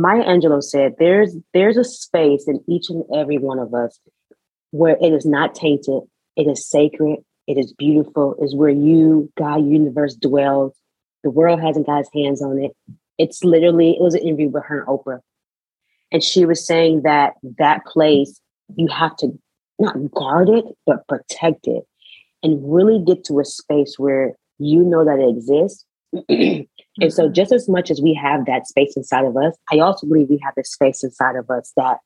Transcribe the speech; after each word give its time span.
Maya 0.00 0.24
Angelou 0.24 0.62
said, 0.62 0.94
"There's 0.98 1.36
there's 1.52 1.76
a 1.76 1.84
space 1.84 2.48
in 2.48 2.64
each 2.66 2.88
and 2.88 3.04
every 3.14 3.38
one 3.38 3.58
of 3.58 3.74
us 3.74 4.00
where 4.70 4.96
it 5.00 5.12
is 5.12 5.26
not 5.26 5.54
tainted, 5.54 6.02
it 6.36 6.46
is 6.46 6.68
sacred, 6.68 7.18
it 7.46 7.58
is 7.58 7.72
beautiful, 7.72 8.36
is 8.40 8.54
where 8.54 8.70
you, 8.70 9.30
God, 9.36 9.66
universe 9.66 10.14
dwells. 10.14 10.74
The 11.22 11.30
world 11.30 11.60
hasn't 11.60 11.86
got 11.86 12.00
its 12.00 12.10
hands 12.14 12.42
on 12.42 12.62
it. 12.62 12.72
It's 13.18 13.44
literally, 13.44 13.90
it 13.90 14.00
was 14.00 14.14
an 14.14 14.22
interview 14.22 14.48
with 14.48 14.64
her 14.64 14.80
and 14.80 14.88
Oprah. 14.88 15.20
And 16.12 16.22
she 16.22 16.46
was 16.46 16.66
saying 16.66 17.02
that 17.02 17.34
that 17.58 17.84
place, 17.84 18.40
you 18.74 18.88
have 18.88 19.16
to 19.16 19.38
not 19.78 20.10
guard 20.12 20.48
it, 20.48 20.64
but 20.86 21.06
protect 21.08 21.66
it 21.66 21.84
and 22.42 22.72
really 22.72 23.02
get 23.04 23.24
to 23.24 23.40
a 23.40 23.44
space 23.44 23.96
where 23.98 24.32
you 24.58 24.82
know 24.82 25.04
that 25.04 25.18
it 25.18 25.28
exists. 25.28 25.84
and 27.00 27.12
so, 27.12 27.24
mm-hmm. 27.24 27.32
just 27.32 27.52
as 27.52 27.68
much 27.68 27.90
as 27.90 28.00
we 28.00 28.14
have 28.14 28.46
that 28.46 28.66
space 28.66 28.96
inside 28.96 29.24
of 29.24 29.36
us, 29.36 29.54
I 29.72 29.78
also 29.78 30.06
believe 30.06 30.28
we 30.28 30.40
have 30.42 30.54
this 30.56 30.72
space 30.72 31.02
inside 31.02 31.36
of 31.36 31.48
us 31.50 31.72
that 31.76 31.98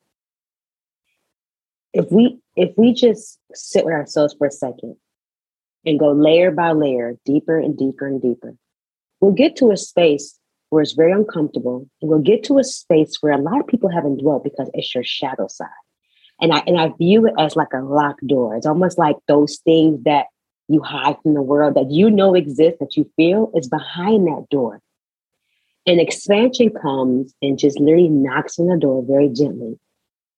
if 1.93 2.11
we 2.11 2.39
if 2.57 2.71
we 2.77 2.93
just 2.93 3.39
sit 3.55 3.85
with 3.85 3.95
ourselves 3.95 4.35
for 4.39 4.47
a 4.47 4.51
second 4.51 4.97
and 5.85 5.99
go 5.99 6.13
layer 6.13 6.51
by 6.51 6.73
layer, 6.73 7.17
deeper 7.25 7.59
and 7.59 7.77
deeper 7.77 8.07
and 8.07 8.21
deeper, 8.21 8.55
we'll 9.21 9.33
get 9.33 9.57
to 9.57 9.71
a 9.71 9.77
space 9.77 10.39
where 10.71 10.83
it's 10.83 10.93
very 10.93 11.13
uncomfortable. 11.13 11.89
And 12.03 12.11
we'll 12.11 12.21
get 12.21 12.43
to 12.45 12.59
a 12.59 12.65
space 12.65 13.19
where 13.21 13.33
a 13.33 13.41
lot 13.41 13.61
of 13.61 13.67
people 13.67 13.91
haven't 13.91 14.19
dwelt 14.19 14.45
because 14.45 14.71
it's 14.75 14.95
your 14.95 15.05
shadow 15.05 15.47
side. 15.49 15.69
And 16.41 16.53
I 16.53 16.63
and 16.67 16.81
I 16.81 16.93
view 16.99 17.27
it 17.27 17.35
as 17.39 17.57
like 17.57 17.73
a 17.73 17.79
locked 17.79 18.27
door. 18.27 18.57
It's 18.57 18.67
almost 18.67 18.99
like 18.99 19.17
those 19.29 19.59
things 19.65 20.03
that 20.05 20.27
you 20.69 20.83
hide 20.83 21.17
from 21.23 21.35
the 21.35 21.43
world 21.43 21.75
that 21.75 21.91
you 21.91 22.11
know 22.11 22.35
exists, 22.35 22.79
that 22.81 22.97
you 22.97 23.11
feel 23.17 23.51
is 23.55 23.69
behind 23.69 24.27
that 24.27 24.47
door. 24.51 24.81
And 25.87 26.01
expansion 26.01 26.71
comes 26.71 27.35
and 27.43 27.59
just 27.59 27.79
literally 27.79 28.09
knocks 28.09 28.59
on 28.59 28.69
the 28.69 28.79
door 28.79 29.05
very 29.07 29.29
gently 29.29 29.79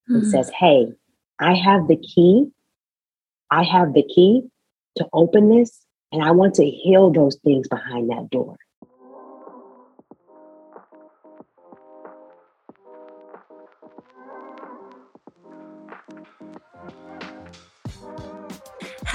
and 0.08 0.22
mm-hmm. 0.22 0.30
says, 0.30 0.50
Hey, 0.50 0.92
I 1.38 1.54
have 1.54 1.86
the 1.86 1.96
key. 1.96 2.50
I 3.50 3.62
have 3.62 3.94
the 3.94 4.02
key 4.02 4.42
to 4.96 5.06
open 5.12 5.50
this, 5.50 5.86
and 6.10 6.22
I 6.22 6.32
want 6.32 6.54
to 6.54 6.64
heal 6.64 7.12
those 7.12 7.36
things 7.44 7.68
behind 7.68 8.10
that 8.10 8.28
door. 8.30 8.56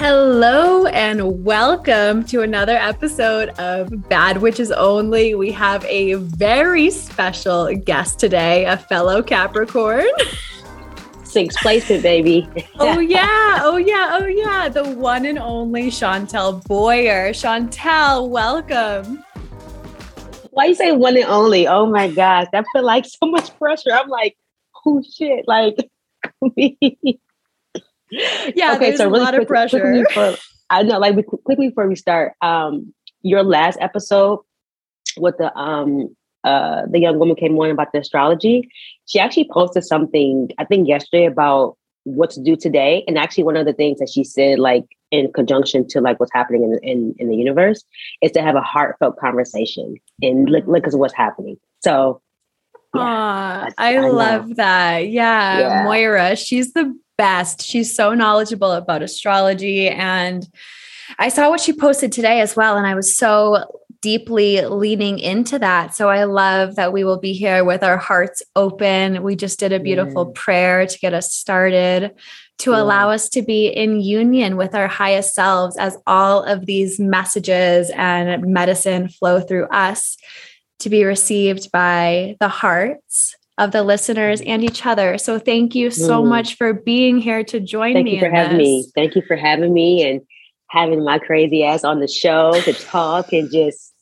Hello 0.02 0.86
and 0.86 1.44
welcome 1.44 2.24
to 2.24 2.40
another 2.42 2.74
episode 2.74 3.50
of 3.50 4.08
Bad 4.08 4.38
Witches 4.38 4.72
Only. 4.72 5.36
We 5.36 5.52
have 5.52 5.84
a 5.84 6.14
very 6.14 6.90
special 6.90 7.72
guest 7.76 8.18
today, 8.18 8.64
a 8.64 8.76
fellow 8.76 9.22
Capricorn. 9.22 10.08
Sixth 11.22 11.56
placement, 11.60 12.02
baby. 12.02 12.48
oh 12.80 12.98
yeah, 12.98 13.60
oh 13.62 13.76
yeah, 13.76 14.18
oh 14.20 14.26
yeah. 14.26 14.68
The 14.68 14.92
one 14.92 15.24
and 15.24 15.38
only 15.38 15.88
Shauntelle 15.88 16.64
Boyer. 16.64 17.30
Shauntelle, 17.30 18.28
welcome. 18.28 19.24
Why 20.50 20.64
you 20.64 20.74
say 20.74 20.90
one 20.90 21.16
and 21.16 21.26
only? 21.26 21.68
Oh 21.68 21.86
my 21.86 22.10
gosh, 22.10 22.48
that 22.50 22.64
feel 22.72 22.82
like 22.82 23.04
so 23.04 23.30
much 23.30 23.56
pressure. 23.56 23.92
I'm 23.92 24.08
like, 24.08 24.36
oh 24.84 25.00
shit, 25.00 25.46
like 25.46 25.76
me. 26.56 27.20
Yeah, 28.54 28.74
okay, 28.76 28.96
so 28.96 29.06
really 29.06 29.20
a 29.20 29.22
lot 29.22 29.34
quick, 29.34 29.42
of 29.42 29.48
pressure. 29.48 30.04
For, 30.12 30.36
I 30.68 30.82
know, 30.82 30.98
like 30.98 31.14
quickly 31.26 31.68
before 31.68 31.88
we 31.88 31.96
start, 31.96 32.34
um, 32.42 32.92
your 33.22 33.42
last 33.42 33.78
episode 33.80 34.40
with 35.16 35.36
the 35.38 35.54
um 35.56 36.14
uh, 36.44 36.82
the 36.90 36.98
young 36.98 37.18
woman 37.18 37.36
came 37.36 37.56
on 37.58 37.70
about 37.70 37.92
the 37.92 38.00
astrology. 38.00 38.68
She 39.06 39.20
actually 39.20 39.48
posted 39.52 39.84
something, 39.84 40.50
I 40.58 40.64
think 40.64 40.88
yesterday, 40.88 41.24
about 41.24 41.76
what 42.02 42.30
to 42.30 42.42
do 42.42 42.56
today. 42.56 43.04
And 43.06 43.16
actually, 43.16 43.44
one 43.44 43.56
of 43.56 43.64
the 43.64 43.72
things 43.72 44.00
that 44.00 44.10
she 44.12 44.24
said, 44.24 44.58
like 44.58 44.84
in 45.10 45.32
conjunction 45.32 45.86
to 45.88 46.00
like 46.00 46.18
what's 46.18 46.32
happening 46.32 46.64
in 46.64 46.78
in, 46.82 47.14
in 47.18 47.28
the 47.28 47.36
universe, 47.36 47.84
is 48.20 48.32
to 48.32 48.42
have 48.42 48.56
a 48.56 48.60
heartfelt 48.60 49.16
conversation 49.18 49.94
and 50.20 50.50
look 50.50 50.66
look 50.66 50.86
at 50.86 50.94
what's 50.94 51.14
happening. 51.14 51.56
So. 51.80 52.20
Yeah, 52.94 53.70
I, 53.78 53.96
I, 53.96 53.98
love 54.00 54.56
that. 54.56 55.08
Yeah, 55.08 55.58
yeah, 55.58 55.82
Moira, 55.84 56.36
she's 56.36 56.72
the 56.72 56.94
best. 57.16 57.62
She's 57.62 57.94
so 57.94 58.14
knowledgeable 58.14 58.72
about 58.72 59.02
astrology 59.02 59.88
and 59.88 60.46
I 61.18 61.28
saw 61.28 61.50
what 61.50 61.60
she 61.60 61.72
posted 61.72 62.12
today 62.12 62.40
as 62.40 62.56
well 62.56 62.76
and 62.76 62.86
I 62.86 62.94
was 62.94 63.16
so 63.16 63.64
deeply 64.02 64.60
leaning 64.62 65.18
into 65.20 65.58
that. 65.60 65.94
So 65.94 66.10
I 66.10 66.24
love 66.24 66.74
that 66.74 66.92
we 66.92 67.04
will 67.04 67.18
be 67.18 67.32
here 67.32 67.64
with 67.64 67.84
our 67.84 67.96
hearts 67.96 68.42
open. 68.56 69.22
We 69.22 69.36
just 69.36 69.60
did 69.60 69.72
a 69.72 69.78
beautiful 69.78 70.26
yeah. 70.26 70.40
prayer 70.40 70.86
to 70.86 70.98
get 70.98 71.14
us 71.14 71.32
started, 71.32 72.12
to 72.58 72.72
yeah. 72.72 72.82
allow 72.82 73.10
us 73.10 73.28
to 73.30 73.42
be 73.42 73.68
in 73.68 74.00
union 74.00 74.56
with 74.56 74.74
our 74.74 74.88
highest 74.88 75.34
selves 75.34 75.76
as 75.78 75.96
all 76.06 76.42
of 76.42 76.66
these 76.66 76.98
messages 76.98 77.90
and 77.94 78.44
medicine 78.44 79.08
flow 79.08 79.40
through 79.40 79.66
us 79.66 80.16
to 80.82 80.90
be 80.90 81.04
received 81.04 81.70
by 81.72 82.36
the 82.40 82.48
hearts 82.48 83.36
of 83.58 83.72
the 83.72 83.82
listeners 83.82 84.40
and 84.40 84.64
each 84.64 84.84
other. 84.86 85.18
So 85.18 85.38
thank 85.38 85.74
you 85.74 85.90
so 85.90 86.22
mm. 86.22 86.28
much 86.28 86.56
for 86.56 86.72
being 86.72 87.18
here 87.18 87.44
to 87.44 87.60
join 87.60 87.94
thank 87.94 88.06
me. 88.06 88.12
Thank 88.12 88.22
you 88.22 88.28
for 88.28 88.34
having 88.34 88.58
this. 88.58 88.66
me. 88.66 88.86
Thank 88.94 89.14
you 89.14 89.22
for 89.22 89.36
having 89.36 89.72
me 89.74 90.08
and 90.08 90.20
having 90.68 91.04
my 91.04 91.18
crazy 91.18 91.64
ass 91.64 91.84
on 91.84 92.00
the 92.00 92.08
show 92.08 92.58
to 92.62 92.72
talk 92.72 93.32
and 93.32 93.50
just 93.52 93.92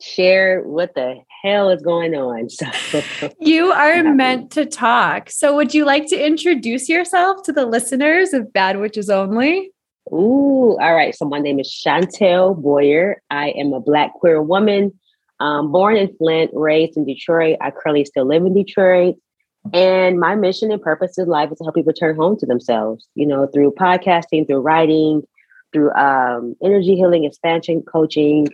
share 0.00 0.62
what 0.62 0.94
the 0.94 1.16
hell 1.42 1.70
is 1.70 1.80
going 1.82 2.14
on. 2.14 2.48
So 2.90 3.30
you 3.40 3.72
are 3.72 4.02
meant 4.02 4.50
to 4.52 4.66
talk. 4.66 5.30
So 5.30 5.54
would 5.56 5.74
you 5.74 5.84
like 5.84 6.06
to 6.08 6.26
introduce 6.26 6.88
yourself 6.88 7.44
to 7.44 7.52
the 7.52 7.66
listeners 7.66 8.32
of 8.32 8.52
Bad 8.52 8.78
Witches 8.80 9.08
Only? 9.08 9.70
Ooh, 10.12 10.76
all 10.80 10.94
right. 10.94 11.14
So 11.14 11.24
my 11.24 11.38
name 11.38 11.60
is 11.60 11.68
Shauntelle 11.68 12.60
Boyer. 12.60 13.22
I 13.30 13.50
am 13.50 13.72
a 13.72 13.80
black 13.80 14.12
queer 14.14 14.42
woman, 14.42 14.92
um, 15.42 15.72
born 15.72 15.96
in 15.96 16.14
Flint, 16.16 16.52
raised 16.54 16.96
in 16.96 17.04
Detroit. 17.04 17.56
I 17.60 17.72
currently 17.72 18.04
still 18.04 18.24
live 18.24 18.46
in 18.46 18.54
Detroit. 18.54 19.16
And 19.72 20.20
my 20.20 20.36
mission 20.36 20.70
and 20.70 20.80
purpose 20.80 21.18
in 21.18 21.26
life 21.26 21.50
is 21.50 21.58
to 21.58 21.64
help 21.64 21.74
people 21.74 21.90
return 21.90 22.14
home 22.14 22.38
to 22.38 22.46
themselves, 22.46 23.08
you 23.16 23.26
know, 23.26 23.48
through 23.48 23.72
podcasting, 23.72 24.46
through 24.46 24.60
writing, 24.60 25.22
through 25.72 25.92
um, 25.94 26.54
energy 26.62 26.94
healing, 26.94 27.24
expansion 27.24 27.82
coaching, 27.82 28.46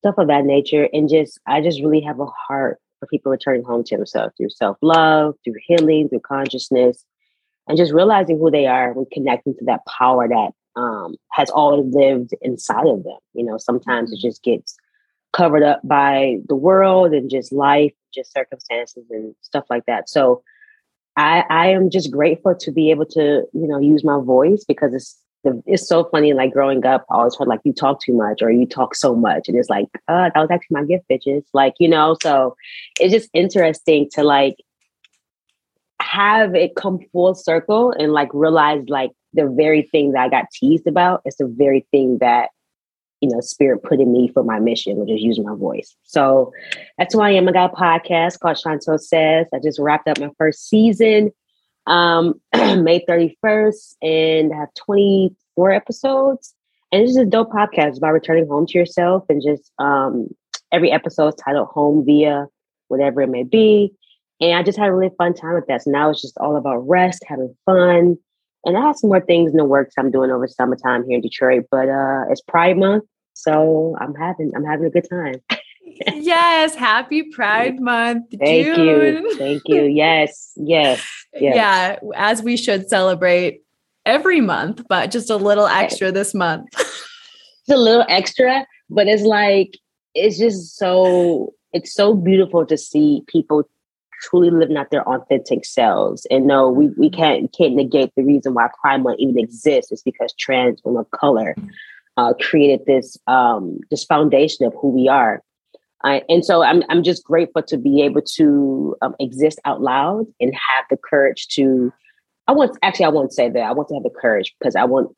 stuff 0.00 0.16
of 0.18 0.28
that 0.28 0.44
nature. 0.44 0.88
And 0.92 1.08
just, 1.08 1.40
I 1.46 1.62
just 1.62 1.82
really 1.82 2.02
have 2.02 2.20
a 2.20 2.26
heart 2.26 2.78
for 3.00 3.06
people 3.06 3.32
returning 3.32 3.64
home 3.64 3.82
to 3.84 3.96
themselves 3.96 4.34
through 4.36 4.50
self 4.50 4.76
love, 4.82 5.36
through 5.44 5.54
healing, 5.66 6.10
through 6.10 6.20
consciousness, 6.20 7.04
and 7.68 7.78
just 7.78 7.92
realizing 7.92 8.38
who 8.38 8.50
they 8.50 8.66
are 8.66 8.90
and 8.90 9.06
connecting 9.10 9.54
to 9.54 9.64
that 9.64 9.80
power 9.86 10.28
that 10.28 10.50
um, 10.76 11.14
has 11.32 11.48
always 11.50 11.94
lived 11.94 12.34
inside 12.42 12.86
of 12.86 13.02
them. 13.04 13.18
You 13.32 13.44
know, 13.44 13.56
sometimes 13.56 14.12
it 14.12 14.16
mm-hmm. 14.16 14.28
just 14.28 14.42
gets 14.42 14.76
covered 15.34 15.62
up 15.62 15.80
by 15.84 16.36
the 16.48 16.54
world 16.54 17.12
and 17.12 17.28
just 17.28 17.52
life, 17.52 17.92
just 18.14 18.32
circumstances 18.32 19.04
and 19.10 19.34
stuff 19.42 19.64
like 19.68 19.84
that. 19.86 20.08
So 20.08 20.42
I, 21.16 21.44
I 21.50 21.66
am 21.68 21.90
just 21.90 22.10
grateful 22.10 22.54
to 22.54 22.72
be 22.72 22.90
able 22.90 23.06
to, 23.06 23.44
you 23.52 23.68
know, 23.68 23.78
use 23.78 24.04
my 24.04 24.20
voice 24.20 24.64
because 24.66 24.94
it's 24.94 25.18
it's 25.66 25.86
so 25.86 26.04
funny. 26.04 26.32
Like 26.32 26.52
growing 26.52 26.86
up, 26.86 27.04
I 27.10 27.16
always 27.16 27.36
heard 27.36 27.48
like 27.48 27.60
you 27.64 27.72
talk 27.74 28.00
too 28.00 28.14
much 28.14 28.40
or 28.40 28.50
you 28.50 28.66
talk 28.66 28.94
so 28.94 29.14
much, 29.14 29.46
and 29.46 29.58
it's 29.58 29.68
like, 29.68 29.86
uh, 30.08 30.30
that 30.34 30.40
was 30.40 30.50
actually 30.50 30.80
my 30.80 30.84
gift, 30.84 31.04
bitches. 31.10 31.44
Like 31.52 31.74
you 31.78 31.88
know, 31.88 32.16
so 32.22 32.56
it's 32.98 33.12
just 33.12 33.28
interesting 33.34 34.08
to 34.14 34.22
like 34.22 34.56
have 36.00 36.54
it 36.54 36.76
come 36.76 36.98
full 37.12 37.34
circle 37.34 37.92
and 37.98 38.12
like 38.12 38.28
realize 38.32 38.84
like 38.88 39.10
the 39.34 39.46
very 39.54 39.82
thing 39.82 40.12
that 40.12 40.22
I 40.22 40.28
got 40.28 40.46
teased 40.52 40.86
about 40.86 41.22
is 41.26 41.36
the 41.36 41.46
very 41.46 41.86
thing 41.90 42.18
that 42.18 42.50
you 43.24 43.30
know 43.30 43.40
spirit 43.40 43.82
put 43.82 44.00
in 44.00 44.12
me 44.12 44.28
for 44.28 44.42
my 44.42 44.58
mission, 44.58 44.96
which 44.96 45.10
is 45.10 45.22
using 45.22 45.44
my 45.44 45.54
voice. 45.54 45.96
So 46.02 46.52
that's 46.98 47.14
who 47.14 47.20
I 47.20 47.30
am. 47.30 47.48
I 47.48 47.52
got 47.52 47.72
a 47.72 47.76
podcast 47.76 48.40
called 48.40 48.56
Shauntelle 48.56 49.00
Says. 49.00 49.46
I 49.52 49.58
just 49.58 49.78
wrapped 49.78 50.08
up 50.08 50.20
my 50.20 50.30
first 50.38 50.68
season 50.68 51.32
um, 51.86 52.40
May 52.54 53.04
31st, 53.08 53.94
and 54.02 54.52
I 54.52 54.58
have 54.58 54.74
24 54.74 55.72
episodes. 55.72 56.54
And 56.92 57.02
this 57.02 57.10
is 57.10 57.16
a 57.16 57.24
dope 57.24 57.50
podcast 57.50 57.96
about 57.96 58.12
returning 58.12 58.46
home 58.46 58.66
to 58.66 58.78
yourself 58.78 59.24
and 59.28 59.42
just 59.42 59.72
um, 59.80 60.28
every 60.70 60.92
episode 60.92 61.28
is 61.28 61.34
titled 61.34 61.68
Home 61.68 62.04
Via 62.04 62.46
whatever 62.88 63.22
it 63.22 63.28
may 63.28 63.42
be. 63.42 63.92
And 64.40 64.56
I 64.56 64.62
just 64.62 64.78
had 64.78 64.88
a 64.88 64.94
really 64.94 65.14
fun 65.16 65.34
time 65.34 65.54
with 65.54 65.66
that. 65.66 65.82
So 65.82 65.90
now 65.90 66.10
it's 66.10 66.22
just 66.22 66.38
all 66.38 66.56
about 66.56 66.86
rest, 66.86 67.24
having 67.26 67.56
fun. 67.66 68.16
And 68.64 68.76
I 68.76 68.80
have 68.80 68.96
some 68.96 69.10
more 69.10 69.20
things 69.20 69.50
in 69.50 69.56
the 69.56 69.64
works 69.64 69.94
I'm 69.98 70.10
doing 70.10 70.30
over 70.30 70.46
summertime 70.46 71.04
here 71.06 71.16
in 71.16 71.20
Detroit, 71.20 71.64
but 71.70 71.88
uh, 71.88 72.24
it's 72.30 72.40
Pride 72.40 72.78
Month, 72.78 73.04
so 73.34 73.96
I'm 74.00 74.14
having 74.14 74.52
I'm 74.56 74.64
having 74.64 74.86
a 74.86 74.90
good 74.90 75.08
time. 75.08 75.34
yes, 76.14 76.74
happy 76.74 77.24
Pride 77.24 77.80
Month. 77.80 78.26
Thank 78.38 78.66
June. 78.74 78.86
you. 78.86 79.36
Thank 79.36 79.62
you. 79.66 79.82
Yes, 79.82 80.52
yes, 80.56 81.06
yes. 81.34 81.54
Yeah, 81.56 81.98
as 82.16 82.42
we 82.42 82.56
should 82.56 82.88
celebrate 82.88 83.62
every 84.06 84.40
month, 84.40 84.82
but 84.88 85.10
just 85.10 85.30
a 85.30 85.36
little 85.36 85.66
extra 85.66 86.10
this 86.10 86.34
month. 86.34 86.68
It's 87.66 87.74
a 87.74 87.80
little 87.80 88.04
extra, 88.10 88.66
but 88.90 89.08
it's 89.08 89.22
like 89.22 89.78
it's 90.14 90.36
just 90.36 90.76
so 90.76 91.54
it's 91.72 91.94
so 91.94 92.12
beautiful 92.14 92.66
to 92.66 92.76
see 92.76 93.22
people 93.26 93.66
truly 94.20 94.50
living 94.50 94.76
out 94.76 94.90
their 94.90 95.06
authentic 95.08 95.64
selves. 95.64 96.26
And 96.30 96.46
no, 96.46 96.68
we, 96.68 96.88
we 96.98 97.08
mm-hmm. 97.08 97.16
can't 97.16 97.52
can't 97.56 97.74
negate 97.74 98.12
the 98.16 98.22
reason 98.22 98.54
why 98.54 98.68
Pride 98.80 99.02
Month 99.02 99.18
even 99.18 99.38
exists 99.38 99.92
is 99.92 100.02
because 100.02 100.34
trans 100.38 100.80
women 100.84 101.00
of 101.00 101.10
color 101.10 101.54
uh, 102.16 102.34
created 102.40 102.80
this 102.86 103.16
um, 103.26 103.78
this 103.90 104.04
foundation 104.04 104.66
of 104.66 104.74
who 104.80 104.90
we 104.90 105.08
are. 105.08 105.42
I, 106.02 106.22
and 106.28 106.44
so 106.44 106.62
I'm 106.62 106.82
I'm 106.88 107.02
just 107.02 107.24
grateful 107.24 107.62
to 107.62 107.76
be 107.76 108.02
able 108.02 108.22
to 108.36 108.96
um, 109.02 109.14
exist 109.18 109.58
out 109.64 109.80
loud 109.80 110.26
and 110.40 110.52
have 110.54 110.84
the 110.90 110.96
courage 110.96 111.48
to. 111.52 111.92
I 112.46 112.52
want 112.52 112.76
actually 112.82 113.06
I 113.06 113.10
won't 113.10 113.32
say 113.32 113.48
that 113.48 113.62
I 113.62 113.72
want 113.72 113.88
to 113.88 113.94
have 113.94 114.02
the 114.02 114.10
courage 114.10 114.54
because 114.58 114.76
I 114.76 114.84
want 114.84 115.14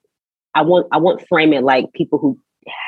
I 0.54 0.62
want 0.62 0.87
I 0.93 0.98
want 0.98 1.26
frame 1.28 1.52
it 1.52 1.64
like 1.64 1.93
people 1.93 2.19
who 2.19 2.38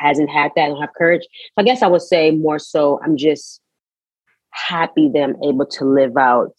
hasn't 0.01 0.29
had 0.29 0.51
that 0.55 0.69
and 0.69 0.79
have 0.79 0.93
courage. 0.97 1.23
So 1.23 1.53
I 1.57 1.63
guess 1.63 1.81
I 1.81 1.87
would 1.87 2.01
say 2.01 2.31
more 2.31 2.59
so 2.59 2.99
I'm 3.03 3.17
just 3.17 3.61
happy 4.51 5.09
that 5.13 5.21
I'm 5.21 5.43
able 5.43 5.65
to 5.65 5.85
live 5.85 6.17
out 6.17 6.53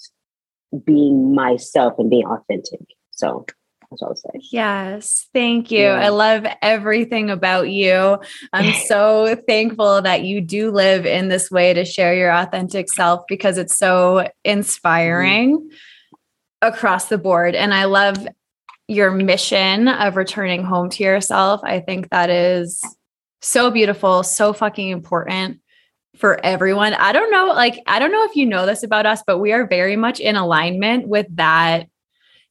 being 0.84 1.34
myself 1.34 1.94
and 1.98 2.10
being 2.10 2.26
authentic. 2.26 2.80
So 3.10 3.46
that's 3.90 4.02
what 4.24 4.36
I. 4.36 4.40
Yes. 4.50 5.26
Thank 5.32 5.70
you. 5.70 5.82
Yeah. 5.82 5.94
I 5.94 6.08
love 6.08 6.46
everything 6.62 7.30
about 7.30 7.70
you. 7.70 8.18
I'm 8.52 8.74
so 8.86 9.36
thankful 9.48 10.02
that 10.02 10.22
you 10.22 10.40
do 10.40 10.70
live 10.70 11.06
in 11.06 11.28
this 11.28 11.50
way 11.50 11.74
to 11.74 11.84
share 11.84 12.14
your 12.14 12.32
authentic 12.32 12.90
self 12.90 13.22
because 13.28 13.58
it's 13.58 13.76
so 13.76 14.28
inspiring 14.44 15.58
mm-hmm. 15.58 16.68
across 16.68 17.08
the 17.08 17.18
board. 17.18 17.54
And 17.54 17.74
I 17.74 17.84
love 17.84 18.28
your 18.86 19.10
mission 19.10 19.88
of 19.88 20.16
returning 20.16 20.64
home 20.64 20.90
to 20.90 21.04
yourself. 21.04 21.60
I 21.62 21.80
think 21.80 22.10
that 22.10 22.30
is 22.30 22.82
so 23.40 23.70
beautiful, 23.70 24.22
so 24.22 24.52
fucking 24.52 24.88
important 24.88 25.60
for 26.16 26.44
everyone. 26.44 26.94
I 26.94 27.12
don't 27.12 27.30
know, 27.30 27.46
like, 27.46 27.80
I 27.86 27.98
don't 27.98 28.12
know 28.12 28.24
if 28.24 28.36
you 28.36 28.46
know 28.46 28.66
this 28.66 28.82
about 28.82 29.06
us, 29.06 29.22
but 29.26 29.38
we 29.38 29.52
are 29.52 29.66
very 29.66 29.96
much 29.96 30.20
in 30.20 30.36
alignment 30.36 31.08
with 31.08 31.26
that 31.36 31.88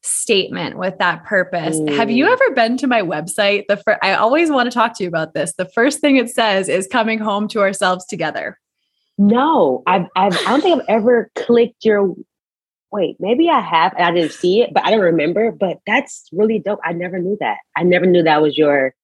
statement, 0.02 0.78
with 0.78 0.98
that 1.00 1.26
purpose. 1.26 1.78
Mm. 1.78 1.96
Have 1.96 2.10
you 2.10 2.26
ever 2.26 2.52
been 2.52 2.78
to 2.78 2.88
my 2.88 3.02
website? 3.02 3.66
The 3.68 3.78
fir- 3.78 4.00
I 4.02 4.14
always 4.14 4.50
want 4.50 4.72
to 4.72 4.74
talk 4.74 4.98
to 4.98 5.04
you 5.04 5.10
about 5.10 5.34
this. 5.34 5.54
The 5.54 5.66
first 5.66 6.00
thing 6.00 6.18
it 6.18 6.30
says 6.30 6.70
is 6.70 6.88
coming 6.88 7.20
home 7.20 7.48
to 7.50 7.60
ourselves 7.60 8.06
together. 8.06 8.58
No, 9.18 9.84
I've, 9.86 10.06
I've 10.16 10.34
I 10.34 10.52
don't 10.52 10.62
think 10.62 10.82
I've 10.82 10.88
ever 10.88 11.30
clicked 11.36 11.84
your. 11.84 12.16
Wait, 12.92 13.18
maybe 13.20 13.50
I 13.50 13.60
have. 13.60 13.94
I 13.98 14.12
didn't 14.12 14.32
see 14.32 14.62
it, 14.62 14.74
but 14.74 14.86
I 14.86 14.92
don't 14.92 15.02
remember. 15.02 15.52
But 15.52 15.80
that's 15.86 16.28
really 16.32 16.60
dope. 16.60 16.80
I 16.84 16.94
never 16.94 17.20
knew 17.20 17.38
that. 17.42 17.58
I 17.76 17.84
never 17.84 18.06
knew 18.06 18.24
that 18.24 18.42
was 18.42 18.58
your, 18.58 18.96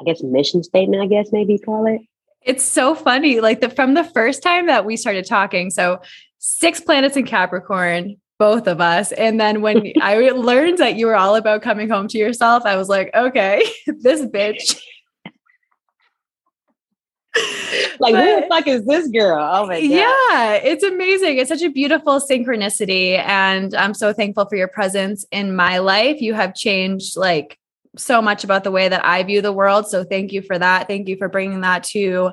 I 0.00 0.04
guess, 0.04 0.22
mission 0.22 0.62
statement. 0.64 1.02
I 1.02 1.06
guess 1.06 1.30
maybe 1.32 1.58
call 1.58 1.86
it. 1.86 2.00
It's 2.42 2.64
so 2.64 2.94
funny. 2.96 3.40
Like 3.40 3.60
the 3.60 3.70
from 3.70 3.94
the 3.94 4.04
first 4.04 4.42
time 4.42 4.66
that 4.66 4.84
we 4.84 4.96
started 4.96 5.24
talking, 5.24 5.70
so 5.70 6.00
six 6.38 6.80
planets 6.80 7.16
in 7.16 7.24
Capricorn, 7.24 8.16
both 8.42 8.66
of 8.66 8.80
us. 8.80 9.12
And 9.12 9.38
then 9.38 9.62
when 9.62 9.92
I 10.02 10.16
learned 10.30 10.78
that 10.78 10.96
you 10.96 11.06
were 11.06 11.14
all 11.14 11.36
about 11.36 11.62
coming 11.62 11.88
home 11.88 12.08
to 12.08 12.18
yourself, 12.18 12.64
I 12.66 12.74
was 12.74 12.88
like, 12.88 13.14
okay, 13.14 13.64
this 13.86 14.26
bitch. 14.26 14.80
like 18.00 18.14
but, 18.14 18.24
who 18.24 18.40
the 18.40 18.46
fuck 18.48 18.66
is 18.66 18.84
this 18.84 19.06
girl? 19.06 19.38
Oh 19.40 19.68
my 19.68 19.80
god. 19.80 19.88
Yeah, 19.88 20.54
it's 20.54 20.82
amazing. 20.82 21.38
It's 21.38 21.50
such 21.50 21.62
a 21.62 21.70
beautiful 21.70 22.20
synchronicity 22.20 23.16
and 23.16 23.76
I'm 23.76 23.94
so 23.94 24.12
thankful 24.12 24.46
for 24.46 24.56
your 24.56 24.66
presence 24.66 25.24
in 25.30 25.54
my 25.54 25.78
life. 25.78 26.20
You 26.20 26.34
have 26.34 26.52
changed 26.52 27.16
like 27.16 27.60
so 27.96 28.20
much 28.20 28.42
about 28.42 28.64
the 28.64 28.72
way 28.72 28.88
that 28.88 29.04
I 29.04 29.22
view 29.22 29.40
the 29.40 29.52
world. 29.52 29.86
So 29.86 30.02
thank 30.02 30.32
you 30.32 30.42
for 30.42 30.58
that. 30.58 30.88
Thank 30.88 31.06
you 31.06 31.16
for 31.16 31.28
bringing 31.28 31.60
that 31.60 31.84
to 31.84 32.32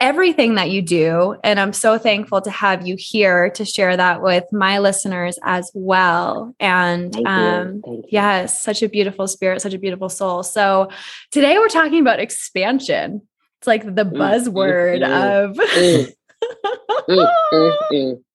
everything 0.00 0.54
that 0.54 0.70
you 0.70 0.80
do. 0.80 1.36
And 1.42 1.58
I'm 1.58 1.72
so 1.72 1.98
thankful 1.98 2.40
to 2.42 2.50
have 2.50 2.86
you 2.86 2.96
here 2.98 3.50
to 3.50 3.64
share 3.64 3.96
that 3.96 4.22
with 4.22 4.44
my 4.52 4.78
listeners 4.78 5.38
as 5.42 5.70
well. 5.74 6.54
And 6.60 7.14
um, 7.26 7.82
yes, 8.08 8.62
such 8.62 8.82
a 8.82 8.88
beautiful 8.88 9.26
spirit, 9.26 9.60
such 9.60 9.74
a 9.74 9.78
beautiful 9.78 10.08
soul. 10.08 10.42
So 10.42 10.88
today 11.32 11.58
we're 11.58 11.68
talking 11.68 12.00
about 12.00 12.20
expansion. 12.20 13.22
It's 13.58 13.66
like 13.66 13.84
the 13.84 14.04
mm, 14.04 14.12
buzzword 14.12 15.02
mm, 15.02 15.08
mm, 15.08 15.44
of. 15.44 15.56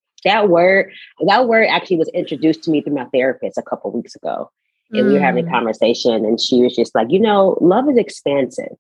that 0.25 0.49
word, 0.49 0.91
that 1.25 1.47
word 1.47 1.67
actually 1.69 1.97
was 1.97 2.09
introduced 2.09 2.63
to 2.63 2.71
me 2.71 2.81
through 2.81 2.95
my 2.95 3.05
therapist 3.13 3.57
a 3.57 3.61
couple 3.61 3.91
weeks 3.91 4.15
ago 4.15 4.49
and 4.91 5.07
we 5.07 5.13
were 5.13 5.19
having 5.19 5.45
a 5.45 5.49
mm. 5.49 5.51
conversation 5.51 6.25
and 6.25 6.39
she 6.39 6.61
was 6.61 6.75
just 6.75 6.93
like 6.93 7.07
you 7.09 7.19
know 7.19 7.57
love 7.61 7.89
is 7.89 7.97
expansive 7.97 8.75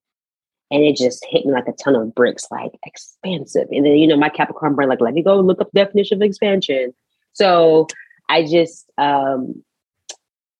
and 0.71 0.83
it 0.83 0.95
just 0.95 1.25
hit 1.29 1.45
me 1.45 1.51
like 1.51 1.67
a 1.67 1.73
ton 1.73 1.95
of 1.95 2.13
bricks 2.15 2.45
like 2.51 2.71
expansive. 2.85 3.67
And 3.71 3.85
then 3.85 3.93
you 3.93 4.07
know 4.07 4.17
my 4.17 4.29
capricorn 4.29 4.75
brain 4.75 4.89
like 4.89 5.01
let 5.01 5.13
me 5.13 5.23
go 5.23 5.39
look 5.39 5.61
up 5.61 5.71
definition 5.73 6.17
of 6.17 6.25
expansion. 6.25 6.93
So 7.33 7.87
i 8.29 8.45
just 8.45 8.89
um 8.97 9.63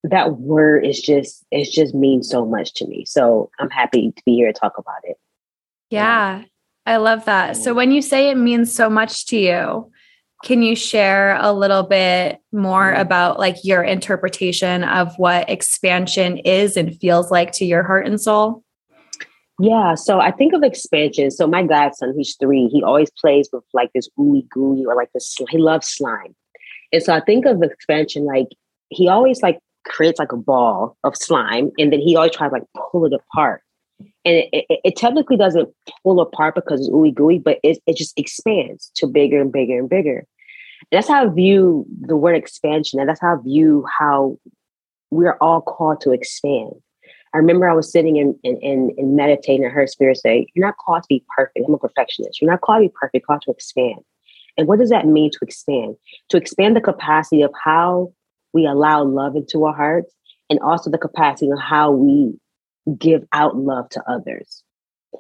that 0.04 0.34
word 0.34 0.86
is 0.86 1.00
just 1.00 1.46
it 1.50 1.72
just 1.72 1.96
means 1.96 2.30
so 2.30 2.46
much 2.46 2.74
to 2.76 2.88
me. 2.88 3.06
So 3.06 3.50
i'm 3.60 3.70
happy 3.70 4.12
to 4.12 4.24
be 4.26 4.36
here 4.36 4.52
to 4.52 4.60
talk 4.60 4.78
about 4.78 5.02
it. 5.04 5.18
Yeah, 5.90 6.40
yeah. 6.40 6.46
i 6.86 6.98
love 6.98 7.26
that. 7.26 7.58
So 7.58 7.74
when 7.74 7.92
you 7.92 8.02
say 8.02 8.30
it 8.30 8.38
means 8.38 8.74
so 8.74 8.90
much 8.90 9.26
to 9.28 9.38
you 9.38 9.92
can 10.44 10.62
you 10.62 10.76
share 10.76 11.38
a 11.40 11.54
little 11.54 11.84
bit 11.84 12.40
more 12.52 12.92
mm-hmm. 12.92 13.02
about 13.02 13.40
like 13.40 13.56
your 13.64 13.82
interpretation 13.82 14.84
of 14.84 15.18
what 15.18 15.50
expansion 15.50 16.38
is 16.40 16.78
and 16.78 17.00
feels 17.00 17.32
like 17.32 17.54
to 17.54 17.66
your 17.66 17.82
heart 17.82 18.06
and 18.06 18.22
soul? 18.22 18.64
Yeah, 19.60 19.96
so 19.96 20.20
I 20.20 20.32
think 20.32 20.54
of 20.54 20.64
expansion. 20.64 21.30
So 21.30 21.46
my 21.48 21.64
godson, 21.64 22.14
he's 22.18 22.36
three. 22.40 22.68
He 22.68 22.82
always 22.82 23.12
plays 23.22 23.50
with 23.54 23.64
like 23.74 23.92
this 23.94 24.10
ooey 24.20 24.48
gooey 24.50 24.86
or 24.86 24.96
like 24.96 25.12
this. 25.14 25.36
He 25.50 25.58
loves 25.58 25.88
slime, 25.88 26.36
and 26.92 27.04
so 27.04 27.14
I 27.14 27.20
think 27.20 27.46
of 27.46 27.62
expansion 27.62 28.26
like 28.26 28.48
he 28.90 29.08
always 29.08 29.42
like 29.42 29.60
creates 29.86 30.20
like 30.20 30.32
a 30.32 30.38
ball 30.38 30.98
of 31.04 31.16
slime, 31.16 31.72
and 31.78 31.94
then 31.94 32.00
he 32.00 32.16
always 32.16 32.32
tries 32.32 32.52
like 32.52 32.64
pull 32.92 33.06
it 33.06 33.14
apart. 33.14 33.62
And 34.26 34.38
it, 34.38 34.50
it, 34.52 34.80
it 34.84 34.96
technically 34.98 35.38
doesn't 35.38 35.70
pull 36.04 36.20
apart 36.20 36.56
because 36.56 36.82
it's 36.82 36.90
ooey 36.90 37.14
gooey, 37.14 37.40
but 37.40 37.60
it, 37.64 37.78
it 37.86 37.96
just 37.96 38.18
expands 38.18 38.92
to 38.96 39.08
bigger 39.08 39.40
and 39.40 39.52
bigger 39.52 39.78
and 39.78 39.90
bigger 39.90 40.26
And 40.92 40.98
that's 40.98 41.08
how 41.08 41.26
I 41.26 41.30
view 41.30 41.86
the 42.02 42.16
word 42.16 42.36
expansion. 42.36 43.00
And 43.00 43.08
that's 43.08 43.22
how 43.22 43.36
I 43.38 43.42
view 43.42 43.86
how 44.00 44.38
we're 45.12 45.38
all 45.40 45.62
called 45.62 46.02
to 46.02 46.12
expand. 46.12 46.74
I 47.34 47.38
remember 47.40 47.68
I 47.68 47.74
was 47.74 47.92
sitting 47.92 48.20
and, 48.20 48.36
and, 48.44 48.92
and, 48.98 49.16
meditating 49.16 49.66
and 49.66 49.74
heard 49.74 49.90
spirit 49.90 50.18
say, 50.18 50.46
You're 50.54 50.66
not 50.66 50.78
called 50.78 51.04
to 51.04 51.08
be 51.08 51.26
perfect. 51.36 51.66
I'm 51.68 51.74
a 51.74 51.78
perfectionist. 51.78 52.42
You're 52.42 52.52
not 52.52 52.62
called 52.62 52.84
to 52.84 52.90
be 52.90 52.94
perfect, 53.00 53.26
called 53.26 53.42
to 53.44 53.52
expand. 53.52 54.00
And 54.58 54.68
what 54.68 54.80
does 54.80 54.90
that 54.90 55.08
mean 55.08 55.32
to 55.32 55.40
expand? 55.42 55.96
To 56.30 56.38
expand 56.38 56.76
the 56.76 56.82
capacity 56.82 57.42
of 57.42 57.52
how 57.64 58.14
we 58.54 58.68
allow 58.68 59.04
love 59.04 59.36
into 59.36 59.66
our 59.66 59.74
hearts 59.74 60.14
and 60.50 60.60
also 60.60 60.92
the 60.92 60.98
capacity 61.00 61.50
of 61.50 61.60
how 61.60 61.92
we 61.92 62.34
give 62.98 63.24
out 63.34 63.58
love 63.58 63.90
to 63.90 64.04
others. 64.08 64.64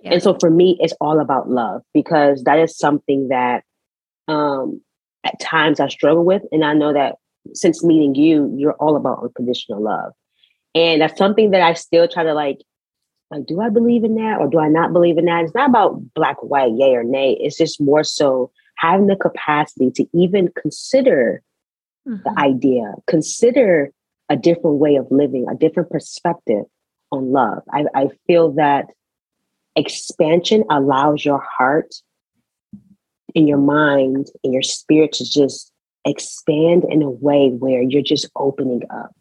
Yeah. 0.03 0.13
And 0.13 0.24
so 0.24 0.38
for 0.39 0.50
me, 0.50 0.77
it's 0.79 0.93
all 1.01 1.20
about 1.20 1.50
love 1.50 1.82
because 1.93 2.43
that 2.43 2.60
is 2.60 2.77
something 2.77 3.29
that 3.29 3.63
um, 4.27 4.82
at 5.24 5.39
times 5.39 5.79
I 5.79 5.88
struggle 5.88 6.25
with. 6.25 6.43
And 6.51 6.63
I 6.63 6.74
know 6.74 6.93
that 6.93 7.15
since 7.53 7.84
meeting 7.84 8.15
you, 8.15 8.53
you're 8.58 8.74
all 8.74 8.96
about 8.96 9.24
unconditional 9.24 9.82
love. 9.82 10.13
And 10.75 11.01
that's 11.01 11.18
something 11.18 11.51
that 11.51 11.62
I 11.62 11.74
still 11.74 12.08
try 12.08 12.24
to 12.24 12.34
like, 12.34 12.60
like, 13.30 13.46
do 13.46 13.62
I 13.62 13.70
believe 13.70 14.03
in 14.03 14.15
that 14.15 14.38
or 14.39 14.48
do 14.48 14.60
I 14.60 14.70
not 14.70 14.94
believe 14.94 15.18
in 15.18 15.25
that? 15.25 15.44
It's 15.44 15.56
not 15.56 15.70
about 15.70 16.13
black, 16.13 16.42
white, 16.44 16.74
yay 16.75 16.96
or 16.96 17.03
nay. 17.03 17.38
It's 17.39 17.58
just 17.58 17.82
more 17.82 18.03
so 18.03 18.51
having 18.77 19.08
the 19.08 19.15
capacity 19.15 19.92
to 19.92 20.06
even 20.13 20.50
consider 20.56 21.42
mm-hmm. 22.08 22.24
the 22.24 22.39
idea, 22.39 22.94
consider 23.08 23.92
a 24.30 24.36
different 24.36 24.77
way 24.77 24.96
of 24.96 25.08
living, 25.12 25.46
a 25.50 25.56
different 25.56 25.89
perspective 25.89 26.65
on 27.12 27.32
love. 27.32 27.62
I, 27.72 27.86
I 27.94 28.08
feel 28.27 28.53
that 28.53 28.88
expansion 29.75 30.63
allows 30.70 31.25
your 31.25 31.39
heart 31.58 31.94
in 33.36 33.48
your 33.48 33.58
mind 33.58 34.27
and 34.44 34.53
your 34.53 34.62
spirit 34.62 35.13
to 35.13 35.24
just 35.24 35.72
expand 36.06 36.84
in 36.89 37.01
a 37.01 37.10
way 37.10 37.50
where 37.50 37.82
you're 37.82 38.01
just 38.01 38.30
opening 38.36 38.82
up. 38.89 39.15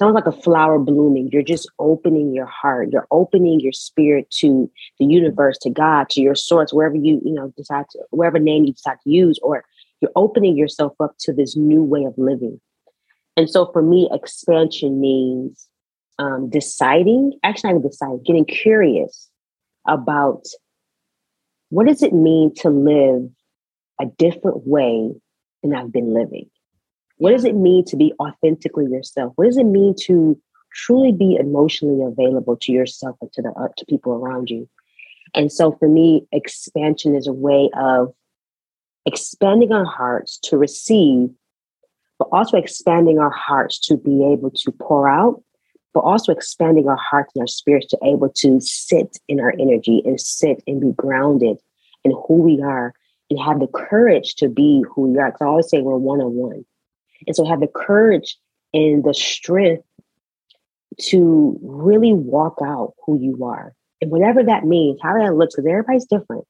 Sounds 0.00 0.14
like 0.14 0.26
a 0.26 0.32
flower 0.32 0.78
blooming. 0.78 1.28
You're 1.30 1.42
just 1.42 1.70
opening 1.78 2.32
your 2.32 2.46
heart. 2.46 2.88
You're 2.90 3.06
opening 3.10 3.60
your 3.60 3.74
spirit 3.74 4.30
to 4.38 4.70
the 4.98 5.04
universe, 5.04 5.58
to 5.58 5.68
God, 5.68 6.08
to 6.08 6.22
your 6.22 6.34
source, 6.34 6.72
wherever 6.72 6.96
you, 6.96 7.20
you 7.22 7.34
know, 7.34 7.52
decide 7.54 7.84
to, 7.90 7.98
wherever 8.08 8.38
name 8.38 8.64
you 8.64 8.72
decide 8.72 8.96
to 9.04 9.10
use, 9.10 9.38
or 9.42 9.62
you're 10.00 10.10
opening 10.16 10.56
yourself 10.56 10.94
up 11.00 11.16
to 11.20 11.34
this 11.34 11.54
new 11.54 11.82
way 11.82 12.04
of 12.04 12.14
living. 12.16 12.58
And 13.36 13.50
so 13.50 13.70
for 13.72 13.82
me, 13.82 14.08
expansion 14.10 15.02
means 15.02 15.68
um, 16.18 16.48
deciding, 16.48 17.34
actually, 17.44 17.74
not 17.74 17.82
deciding, 17.82 18.22
getting 18.24 18.46
curious 18.46 19.28
about 19.86 20.44
what 21.68 21.86
does 21.86 22.02
it 22.02 22.14
mean 22.14 22.54
to 22.54 22.70
live 22.70 23.28
a 24.00 24.06
different 24.16 24.66
way 24.66 25.10
than 25.62 25.74
I've 25.74 25.92
been 25.92 26.14
living? 26.14 26.48
What 27.20 27.32
does 27.32 27.44
it 27.44 27.54
mean 27.54 27.84
to 27.84 27.98
be 27.98 28.14
authentically 28.18 28.86
yourself? 28.86 29.34
What 29.36 29.44
does 29.44 29.58
it 29.58 29.66
mean 29.66 29.94
to 30.04 30.40
truly 30.72 31.12
be 31.12 31.36
emotionally 31.36 32.02
available 32.02 32.56
to 32.62 32.72
yourself 32.72 33.14
and 33.20 33.30
to 33.34 33.42
the 33.42 33.50
uh, 33.50 33.68
to 33.76 33.84
people 33.84 34.14
around 34.14 34.48
you? 34.48 34.66
And 35.34 35.52
so 35.52 35.72
for 35.72 35.86
me, 35.86 36.26
expansion 36.32 37.14
is 37.14 37.26
a 37.26 37.32
way 37.34 37.68
of 37.78 38.14
expanding 39.04 39.70
our 39.70 39.84
hearts 39.84 40.38
to 40.44 40.56
receive, 40.56 41.28
but 42.18 42.28
also 42.32 42.56
expanding 42.56 43.18
our 43.18 43.28
hearts 43.28 43.78
to 43.80 43.98
be 43.98 44.24
able 44.24 44.50
to 44.52 44.72
pour 44.72 45.06
out, 45.06 45.42
but 45.92 46.00
also 46.00 46.32
expanding 46.32 46.88
our 46.88 46.96
hearts 46.98 47.32
and 47.34 47.42
our 47.42 47.46
spirits 47.46 47.88
to 47.88 47.98
able 48.02 48.30
to 48.36 48.58
sit 48.62 49.18
in 49.28 49.40
our 49.40 49.52
energy 49.60 50.00
and 50.06 50.18
sit 50.18 50.62
and 50.66 50.80
be 50.80 50.92
grounded 50.92 51.58
in 52.02 52.12
who 52.26 52.36
we 52.36 52.62
are 52.62 52.94
and 53.28 53.38
have 53.38 53.60
the 53.60 53.66
courage 53.66 54.36
to 54.36 54.48
be 54.48 54.82
who 54.94 55.02
we 55.02 55.18
are. 55.18 55.26
Because 55.26 55.42
I 55.42 55.48
always 55.48 55.68
say 55.68 55.82
we're 55.82 55.98
one 55.98 56.22
on 56.22 56.32
one. 56.32 56.64
And 57.26 57.36
so 57.36 57.44
have 57.44 57.60
the 57.60 57.68
courage 57.68 58.36
and 58.72 59.04
the 59.04 59.14
strength 59.14 59.84
to 60.98 61.58
really 61.62 62.12
walk 62.12 62.58
out 62.62 62.94
who 63.04 63.18
you 63.18 63.44
are. 63.44 63.74
And 64.00 64.10
whatever 64.10 64.42
that 64.42 64.64
means, 64.64 64.98
how 65.02 65.18
that 65.18 65.34
looks, 65.34 65.54
because 65.54 65.68
everybody's 65.68 66.06
different. 66.06 66.44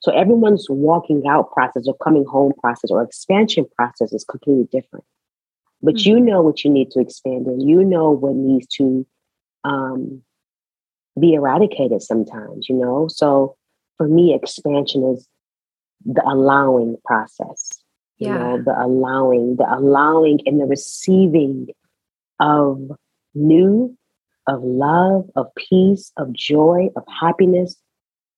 So 0.00 0.12
everyone's 0.12 0.66
walking 0.68 1.26
out 1.28 1.52
process 1.52 1.86
or 1.86 1.96
coming 2.02 2.24
home 2.24 2.52
process 2.60 2.90
or 2.90 3.02
expansion 3.02 3.66
process 3.76 4.12
is 4.12 4.24
completely 4.24 4.68
different. 4.72 5.04
But 5.82 5.96
mm-hmm. 5.96 6.10
you 6.10 6.20
know 6.20 6.42
what 6.42 6.64
you 6.64 6.70
need 6.70 6.90
to 6.92 7.00
expand 7.00 7.46
in. 7.46 7.60
You 7.60 7.84
know 7.84 8.10
what 8.10 8.34
needs 8.34 8.66
to 8.76 9.06
um, 9.64 10.22
be 11.18 11.34
eradicated 11.34 12.02
sometimes, 12.02 12.68
you 12.68 12.76
know? 12.76 13.08
So 13.08 13.56
for 13.96 14.08
me, 14.08 14.34
expansion 14.34 15.04
is 15.04 15.26
the 16.04 16.22
allowing 16.26 16.96
process. 17.04 17.79
Yeah. 18.20 18.32
You 18.32 18.38
know, 18.38 18.62
the 18.62 18.78
allowing, 18.78 19.56
the 19.56 19.66
allowing 19.66 20.40
and 20.46 20.60
the 20.60 20.66
receiving 20.66 21.68
of 22.38 22.92
new, 23.34 23.96
of 24.46 24.62
love, 24.62 25.30
of 25.36 25.46
peace, 25.56 26.12
of 26.16 26.32
joy, 26.32 26.90
of 26.96 27.02
happiness, 27.20 27.76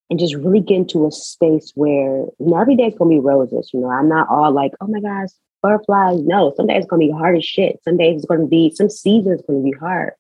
and 0.08 0.20
just 0.20 0.36
really 0.36 0.60
get 0.60 0.76
into 0.76 1.06
a 1.06 1.10
space 1.10 1.72
where 1.74 2.26
you 2.38 2.46
know, 2.46 2.58
every 2.58 2.76
day's 2.76 2.94
gonna 2.96 3.10
be 3.10 3.18
roses. 3.18 3.70
You 3.72 3.80
know, 3.80 3.90
I'm 3.90 4.08
not 4.08 4.28
all 4.28 4.52
like, 4.52 4.72
oh 4.80 4.86
my 4.86 5.00
gosh, 5.00 5.30
butterflies. 5.62 6.20
No, 6.22 6.52
some 6.56 6.66
days 6.66 6.78
it's 6.78 6.86
gonna 6.86 7.00
be 7.00 7.10
hard 7.10 7.36
as 7.36 7.44
shit. 7.44 7.80
Some 7.82 7.96
days 7.96 8.18
it's 8.18 8.26
gonna 8.26 8.46
be, 8.46 8.70
some 8.74 8.90
seasons 8.90 9.42
gonna 9.48 9.62
be 9.62 9.72
hard. 9.72 10.12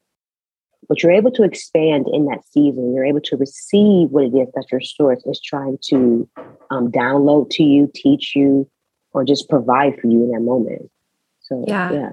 But 0.88 1.02
you're 1.02 1.12
able 1.12 1.30
to 1.32 1.44
expand 1.44 2.06
in 2.12 2.26
that 2.26 2.44
season. 2.50 2.92
You're 2.92 3.04
able 3.04 3.20
to 3.20 3.36
receive 3.36 4.08
what 4.10 4.24
it 4.24 4.34
is 4.34 4.48
that 4.54 4.66
your 4.72 4.80
source 4.80 5.24
is 5.26 5.40
trying 5.40 5.78
to 5.90 6.28
um, 6.70 6.90
download 6.90 7.50
to 7.50 7.62
you, 7.62 7.88
teach 7.94 8.34
you, 8.34 8.68
or 9.12 9.24
just 9.24 9.48
provide 9.48 10.00
for 10.00 10.06
you 10.06 10.24
in 10.24 10.30
that 10.32 10.40
moment. 10.40 10.90
So 11.40 11.64
yeah. 11.66 11.92
yeah. 11.92 12.10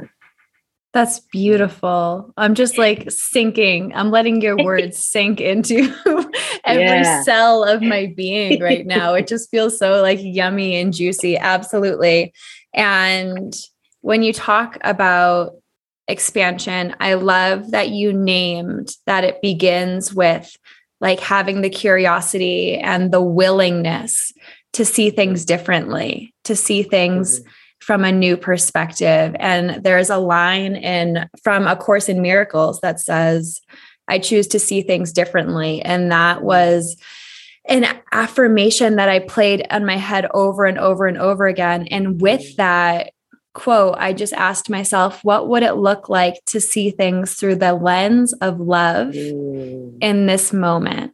That's 0.91 1.19
beautiful. 1.19 2.33
I'm 2.35 2.55
just 2.55 2.79
like 2.79 3.11
sinking. 3.11 3.93
I'm 3.93 4.09
letting 4.09 4.41
your 4.41 4.57
words 4.63 4.97
sink 4.97 5.39
into 5.39 5.93
every 6.63 6.83
yeah. 6.83 7.21
cell 7.23 7.63
of 7.63 7.81
my 7.81 8.11
being 8.17 8.61
right 8.61 8.85
now. 8.85 9.13
It 9.13 9.27
just 9.27 9.51
feels 9.51 9.77
so 9.77 10.01
like 10.01 10.19
yummy 10.21 10.75
and 10.75 10.91
juicy. 10.91 11.37
Absolutely. 11.37 12.33
And 12.73 13.55
when 14.01 14.23
you 14.23 14.33
talk 14.33 14.77
about 14.81 15.53
expansion, 16.07 16.95
I 16.99 17.13
love 17.13 17.71
that 17.71 17.89
you 17.89 18.11
named 18.11 18.95
that 19.05 19.23
it 19.23 19.41
begins 19.41 20.13
with 20.13 20.57
like 21.01 21.19
having 21.19 21.61
the 21.61 21.69
curiosity 21.69 22.77
and 22.77 23.11
the 23.11 23.21
willingness 23.21 24.33
to 24.73 24.85
see 24.85 25.09
things 25.09 25.45
differently, 25.45 26.33
to 26.43 26.55
see 26.55 26.83
things 26.83 27.39
mm-hmm. 27.39 27.49
from 27.79 28.03
a 28.03 28.11
new 28.11 28.37
perspective. 28.37 29.35
And 29.39 29.83
there's 29.83 30.09
a 30.09 30.17
line 30.17 30.75
in 30.75 31.27
from 31.43 31.67
A 31.67 31.75
Course 31.75 32.09
in 32.09 32.21
Miracles 32.21 32.79
that 32.81 32.99
says, 32.99 33.61
I 34.07 34.19
choose 34.19 34.47
to 34.47 34.59
see 34.59 34.81
things 34.81 35.13
differently. 35.13 35.81
And 35.81 36.11
that 36.11 36.37
mm-hmm. 36.37 36.45
was 36.45 36.97
an 37.65 37.85
affirmation 38.11 38.95
that 38.95 39.09
I 39.09 39.19
played 39.19 39.65
on 39.69 39.85
my 39.85 39.97
head 39.97 40.27
over 40.33 40.65
and 40.65 40.79
over 40.79 41.05
and 41.05 41.17
over 41.17 41.45
again. 41.47 41.87
And 41.87 42.19
with 42.19 42.41
mm-hmm. 42.41 42.55
that 42.57 43.13
quote, 43.53 43.95
I 43.97 44.13
just 44.13 44.33
asked 44.33 44.69
myself, 44.69 45.23
what 45.23 45.49
would 45.49 45.63
it 45.63 45.73
look 45.73 46.09
like 46.09 46.35
to 46.47 46.61
see 46.61 46.91
things 46.91 47.33
through 47.33 47.55
the 47.55 47.73
lens 47.73 48.33
of 48.33 48.59
love 48.59 49.09
mm. 49.09 49.97
in 50.01 50.27
this 50.27 50.53
moment? 50.53 51.13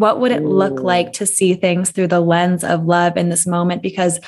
What 0.00 0.18
would 0.18 0.32
it 0.32 0.42
look 0.42 0.80
like 0.80 1.12
to 1.14 1.26
see 1.26 1.52
things 1.52 1.90
through 1.90 2.06
the 2.06 2.20
lens 2.20 2.64
of 2.64 2.86
love 2.86 3.18
in 3.18 3.28
this 3.28 3.46
moment? 3.46 3.82
Because 3.82 4.18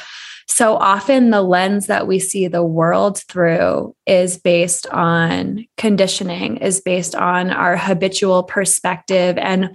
so 0.46 0.76
often 0.76 1.30
the 1.30 1.40
lens 1.40 1.86
that 1.86 2.06
we 2.06 2.18
see 2.18 2.46
the 2.46 2.62
world 2.62 3.22
through 3.26 3.96
is 4.06 4.36
based 4.36 4.86
on 4.88 5.64
conditioning, 5.78 6.58
is 6.58 6.82
based 6.82 7.14
on 7.14 7.50
our 7.50 7.78
habitual 7.78 8.42
perspective. 8.42 9.38
And 9.38 9.74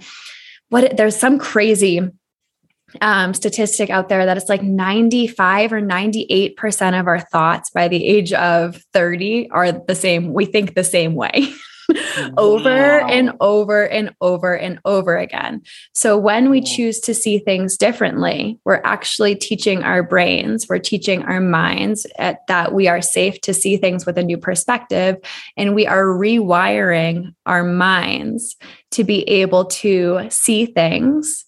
what 0.68 0.96
there's 0.96 1.16
some 1.16 1.36
crazy 1.40 2.00
um, 3.00 3.34
statistic 3.34 3.90
out 3.90 4.08
there 4.08 4.24
that 4.24 4.36
it's 4.36 4.48
like 4.48 4.62
95 4.62 5.72
or 5.72 5.82
98% 5.82 7.00
of 7.00 7.08
our 7.08 7.18
thoughts 7.18 7.70
by 7.70 7.88
the 7.88 8.06
age 8.06 8.32
of 8.32 8.80
30 8.92 9.50
are 9.50 9.72
the 9.72 9.96
same. 9.96 10.32
We 10.32 10.44
think 10.44 10.74
the 10.74 10.84
same 10.84 11.16
way. 11.16 11.52
over 12.36 13.00
wow. 13.00 13.08
and 13.08 13.32
over 13.40 13.86
and 13.86 14.14
over 14.20 14.54
and 14.54 14.78
over 14.84 15.16
again. 15.16 15.62
So 15.94 16.18
when 16.18 16.50
we 16.50 16.60
choose 16.60 17.00
to 17.00 17.14
see 17.14 17.38
things 17.38 17.76
differently, 17.76 18.58
we're 18.64 18.82
actually 18.84 19.34
teaching 19.34 19.82
our 19.82 20.02
brains, 20.02 20.68
we're 20.68 20.78
teaching 20.78 21.22
our 21.22 21.40
minds 21.40 22.06
at, 22.18 22.46
that 22.48 22.74
we 22.74 22.88
are 22.88 23.00
safe 23.00 23.40
to 23.42 23.54
see 23.54 23.76
things 23.76 24.04
with 24.04 24.18
a 24.18 24.22
new 24.22 24.36
perspective. 24.36 25.16
And 25.56 25.74
we 25.74 25.86
are 25.86 26.04
rewiring 26.04 27.34
our 27.46 27.64
minds 27.64 28.56
to 28.92 29.04
be 29.04 29.22
able 29.28 29.64
to 29.66 30.26
see 30.30 30.66
things 30.66 31.46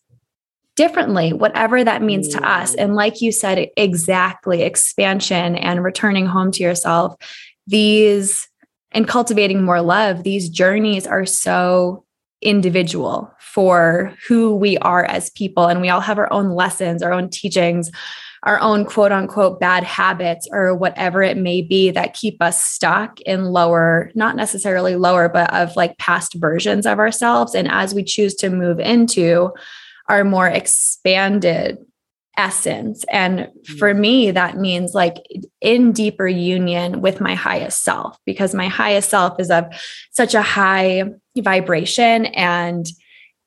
differently, 0.76 1.35
whatever 1.35 1.85
that 1.85 2.00
means 2.00 2.28
to 2.28 2.42
us. 2.42 2.75
And 2.75 2.94
like 2.94 3.20
you 3.20 3.32
said, 3.32 3.68
exactly 3.76 4.62
expansion 4.62 5.56
and 5.56 5.85
returning 5.85 6.25
home 6.25 6.50
to 6.52 6.62
yourself, 6.62 7.16
these 7.66 8.50
and 8.92 9.06
cultivating 9.06 9.62
more 9.62 9.80
love, 9.82 10.23
these 10.23 10.49
journeys 10.49 11.06
are 11.06 11.26
so 11.26 12.04
individual 12.42 13.32
for 13.40 14.14
who 14.26 14.54
we 14.54 14.78
are 14.78 15.04
as 15.04 15.30
people. 15.30 15.66
And 15.66 15.80
we 15.80 15.88
all 15.88 16.00
have 16.00 16.18
our 16.18 16.32
own 16.32 16.50
lessons, 16.50 17.02
our 17.02 17.12
own 17.12 17.28
teachings, 17.28 17.90
our 18.44 18.59
own 18.61 18.87
quote 18.87 19.12
unquote 19.12 19.61
bad 19.61 19.85
habits, 19.85 20.49
or 20.50 20.75
whatever 20.75 21.23
it 21.23 21.37
may 21.37 21.61
be 21.61 21.90
that 21.90 22.14
keep 22.14 22.40
us 22.40 22.64
stuck 22.64 23.20
in 23.23 23.44
lower, 23.44 24.11
not 24.14 24.37
necessarily 24.37 24.97
lower, 24.97 25.28
but 25.28 25.52
of 25.52 25.76
like 25.76 25.99
past 25.99 26.35
versions 26.35 26.87
of 26.87 26.99
ourselves. 26.99 27.54
And 27.54 27.70
as 27.70 27.94
we 27.94 28.02
choose 28.02 28.35
to 28.37 28.49
move 28.49 28.80
into 28.80 29.50
our 30.09 30.25
more 30.25 30.49
expanded 30.49 31.78
essence. 32.37 33.04
And 33.10 33.49
for 33.78 33.92
mm. 33.92 33.99
me, 33.99 34.30
that 34.30 34.56
means 34.56 34.94
like 34.94 35.16
in 35.60 35.92
deeper 35.92 36.28
union 36.28 37.00
with 37.00 37.20
my 37.20 37.34
highest 37.34 37.82
self, 37.82 38.18
because 38.25 38.54
my 38.54 38.68
highest 38.68 39.10
self 39.10 39.38
is 39.40 39.50
of 39.50 39.66
such 40.10 40.34
a 40.34 40.42
high 40.42 41.04
vibration. 41.37 42.26
And 42.26 42.87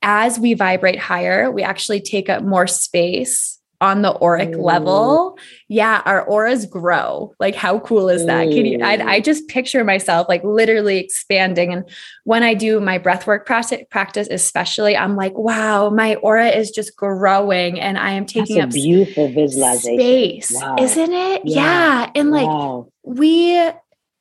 as 0.02 0.38
we 0.38 0.54
vibrate 0.54 1.00
higher, 1.00 1.50
we 1.50 1.64
actually 1.64 2.02
take 2.02 2.30
up 2.30 2.44
more 2.44 2.68
space 2.68 3.60
on 3.84 4.02
the 4.02 4.18
auric 4.22 4.56
Ooh. 4.56 4.62
level, 4.62 5.38
yeah, 5.68 6.02
our 6.06 6.24
auras 6.24 6.66
grow. 6.66 7.34
Like, 7.38 7.54
how 7.54 7.80
cool 7.80 8.08
is 8.08 8.26
that? 8.28 8.46
Can 8.46 8.66
you? 8.66 8.80
I, 8.82 9.16
I, 9.16 9.20
just 9.20 9.50
picture 9.50 9.84
myself 9.84 10.30
like 10.30 10.42
literally 10.46 11.00
expanding. 11.00 11.74
And 11.74 11.84
when 12.24 12.44
I 12.44 12.54
do 12.54 12.80
my 12.80 12.98
breathwork 12.98 13.46
practice, 13.46 13.82
practice, 13.92 14.30
especially, 14.32 14.96
I'm 14.96 15.18
like, 15.18 15.38
wow, 15.38 15.90
my 15.90 16.16
aura 16.16 16.48
is 16.48 16.72
just 16.72 16.96
growing, 16.96 17.78
and 17.78 17.98
I 17.98 18.12
am 18.12 18.26
taking 18.26 18.62
up 18.62 18.70
beautiful 18.70 19.28
visualization 19.28 20.00
space, 20.00 20.52
wow. 20.54 20.78
isn't 20.80 21.12
it? 21.12 21.42
Yeah, 21.44 22.04
yeah. 22.04 22.12
and 22.16 22.32
like 22.32 22.48
wow. 22.48 22.88
we 23.04 23.70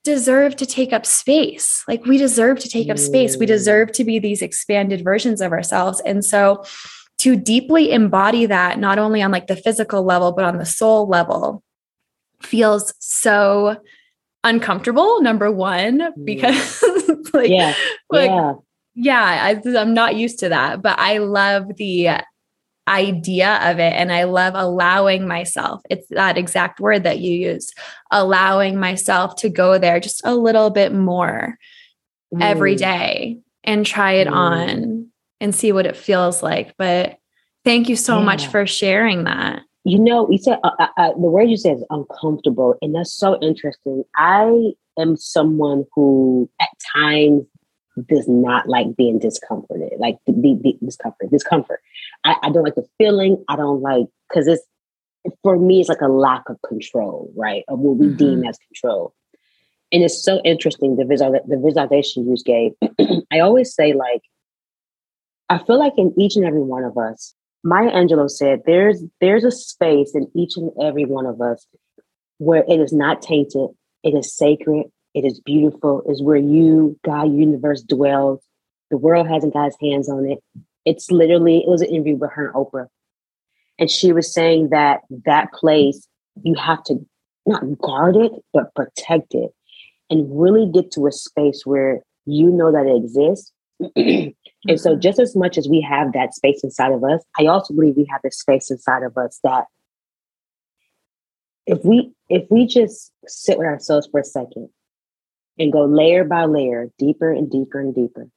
deserve 0.02 0.56
to 0.56 0.66
take 0.66 0.92
up 0.92 1.06
space. 1.06 1.84
Like 1.86 2.04
we 2.04 2.18
deserve 2.18 2.58
to 2.58 2.68
take 2.68 2.90
up 2.90 2.98
space. 2.98 3.36
We 3.36 3.46
deserve 3.46 3.92
to 3.92 4.02
be 4.02 4.18
these 4.18 4.42
expanded 4.42 5.04
versions 5.04 5.40
of 5.40 5.52
ourselves, 5.52 6.02
and 6.04 6.24
so 6.24 6.64
to 7.22 7.36
deeply 7.36 7.92
embody 7.92 8.46
that, 8.46 8.80
not 8.80 8.98
only 8.98 9.22
on 9.22 9.30
like 9.30 9.46
the 9.46 9.54
physical 9.54 10.02
level, 10.02 10.32
but 10.32 10.44
on 10.44 10.58
the 10.58 10.66
soul 10.66 11.06
level, 11.06 11.62
feels 12.42 12.92
so 12.98 13.76
uncomfortable. 14.42 15.22
Number 15.22 15.50
one, 15.50 16.00
mm. 16.00 16.12
because 16.24 16.82
like, 17.32 17.48
yeah, 17.48 17.74
like, 18.10 18.28
yeah, 18.28 18.54
yeah 18.94 19.54
I, 19.64 19.78
I'm 19.78 19.94
not 19.94 20.16
used 20.16 20.40
to 20.40 20.48
that, 20.48 20.82
but 20.82 20.98
I 20.98 21.18
love 21.18 21.76
the 21.76 22.10
idea 22.88 23.70
of 23.70 23.78
it 23.78 23.92
and 23.92 24.10
I 24.12 24.24
love 24.24 24.54
allowing 24.56 25.28
myself. 25.28 25.80
It's 25.88 26.08
that 26.08 26.36
exact 26.36 26.80
word 26.80 27.04
that 27.04 27.20
you 27.20 27.52
use, 27.52 27.72
allowing 28.10 28.80
myself 28.80 29.36
to 29.36 29.48
go 29.48 29.78
there 29.78 30.00
just 30.00 30.22
a 30.24 30.34
little 30.34 30.70
bit 30.70 30.92
more 30.92 31.56
mm. 32.34 32.42
every 32.42 32.74
day 32.74 33.38
and 33.62 33.86
try 33.86 34.14
it 34.14 34.26
mm. 34.26 34.32
on 34.32 35.01
and 35.42 35.54
see 35.54 35.72
what 35.72 35.84
it 35.84 35.96
feels 35.96 36.42
like. 36.42 36.74
But 36.78 37.18
thank 37.64 37.88
you 37.88 37.96
so 37.96 38.18
yeah. 38.18 38.24
much 38.24 38.46
for 38.46 38.64
sharing 38.64 39.24
that. 39.24 39.62
You 39.84 39.98
know, 39.98 40.30
you 40.30 40.38
said 40.38 40.60
uh, 40.62 40.70
uh, 40.78 40.86
uh, 40.96 41.12
the 41.14 41.28
word 41.28 41.50
you 41.50 41.56
said 41.56 41.78
is 41.78 41.84
uncomfortable, 41.90 42.76
and 42.80 42.94
that's 42.94 43.12
so 43.12 43.38
interesting. 43.42 44.04
I 44.16 44.72
am 44.96 45.16
someone 45.16 45.84
who, 45.92 46.48
at 46.60 46.68
times, 46.94 47.42
does 48.08 48.28
not 48.28 48.68
like 48.68 48.96
being 48.96 49.18
discomforted, 49.18 49.92
like 49.98 50.16
the, 50.26 50.32
the, 50.32 50.58
the 50.62 50.86
discomfort, 50.86 51.30
discomfort. 51.30 51.80
I, 52.24 52.36
I, 52.44 52.50
don't 52.50 52.62
like 52.62 52.76
the 52.76 52.88
feeling. 52.96 53.44
I 53.48 53.56
don't 53.56 53.82
like 53.82 54.06
because 54.28 54.46
it's 54.46 54.64
for 55.42 55.58
me, 55.58 55.80
it's 55.80 55.88
like 55.88 56.00
a 56.00 56.08
lack 56.08 56.48
of 56.48 56.56
control, 56.66 57.30
right? 57.36 57.64
Of 57.68 57.80
what 57.80 57.98
we 57.98 58.06
mm-hmm. 58.06 58.16
deem 58.16 58.44
as 58.44 58.58
control. 58.58 59.14
And 59.90 60.02
it's 60.02 60.24
so 60.24 60.40
interesting 60.42 60.96
the 60.96 61.04
visual 61.04 61.32
the 61.32 61.58
visualization 61.58 62.26
you 62.26 62.36
gave. 62.44 62.72
I 63.32 63.40
always 63.40 63.74
say 63.74 63.92
like, 63.92 64.22
I 65.52 65.58
feel 65.64 65.78
like 65.78 65.94
in 65.96 66.14
each 66.18 66.36
and 66.36 66.44
every 66.44 66.62
one 66.62 66.84
of 66.84 66.96
us, 66.96 67.34
Maya 67.62 67.90
Angelou 67.90 68.30
said, 68.30 68.62
"There's 68.64 69.04
there's 69.20 69.44
a 69.44 69.50
space 69.50 70.14
in 70.14 70.30
each 70.34 70.56
and 70.56 70.70
every 70.82 71.04
one 71.04 71.26
of 71.26 71.40
us 71.40 71.66
where 72.38 72.64
it 72.66 72.80
is 72.80 72.92
not 72.92 73.22
tainted, 73.22 73.68
it 74.02 74.14
is 74.14 74.34
sacred, 74.34 74.86
it 75.14 75.24
is 75.24 75.40
beautiful, 75.40 76.02
is 76.08 76.22
where 76.22 76.36
you, 76.36 76.98
God, 77.04 77.32
universe 77.32 77.82
dwells. 77.82 78.40
The 78.90 78.96
world 78.96 79.28
hasn't 79.28 79.52
got 79.52 79.68
its 79.68 79.76
hands 79.80 80.08
on 80.08 80.26
it. 80.26 80.38
It's 80.84 81.10
literally, 81.10 81.58
it 81.58 81.68
was 81.68 81.82
an 81.82 81.88
interview 81.88 82.16
with 82.16 82.30
her 82.32 82.46
and 82.46 82.54
Oprah. 82.54 82.88
And 83.78 83.90
she 83.90 84.12
was 84.12 84.32
saying 84.32 84.70
that 84.70 85.00
that 85.24 85.52
place, 85.52 86.08
you 86.42 86.54
have 86.54 86.82
to 86.84 87.06
not 87.46 87.78
guard 87.78 88.16
it, 88.16 88.32
but 88.52 88.74
protect 88.74 89.34
it 89.34 89.50
and 90.10 90.28
really 90.40 90.70
get 90.72 90.90
to 90.92 91.06
a 91.06 91.12
space 91.12 91.62
where 91.64 92.00
you 92.26 92.50
know 92.50 92.72
that 92.72 92.86
it 92.86 92.96
exists. 92.96 93.52
and 94.68 94.80
so, 94.80 94.92
mm-hmm. 94.92 95.00
just 95.00 95.18
as 95.18 95.34
much 95.34 95.58
as 95.58 95.68
we 95.68 95.80
have 95.80 96.12
that 96.12 96.34
space 96.34 96.62
inside 96.62 96.92
of 96.92 97.02
us, 97.02 97.22
I 97.38 97.46
also 97.46 97.74
believe 97.74 97.96
we 97.96 98.06
have 98.10 98.22
this 98.22 98.38
space 98.38 98.70
inside 98.70 99.02
of 99.02 99.16
us 99.16 99.40
that 99.42 99.64
if 101.66 101.84
we 101.84 102.12
if 102.28 102.44
we 102.50 102.66
just 102.66 103.12
sit 103.26 103.58
with 103.58 103.66
ourselves 103.66 104.08
for 104.10 104.20
a 104.20 104.24
second 104.24 104.68
and 105.58 105.72
go 105.72 105.84
layer 105.84 106.24
by 106.24 106.44
layer, 106.44 106.90
deeper 106.98 107.32
and 107.32 107.50
deeper 107.50 107.80
and 107.80 107.94
deeper, 107.94 108.28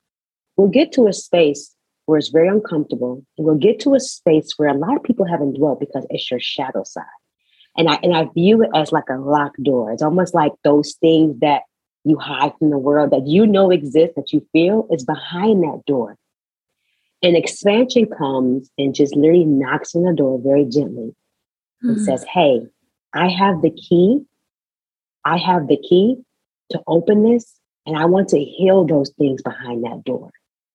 we'll 0.58 0.67
get 0.67 0.91
to 0.94 1.08
a 1.08 1.13
space 1.13 1.75
where 2.05 2.17
it's 2.17 2.29
very 2.29 2.48
uncomfortable. 2.48 3.24
And 3.38 3.46
we'll 3.46 3.55
get 3.55 3.79
to 3.82 3.96
a 3.96 4.00
space 4.00 4.53
where 4.58 4.70
a 4.70 4.77
lot 4.77 4.96
of 4.96 5.03
people 5.03 5.25
haven't 5.25 5.58
dwelt 5.58 5.79
because 5.79 6.05
it's 6.10 6.29
your 6.29 6.39
shadow 6.39 6.84
side. 6.84 7.03
And 7.77 7.89
I 7.89 7.96
and 8.01 8.15
I 8.15 8.29
view 8.34 8.63
it 8.63 8.70
as 8.74 8.91
like 8.91 9.10
a 9.10 9.17
locked 9.17 9.62
door. 9.62 9.91
It's 9.91 10.01
almost 10.01 10.34
like 10.34 10.53
those 10.63 10.94
things 10.94 11.39
that 11.41 11.63
you 12.05 12.17
hide 12.17 12.53
from 12.59 12.69
the 12.69 12.77
world 12.77 13.12
that 13.12 13.27
you 13.27 13.45
know 13.45 13.71
exists, 13.71 14.15
that 14.15 14.31
you 14.31 14.45
feel 14.53 14.88
is 14.91 15.03
behind 15.03 15.63
that 15.63 15.81
door. 15.85 16.17
And 17.21 17.35
expansion 17.35 18.07
comes 18.17 18.69
and 18.77 18.93
just 18.93 19.15
literally 19.15 19.45
knocks 19.45 19.95
on 19.95 20.03
the 20.03 20.13
door 20.13 20.39
very 20.41 20.65
gently 20.65 21.15
mm-hmm. 21.83 21.89
and 21.89 22.01
says, 22.01 22.24
Hey, 22.31 22.62
I 23.13 23.29
have 23.29 23.62
the 23.62 23.71
key. 23.71 24.21
I 25.24 25.38
have 25.38 25.67
the 25.67 25.77
key 25.77 26.17
to 26.71 26.81
open 26.88 27.24
this, 27.24 27.59
and 27.85 27.97
I 27.97 28.05
want 28.05 28.29
to 28.29 28.39
heal 28.39 28.85
those 28.85 29.12
things 29.17 29.41
behind 29.41 29.83
that 29.83 30.03
door. 30.03 30.31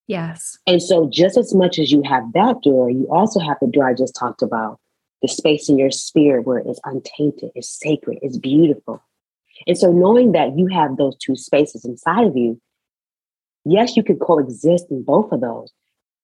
Yes. 0.09 0.59
And 0.67 0.83
so, 0.83 1.09
just 1.09 1.37
as 1.37 1.55
much 1.55 1.79
as 1.79 1.93
you 1.93 2.03
have 2.03 2.33
that 2.33 2.63
door, 2.63 2.91
you 2.91 3.07
also 3.13 3.39
have 3.39 3.59
the 3.61 3.69
door 3.69 3.89
I 3.89 3.95
just 3.95 4.17
talked 4.19 4.43
about 4.43 4.81
the 5.23 5.29
space 5.29 5.69
in 5.69 5.79
your 5.79 5.91
spirit 5.91 6.47
where 6.47 6.59
it's 6.59 6.81
untainted, 6.85 7.51
it's 7.55 7.69
sacred, 7.69 8.19
it's 8.23 8.39
beautiful. 8.39 9.03
And 9.67 9.77
so, 9.77 9.93
knowing 9.93 10.33
that 10.33 10.57
you 10.59 10.67
have 10.69 10.97
those 10.97 11.17
two 11.17 11.37
spaces 11.37 11.85
inside 11.85 12.27
of 12.27 12.37
you, 12.37 12.61
yes, 13.65 13.97
you 13.97 14.03
can 14.03 14.19
coexist 14.19 14.87
in 14.91 15.03
both 15.03 15.33
of 15.33 15.41
those. 15.41 15.73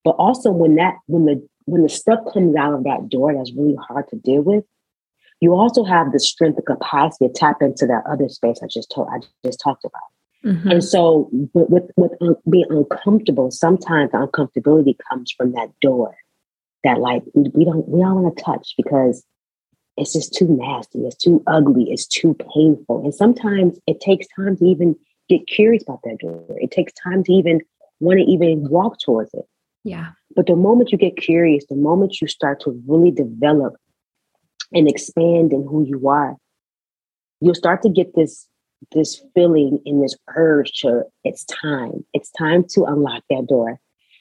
But 0.04 0.12
also, 0.12 0.50
when 0.50 0.76
that 0.76 0.94
when 1.06 1.26
the 1.26 1.46
when 1.64 1.82
the 1.82 1.88
stuff 1.88 2.20
comes 2.32 2.56
out 2.56 2.74
of 2.74 2.84
that 2.84 3.08
door 3.08 3.34
that's 3.34 3.52
really 3.52 3.76
hard 3.88 4.08
to 4.08 4.16
deal 4.16 4.42
with, 4.42 4.64
you 5.40 5.52
also 5.52 5.84
have 5.84 6.12
the 6.12 6.20
strength, 6.20 6.56
the 6.56 6.62
capacity 6.62 7.26
to 7.26 7.32
tap 7.32 7.60
into 7.60 7.86
that 7.86 8.04
other 8.08 8.28
space 8.28 8.60
I 8.62 8.66
just 8.66 8.90
told 8.94 9.08
I 9.12 9.18
just 9.44 9.60
talked 9.62 9.84
about. 9.84 10.02
Mm-hmm. 10.44 10.70
And 10.70 10.84
so, 10.84 11.28
with 11.52 11.68
with, 11.68 11.90
with 11.96 12.12
un- 12.20 12.36
being 12.48 12.66
uncomfortable, 12.70 13.50
sometimes 13.50 14.12
the 14.12 14.18
uncomfortability 14.18 14.96
comes 15.10 15.32
from 15.36 15.52
that 15.52 15.70
door 15.80 16.14
that 16.84 17.00
like 17.00 17.22
we 17.34 17.64
don't 17.64 17.88
we 17.88 18.00
don't 18.00 18.22
want 18.22 18.36
to 18.36 18.42
touch 18.42 18.74
because 18.76 19.24
it's 19.96 20.12
just 20.12 20.34
too 20.34 20.46
nasty, 20.48 21.00
it's 21.06 21.16
too 21.16 21.42
ugly, 21.46 21.90
it's 21.90 22.06
too 22.06 22.34
painful, 22.54 23.02
and 23.04 23.14
sometimes 23.14 23.78
it 23.86 24.00
takes 24.00 24.26
time 24.36 24.56
to 24.56 24.64
even 24.64 24.96
get 25.28 25.46
curious 25.46 25.82
about 25.82 26.00
that 26.04 26.18
door. 26.20 26.44
It 26.56 26.70
takes 26.70 26.92
time 26.92 27.24
to 27.24 27.32
even 27.32 27.60
want 28.00 28.18
to 28.18 28.24
even 28.24 28.68
walk 28.68 28.98
towards 29.00 29.32
it. 29.34 29.44
Yeah. 29.84 30.10
But 30.34 30.46
the 30.46 30.56
moment 30.56 30.92
you 30.92 30.98
get 30.98 31.16
curious, 31.16 31.64
the 31.68 31.76
moment 31.76 32.20
you 32.20 32.28
start 32.28 32.60
to 32.62 32.82
really 32.86 33.10
develop 33.10 33.76
and 34.72 34.88
expand 34.88 35.52
in 35.52 35.66
who 35.66 35.84
you 35.86 36.08
are, 36.08 36.36
you'll 37.40 37.54
start 37.54 37.82
to 37.82 37.88
get 37.88 38.14
this 38.14 38.46
this 38.92 39.22
feeling 39.34 39.80
and 39.86 40.02
this 40.02 40.14
urge 40.36 40.72
to 40.80 41.04
it's 41.24 41.44
time. 41.44 42.04
It's 42.12 42.30
time 42.32 42.64
to 42.70 42.84
unlock 42.84 43.24
that 43.30 43.46
door. 43.48 43.80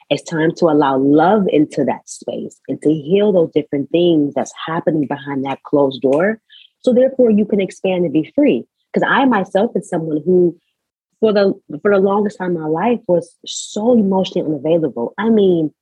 It's 0.10 0.24
time 0.24 0.54
to 0.58 0.66
allow 0.66 0.98
love 0.98 1.48
into 1.50 1.84
that 1.86 2.08
space 2.08 2.60
and 2.68 2.82
to 2.82 2.90
heal 2.90 3.32
those 3.32 3.52
different 3.54 3.90
things 3.90 4.34
that's 4.34 4.54
happening 4.66 5.08
behind 5.08 5.46
that 5.46 5.64
closed 5.64 6.02
door. 6.02 6.40
So 6.82 6.94
therefore 6.94 7.32
you 7.32 7.46
can 7.46 7.60
expand 7.60 8.04
and 8.04 8.14
be 8.14 8.32
free. 8.36 8.66
Because 8.94 9.08
I 9.10 9.26
myself 9.26 9.72
is 9.76 9.90
someone 9.90 10.22
who 10.24 10.58
for 11.20 11.34
the 11.34 11.54
for 11.82 11.92
the 11.92 12.00
longest 12.00 12.38
time 12.38 12.56
in 12.56 12.62
my 12.62 12.68
life 12.68 13.00
was 13.08 13.36
so 13.46 13.94
emotionally 13.94 14.48
unavailable. 14.48 15.14
I 15.18 15.30
mean, 15.30 15.74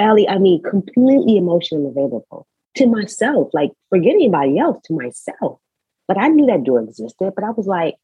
Allie, 0.00 0.28
I 0.28 0.38
mean 0.38 0.62
completely 0.62 1.36
emotionally 1.36 1.84
unavailable 1.84 2.46
to 2.76 2.86
myself, 2.86 3.50
like 3.52 3.70
forget 3.90 4.14
anybody 4.14 4.58
else, 4.58 4.78
to 4.84 4.94
myself. 4.94 5.60
But 6.08 6.18
I 6.18 6.28
knew 6.28 6.46
that 6.46 6.64
door 6.64 6.80
existed, 6.80 7.32
but 7.36 7.44
I 7.44 7.50
was 7.50 7.66
like, 7.66 7.94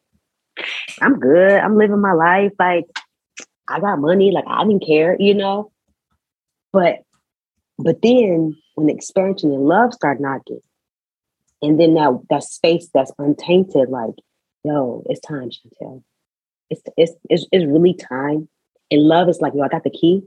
I'm 1.01 1.19
good. 1.19 1.59
I'm 1.59 1.77
living 1.77 2.01
my 2.01 2.13
life. 2.13 2.53
Like, 2.59 2.85
I 3.69 3.81
got 3.81 4.01
money. 4.01 4.31
Like, 4.31 4.45
I 4.47 4.65
didn't 4.65 4.87
care, 4.87 5.17
you 5.19 5.35
know? 5.35 5.73
But, 6.73 7.01
but 7.79 8.03
then 8.03 8.57
when 8.75 8.87
the 8.87 8.95
expansion 8.95 9.53
and 9.53 9.67
love 9.67 9.95
start 9.95 10.21
knocking, 10.21 10.61
and 11.63 11.81
then 11.81 11.95
that, 11.95 12.21
that 12.31 12.45
space 12.45 12.89
that's 12.93 13.13
untainted, 13.19 13.89
like, 13.89 14.15
yo, 14.65 15.03
it's 15.07 15.21
time, 15.21 15.51
Shauntelle. 15.51 16.03
It's, 16.71 16.83
it's, 16.97 17.13
it's, 17.31 17.47
it's 17.53 17.65
really 17.65 17.95
time. 17.95 18.49
And 18.91 19.03
love 19.03 19.29
is 19.29 19.41
like, 19.41 19.55
yo, 19.55 19.63
I 19.63 19.69
got 19.69 19.85
the 19.85 19.91
key. 19.91 20.23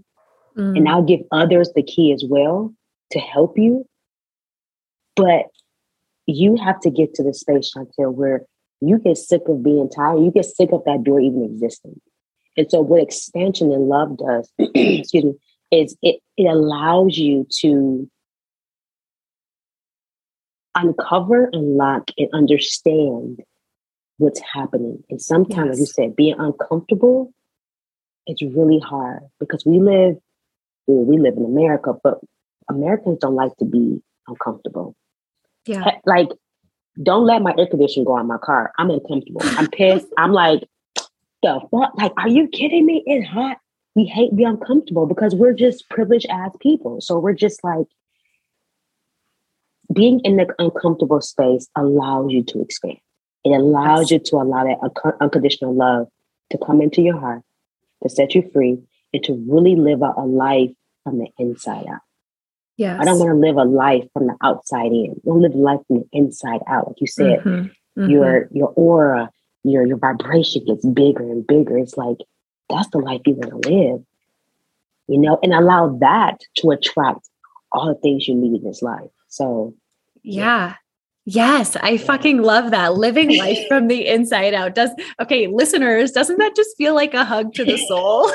Mm. 0.58 0.78
And 0.78 0.90
I'll 0.90 1.04
give 1.04 1.22
others 1.32 1.72
the 1.76 1.84
key 1.84 2.14
as 2.14 2.24
well 2.28 2.74
to 3.12 3.20
help 3.20 3.58
you. 3.58 3.86
But 5.16 5.46
you 6.26 6.56
have 6.56 6.80
to 6.82 6.90
get 6.90 7.14
to 7.16 7.24
the 7.24 7.34
space, 7.34 7.72
Shauntelle, 7.76 8.14
where 8.14 8.46
you 8.82 9.00
get 9.00 9.18
sick 9.18 9.42
of 9.48 9.64
being 9.64 9.90
tired. 9.90 10.24
You 10.24 10.32
get 10.32 10.46
sick 10.46 10.70
of 10.72 10.84
that 10.86 11.04
door 11.04 11.20
even 11.20 11.44
existing. 11.44 12.00
And 12.60 12.70
so, 12.70 12.82
what 12.82 13.02
expansion 13.02 13.72
and 13.72 13.88
love 13.88 14.18
does, 14.18 14.52
excuse 14.76 15.24
me, 15.24 15.34
is 15.72 15.96
it, 16.02 16.20
it 16.36 16.44
allows 16.44 17.18
you 17.18 17.48
to 17.62 18.12
uncover, 20.76 21.50
unlock, 21.54 22.12
and 22.18 22.28
understand 22.34 23.40
what's 24.18 24.42
happening. 24.42 25.02
And 25.10 25.22
sometimes, 25.22 25.68
yes. 25.68 25.68
like 25.68 25.80
you 25.80 25.86
said, 25.86 26.16
being 26.18 26.36
uncomfortable, 26.38 27.34
it's 28.26 28.44
really 28.44 28.80
hard 28.80 29.22
because 29.40 29.66
we 29.66 29.80
live, 29.80 30.18
well, 30.86 31.06
we 31.06 31.18
live 31.18 31.38
in 31.38 31.46
America, 31.46 31.94
but 32.04 32.20
Americans 32.70 33.20
don't 33.22 33.36
like 33.36 33.56
to 33.60 33.66
be 33.66 34.02
uncomfortable. 34.28 34.98
Yeah. 35.66 35.92
Like, 36.06 36.28
don't 37.02 37.26
let 37.26 37.42
my 37.42 37.54
air 37.58 37.68
conditioner 37.68 38.06
go 38.06 38.18
on 38.18 38.28
my 38.28 38.38
car. 38.38 38.74
I'm 38.78 38.90
uncomfortable. 38.90 39.44
I'm 39.44 39.70
pissed. 39.70 40.08
I'm 40.18 40.34
like, 40.34 40.68
the 41.42 41.60
fuck? 41.72 41.94
Like, 41.96 42.14
are 42.18 42.30
you 42.30 42.48
kidding 42.48 42.86
me? 42.86 43.04
It's 43.06 43.28
hot. 43.28 43.58
We 43.96 44.06
hate 44.06 44.36
be 44.36 44.44
uncomfortable 44.44 45.06
because 45.06 45.36
we're 45.36 45.54
just 45.54 45.90
privileged 45.90 46.28
as 46.30 46.52
people. 46.60 47.02
So 47.02 47.20
we're 47.20 47.34
just 47.34 47.64
like, 47.64 47.88
being 49.94 50.20
in 50.20 50.38
the 50.38 50.48
uncomfortable 50.60 51.22
space 51.22 51.68
allows 51.76 52.32
you 52.32 52.44
to 52.44 52.62
expand. 52.62 52.98
It 53.44 53.50
allows 53.50 54.12
you 54.12 54.20
to 54.20 54.36
allow 54.36 54.64
that 54.64 54.78
un- 54.84 55.14
unconditional 55.20 55.74
love 55.74 56.08
to 56.52 56.58
come 56.64 56.82
into 56.82 57.02
your 57.02 57.20
heart, 57.20 57.42
to 58.04 58.10
set 58.10 58.36
you 58.36 58.48
free, 58.54 58.78
and 59.14 59.24
to 59.24 59.34
really 59.48 59.76
live 59.76 60.02
a, 60.02 60.14
a 60.18 60.26
life 60.26 60.72
from 61.04 61.18
the 61.18 61.28
inside 61.40 61.88
out. 61.88 62.02
Yes. 62.78 63.00
I 63.02 63.06
don't 63.06 63.20
want 63.20 63.32
to 63.32 63.36
live 63.36 63.58
a 63.58 63.64
life 63.64 64.06
from 64.14 64.28
the 64.28 64.36
outside 64.42 64.92
in. 64.92 65.16
I 65.16 65.30
want 65.30 65.42
to 65.42 65.48
live 65.48 65.56
life 65.56 65.80
from 65.88 66.00
the 66.00 66.06
inside 66.14 66.62
out. 66.68 66.88
Like 66.88 67.02
you 67.02 67.08
said, 67.08 67.40
mm-hmm. 67.40 67.50
Mm-hmm. 68.00 68.10
your 68.10 68.48
your 68.52 68.68
aura, 68.76 69.32
your 69.64 69.86
your 69.86 69.98
vibration 69.98 70.66
gets 70.66 70.86
bigger 70.86 71.24
and 71.24 71.46
bigger. 71.46 71.78
It's 71.78 71.98
like 71.98 72.18
that's 72.70 72.90
the 72.90 73.00
life 73.00 73.22
you 73.26 73.34
want 73.34 73.64
to 73.64 73.70
live. 73.70 74.04
You 75.08 75.18
know, 75.18 75.40
and 75.42 75.54
allow 75.54 75.98
that 76.02 76.38
to 76.58 76.70
attract 76.70 77.28
all 77.72 77.88
the 77.88 77.96
things 77.96 78.28
you 78.28 78.36
need 78.36 78.62
in 78.62 78.68
this 78.68 78.82
life. 78.82 79.10
So 79.28 79.74
yeah. 80.24 80.44
yeah. 80.44 80.76
Yes, 81.26 81.76
I 81.76 81.98
fucking 81.98 82.42
love 82.42 82.72
that. 82.72 82.96
Living 82.96 83.38
life 83.38 83.60
from 83.68 83.88
the 83.88 84.08
inside 84.08 84.56
out. 84.56 84.74
Does 84.74 84.90
okay, 85.22 85.46
listeners, 85.48 86.12
doesn't 86.12 86.38
that 86.38 86.56
just 86.56 86.76
feel 86.78 86.96
like 86.96 87.14
a 87.14 87.24
hug 87.24 87.54
to 87.56 87.66
the 87.66 87.78
soul? 87.88 88.32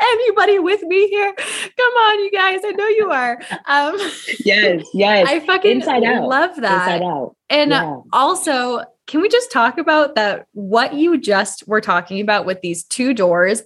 anybody 0.00 0.58
with 0.58 0.82
me 0.82 1.08
here? 1.08 1.34
Come 1.34 1.94
on, 1.94 2.20
you 2.20 2.30
guys. 2.30 2.60
I 2.64 2.72
know 2.72 2.88
you 2.88 3.10
are. 3.10 3.40
Um, 3.66 3.98
yes, 4.44 4.86
yes. 4.94 5.28
I 5.28 5.40
fucking 5.40 5.78
Inside 5.78 6.04
out. 6.04 6.28
love 6.28 6.56
that. 6.56 6.92
Inside 6.92 7.02
out. 7.02 7.36
And 7.50 7.70
yeah. 7.70 7.96
also, 8.12 8.84
can 9.08 9.20
we 9.20 9.28
just 9.28 9.50
talk 9.50 9.78
about 9.78 10.14
that? 10.14 10.46
What 10.52 10.94
you 10.94 11.18
just 11.18 11.66
were 11.66 11.80
talking 11.80 12.20
about 12.20 12.46
with 12.46 12.60
these 12.60 12.84
two 12.84 13.14
doors 13.14 13.62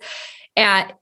at 0.56 0.98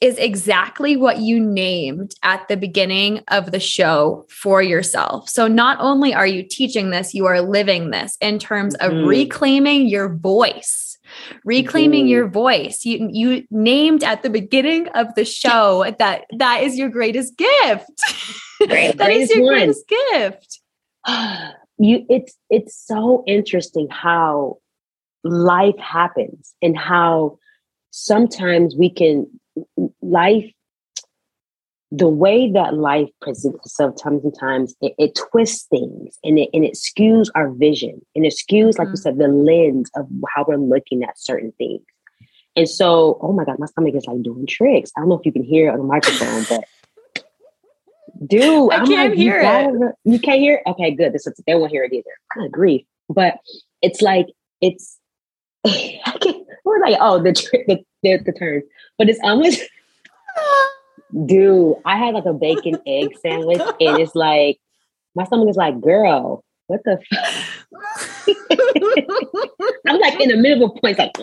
is 0.00 0.16
exactly 0.18 0.96
what 0.96 1.18
you 1.18 1.40
named 1.40 2.14
at 2.22 2.46
the 2.46 2.56
beginning 2.56 3.20
of 3.28 3.50
the 3.50 3.58
show 3.58 4.24
for 4.28 4.62
yourself. 4.62 5.28
So, 5.28 5.48
not 5.48 5.78
only 5.80 6.14
are 6.14 6.26
you 6.26 6.44
teaching 6.48 6.90
this, 6.90 7.14
you 7.14 7.26
are 7.26 7.40
living 7.40 7.90
this 7.90 8.16
in 8.20 8.38
terms 8.38 8.76
of 8.76 8.92
mm-hmm. 8.92 9.08
reclaiming 9.08 9.88
your 9.88 10.08
voice 10.14 10.84
reclaiming 11.42 12.02
mm-hmm. 12.02 12.10
your 12.10 12.28
voice 12.28 12.84
you 12.84 13.08
you 13.10 13.42
named 13.50 14.04
at 14.04 14.22
the 14.22 14.28
beginning 14.28 14.88
of 14.88 15.14
the 15.14 15.24
show 15.24 15.90
that 15.98 16.26
that 16.36 16.62
is 16.62 16.76
your 16.76 16.90
greatest 16.90 17.34
gift 17.38 17.88
Great, 18.68 18.98
that 18.98 19.10
is 19.10 19.30
your 19.30 19.44
one. 19.44 19.54
greatest 19.54 19.88
gift 19.88 20.60
you 21.78 22.04
it's 22.08 22.36
it's 22.50 22.76
so 22.76 23.22
interesting 23.26 23.88
how 23.90 24.58
life 25.24 25.78
happens 25.78 26.54
and 26.62 26.76
how 26.76 27.38
sometimes 27.90 28.74
we 28.76 28.90
can 28.90 29.26
life 30.02 30.50
the 31.90 32.08
way 32.08 32.50
that 32.52 32.74
life 32.74 33.08
presents 33.22 33.58
itself 33.64 33.94
times 34.00 34.22
and 34.22 34.38
times 34.38 34.74
it, 34.82 34.92
it, 34.98 35.14
twists 35.14 35.66
things 35.68 36.18
and 36.22 36.38
it 36.38 36.50
and 36.52 36.64
it 36.64 36.74
skews 36.74 37.28
our 37.34 37.50
vision 37.50 38.00
and 38.14 38.26
it 38.26 38.34
skews 38.34 38.70
mm-hmm. 38.70 38.82
like 38.82 38.88
you 38.88 38.94
mm-hmm. 38.94 38.96
said 38.96 39.18
the 39.18 39.28
lens 39.28 39.90
of 39.96 40.06
how 40.34 40.44
we're 40.46 40.56
looking 40.56 41.02
at 41.02 41.18
certain 41.18 41.52
things 41.52 41.82
and 42.56 42.68
so 42.68 43.18
oh 43.22 43.32
my 43.32 43.44
god 43.44 43.58
my 43.58 43.66
stomach 43.66 43.94
is 43.94 44.06
like 44.06 44.22
doing 44.22 44.46
tricks 44.46 44.90
i 44.96 45.00
don't 45.00 45.08
know 45.08 45.18
if 45.18 45.24
you 45.24 45.32
can 45.32 45.44
hear 45.44 45.68
it 45.68 45.72
on 45.72 45.78
the 45.78 45.84
microphone 45.84 46.44
but 46.48 46.64
dude 48.26 48.72
i 48.72 48.76
I'm 48.76 48.86
can't 48.86 49.10
like, 49.10 49.18
hear 49.18 49.40
you 49.40 49.86
it 49.86 49.94
you 50.04 50.18
can't 50.18 50.40
hear 50.40 50.62
it? 50.64 50.70
okay 50.70 50.90
good 50.90 51.12
this 51.12 51.26
is, 51.26 51.40
they 51.46 51.54
won't 51.54 51.70
hear 51.70 51.84
it 51.84 51.92
either 51.92 52.04
good 52.34 52.52
grief 52.52 52.82
but 53.08 53.38
it's 53.82 54.02
like 54.02 54.26
it's 54.60 54.98
I 55.66 56.16
can't, 56.20 56.46
we're 56.64 56.80
like 56.80 56.96
oh 57.00 57.22
the 57.22 57.32
trick 57.32 57.66
the, 57.66 57.84
the, 58.02 58.18
the 58.24 58.32
turn 58.32 58.62
but 58.98 59.08
it's 59.08 59.20
almost 59.22 59.60
Dude, 61.24 61.76
I 61.86 61.96
had 61.96 62.12
like 62.14 62.26
a 62.26 62.34
bacon 62.34 62.76
egg 62.86 63.16
sandwich, 63.22 63.62
and 63.80 63.98
it's 63.98 64.14
like 64.14 64.58
my 65.14 65.24
stomach 65.24 65.48
is 65.48 65.56
like, 65.56 65.80
girl, 65.80 66.44
what 66.66 66.82
the? 66.84 66.98
I'm 69.86 69.98
like 69.98 70.20
in 70.20 70.28
the 70.28 70.36
middle 70.36 70.66
of 70.66 70.72
a 70.76 70.80
point, 70.80 70.98
like, 70.98 71.12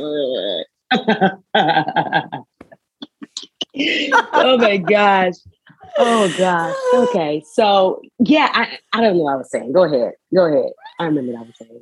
oh 4.34 4.58
my 4.58 4.78
gosh. 4.78 5.36
Oh 5.98 6.34
gosh. 6.38 6.76
Okay. 6.93 7.43
So 7.54 8.02
yeah, 8.19 8.50
I, 8.54 8.80
I 8.93 9.02
don't 9.02 9.17
know 9.17 9.24
what 9.24 9.34
I 9.34 9.38
was 9.38 9.52
saying. 9.52 9.71
Go 9.71 9.84
ahead. 9.84 10.13
Go 10.34 10.45
ahead. 10.45 10.71
I 11.00 11.06
remember 11.06 11.34
what 11.34 11.41
I 11.41 11.43
was 11.43 11.56
saying 11.58 11.82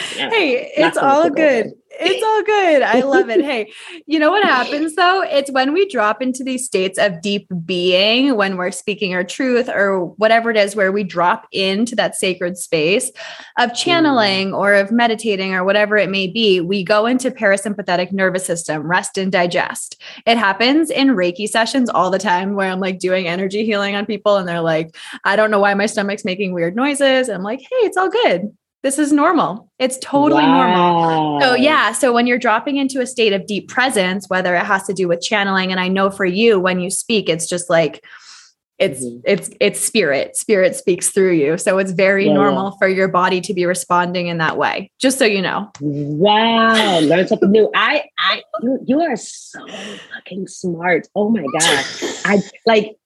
hey, 0.00 0.72
it's 0.76 0.96
all 0.96 1.30
good. 1.30 1.72
It's 2.02 2.24
all 2.24 2.42
good. 2.44 2.82
I 2.82 3.00
love 3.02 3.28
it. 3.28 3.44
Hey, 3.44 3.70
you 4.06 4.18
know 4.18 4.30
what 4.30 4.42
happens 4.44 4.94
though? 4.94 5.22
It's 5.22 5.50
when 5.50 5.74
we 5.74 5.86
drop 5.88 6.22
into 6.22 6.42
these 6.42 6.64
states 6.64 6.98
of 6.98 7.20
deep 7.20 7.46
being, 7.66 8.36
when 8.36 8.56
we're 8.56 8.70
speaking 8.70 9.12
our 9.12 9.24
truth 9.24 9.68
or 9.68 10.06
whatever 10.06 10.50
it 10.50 10.56
is, 10.56 10.74
where 10.74 10.92
we 10.92 11.04
drop 11.04 11.46
into 11.52 11.94
that 11.96 12.14
sacred 12.14 12.56
space 12.56 13.10
of 13.58 13.74
channeling 13.74 14.54
or 14.54 14.74
of 14.74 14.90
meditating 14.90 15.52
or 15.52 15.62
whatever 15.62 15.96
it 15.96 16.08
may 16.08 16.26
be, 16.26 16.60
we 16.60 16.82
go 16.82 17.04
into 17.04 17.30
parasympathetic 17.30 18.12
nervous 18.12 18.46
system, 18.46 18.82
rest 18.86 19.18
and 19.18 19.30
digest. 19.30 20.00
It 20.26 20.38
happens 20.38 20.90
in 20.90 21.08
Reiki 21.08 21.46
sessions 21.46 21.90
all 21.90 22.10
the 22.10 22.18
time 22.18 22.54
where 22.54 22.70
I'm 22.70 22.80
like 22.80 22.98
doing 22.98 23.26
energy 23.26 23.66
healing 23.66 23.94
on 23.94 24.06
people 24.06 24.36
and 24.36 24.48
they're 24.48 24.60
like, 24.60 24.96
I 25.24 25.36
don't 25.36 25.50
know 25.50 25.60
why 25.60 25.74
my 25.74 25.86
stomach's 25.86 26.24
making 26.24 26.54
weird 26.54 26.76
noises. 26.76 27.28
And 27.28 27.36
I'm 27.36 27.42
like, 27.42 27.60
hey, 27.60 27.86
it's 27.86 27.96
all 27.98 28.08
good 28.08 28.52
this 28.82 28.98
is 28.98 29.12
normal. 29.12 29.70
It's 29.78 29.98
totally 29.98 30.42
wow. 30.42 30.66
normal. 30.66 31.40
So, 31.40 31.54
yeah. 31.54 31.92
So, 31.92 32.12
when 32.12 32.26
you're 32.26 32.38
dropping 32.38 32.76
into 32.76 33.00
a 33.00 33.06
state 33.06 33.32
of 33.32 33.46
deep 33.46 33.68
presence, 33.68 34.28
whether 34.28 34.54
it 34.56 34.64
has 34.64 34.84
to 34.84 34.94
do 34.94 35.08
with 35.08 35.20
channeling, 35.20 35.70
and 35.70 35.80
I 35.80 35.88
know 35.88 36.10
for 36.10 36.24
you, 36.24 36.58
when 36.58 36.80
you 36.80 36.90
speak, 36.90 37.28
it's 37.28 37.46
just 37.46 37.68
like, 37.68 38.02
it's 38.80 39.04
mm-hmm. 39.04 39.18
it's 39.24 39.50
it's 39.60 39.78
spirit 39.78 40.34
spirit 40.36 40.74
speaks 40.74 41.10
through 41.10 41.32
you 41.32 41.58
so 41.58 41.76
it's 41.76 41.92
very 41.92 42.26
yeah. 42.26 42.32
normal 42.32 42.72
for 42.78 42.88
your 42.88 43.08
body 43.08 43.40
to 43.42 43.52
be 43.52 43.66
responding 43.66 44.28
in 44.28 44.38
that 44.38 44.56
way 44.56 44.90
just 44.98 45.18
so 45.18 45.24
you 45.26 45.42
know 45.42 45.70
wow 45.80 46.98
learn 47.00 47.28
something 47.28 47.50
new 47.50 47.70
i 47.74 48.02
i 48.18 48.42
you, 48.62 48.78
you 48.86 49.00
are 49.00 49.16
so 49.16 49.60
fucking 50.14 50.48
smart 50.48 51.06
oh 51.14 51.28
my 51.28 51.42
god 51.42 51.84
i 52.24 52.42
like 52.66 52.96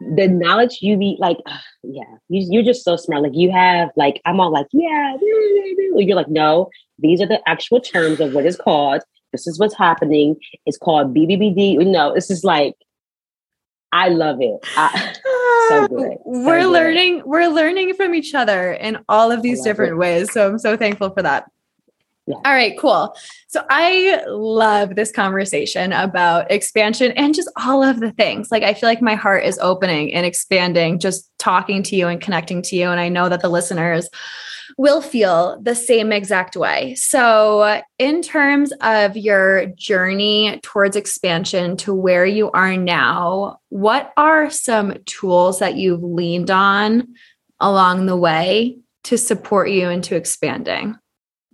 the 0.00 0.28
knowledge 0.28 0.78
you 0.80 0.96
be 0.96 1.16
like, 1.18 1.36
uh, 1.46 1.58
yeah, 1.82 2.04
you, 2.28 2.46
you're 2.50 2.62
just 2.62 2.84
so 2.84 2.96
smart. 2.96 3.22
Like 3.22 3.34
you 3.34 3.50
have 3.52 3.90
like, 3.96 4.20
I'm 4.24 4.40
all 4.40 4.50
like, 4.50 4.66
yeah, 4.72 5.16
you're 5.20 6.16
like, 6.16 6.28
no, 6.28 6.70
these 6.98 7.20
are 7.20 7.26
the 7.26 7.40
actual 7.46 7.80
terms 7.80 8.20
of 8.20 8.32
what 8.32 8.46
is 8.46 8.56
called. 8.56 9.02
This 9.32 9.46
is 9.46 9.58
what's 9.58 9.76
happening. 9.76 10.36
It's 10.66 10.78
called 10.78 11.14
BBBD. 11.14 11.86
No, 11.86 12.14
this 12.14 12.30
is 12.30 12.44
like, 12.44 12.74
I 13.92 14.08
love 14.08 14.38
it. 14.40 14.58
I, 14.76 15.14
so 15.68 15.88
good. 15.88 16.12
So 16.12 16.20
we're 16.24 16.62
good. 16.62 16.72
learning. 16.72 17.22
We're 17.26 17.48
learning 17.48 17.94
from 17.94 18.14
each 18.14 18.34
other 18.34 18.72
in 18.72 18.98
all 19.08 19.30
of 19.30 19.42
these 19.42 19.62
different 19.62 19.92
it. 19.92 19.96
ways. 19.96 20.32
So 20.32 20.48
I'm 20.48 20.58
so 20.58 20.76
thankful 20.76 21.10
for 21.10 21.22
that. 21.22 21.50
Yeah. 22.30 22.36
All 22.44 22.54
right, 22.54 22.78
cool. 22.78 23.14
So 23.48 23.64
I 23.68 24.22
love 24.28 24.94
this 24.94 25.10
conversation 25.10 25.92
about 25.92 26.50
expansion 26.50 27.12
and 27.12 27.34
just 27.34 27.50
all 27.56 27.82
of 27.82 28.00
the 28.00 28.12
things. 28.12 28.50
Like 28.50 28.62
I 28.62 28.74
feel 28.74 28.88
like 28.88 29.02
my 29.02 29.16
heart 29.16 29.44
is 29.44 29.58
opening 29.60 30.14
and 30.14 30.24
expanding 30.24 30.98
just 30.98 31.30
talking 31.38 31.82
to 31.84 31.96
you 31.96 32.06
and 32.06 32.20
connecting 32.20 32.62
to 32.62 32.76
you 32.76 32.88
and 32.90 33.00
I 33.00 33.08
know 33.08 33.28
that 33.28 33.40
the 33.40 33.48
listeners 33.48 34.08
will 34.76 35.02
feel 35.02 35.58
the 35.60 35.74
same 35.74 36.12
exact 36.12 36.56
way. 36.56 36.94
So, 36.94 37.82
in 37.98 38.22
terms 38.22 38.72
of 38.80 39.16
your 39.16 39.66
journey 39.66 40.60
towards 40.62 40.96
expansion 40.96 41.76
to 41.78 41.92
where 41.92 42.24
you 42.26 42.50
are 42.52 42.76
now, 42.76 43.58
what 43.68 44.12
are 44.16 44.48
some 44.50 44.94
tools 45.06 45.58
that 45.58 45.74
you've 45.74 46.02
leaned 46.02 46.50
on 46.50 47.08
along 47.58 48.06
the 48.06 48.16
way 48.16 48.78
to 49.04 49.18
support 49.18 49.70
you 49.70 49.88
into 49.88 50.16
expanding? 50.16 50.96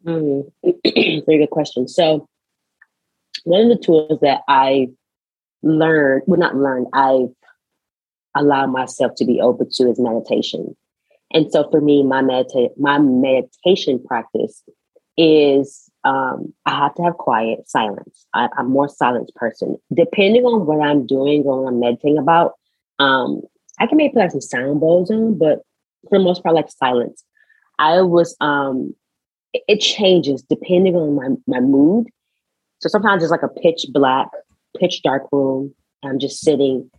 Mm, 0.06 0.50
very 1.26 1.38
good 1.38 1.50
question. 1.50 1.88
So, 1.88 2.28
one 3.44 3.62
of 3.62 3.68
the 3.68 3.84
tools 3.84 4.20
that 4.22 4.42
I 4.48 4.88
learned, 5.62 6.22
well, 6.26 6.38
not 6.38 6.56
learned, 6.56 6.86
I've 6.92 7.30
allowed 8.36 8.66
myself 8.66 9.12
to 9.16 9.24
be 9.24 9.40
open 9.40 9.68
to 9.72 9.90
is 9.90 9.98
meditation. 9.98 10.76
And 11.32 11.50
so, 11.50 11.68
for 11.70 11.80
me, 11.80 12.04
my 12.04 12.22
medita- 12.22 12.76
my 12.78 12.98
meditation 12.98 14.02
practice 14.04 14.62
is 15.16 15.90
um, 16.04 16.52
I 16.66 16.76
have 16.76 16.94
to 16.96 17.02
have 17.02 17.14
quiet, 17.14 17.68
silence. 17.68 18.26
I, 18.32 18.48
am 18.58 18.70
more 18.70 18.88
silence 18.88 19.30
person. 19.34 19.76
Depending 19.92 20.44
on 20.44 20.66
what 20.66 20.86
I'm 20.86 21.06
doing 21.06 21.42
or 21.42 21.62
what 21.62 21.68
I'm 21.68 21.80
meditating 21.80 22.18
about, 22.18 22.52
um, 23.00 23.42
I 23.80 23.86
can 23.86 23.96
maybe 23.96 24.12
put 24.12 24.20
like 24.20 24.30
some 24.30 24.40
sound 24.40 24.78
bowls 24.78 25.10
on, 25.10 25.36
but 25.36 25.62
for 26.08 26.18
the 26.18 26.24
most 26.24 26.44
part, 26.44 26.54
like 26.54 26.70
silence. 26.70 27.24
I 27.78 28.02
was 28.02 28.36
um, 28.40 28.94
it 29.52 29.80
changes 29.80 30.42
depending 30.42 30.96
on 30.96 31.14
my, 31.14 31.28
my 31.46 31.60
mood. 31.60 32.06
So 32.80 32.88
sometimes 32.88 33.22
it's 33.22 33.32
like 33.32 33.42
a 33.42 33.48
pitch 33.48 33.86
black, 33.90 34.28
pitch 34.78 35.02
dark 35.02 35.24
room. 35.32 35.74
I'm 36.04 36.18
just 36.18 36.40
sitting. 36.40 36.90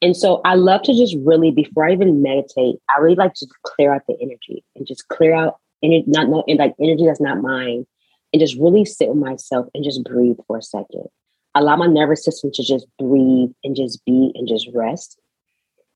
And 0.00 0.16
so 0.16 0.40
I 0.44 0.54
love 0.54 0.82
to 0.82 0.94
just 0.94 1.16
really, 1.24 1.50
before 1.50 1.88
I 1.88 1.92
even 1.92 2.22
meditate, 2.22 2.76
I 2.88 3.00
really 3.00 3.16
like 3.16 3.34
to 3.34 3.46
clear 3.64 3.92
out 3.92 4.02
the 4.06 4.16
energy 4.22 4.64
and 4.76 4.86
just 4.86 5.08
clear 5.08 5.34
out 5.34 5.56
any 5.82 6.04
not 6.06 6.26
and 6.46 6.58
like 6.58 6.74
energy 6.80 7.06
that's 7.06 7.20
not 7.20 7.40
mine 7.40 7.86
and 8.32 8.40
just 8.40 8.56
really 8.58 8.84
sit 8.84 9.08
with 9.08 9.18
myself 9.18 9.66
and 9.74 9.84
just 9.84 10.04
breathe 10.04 10.36
for 10.46 10.58
a 10.58 10.62
second. 10.62 11.04
Allow 11.54 11.76
my 11.76 11.86
nervous 11.86 12.24
system 12.24 12.50
to 12.54 12.62
just 12.62 12.86
breathe 12.98 13.50
and 13.64 13.74
just 13.74 14.04
be 14.04 14.32
and 14.34 14.46
just 14.46 14.68
rest. 14.74 15.18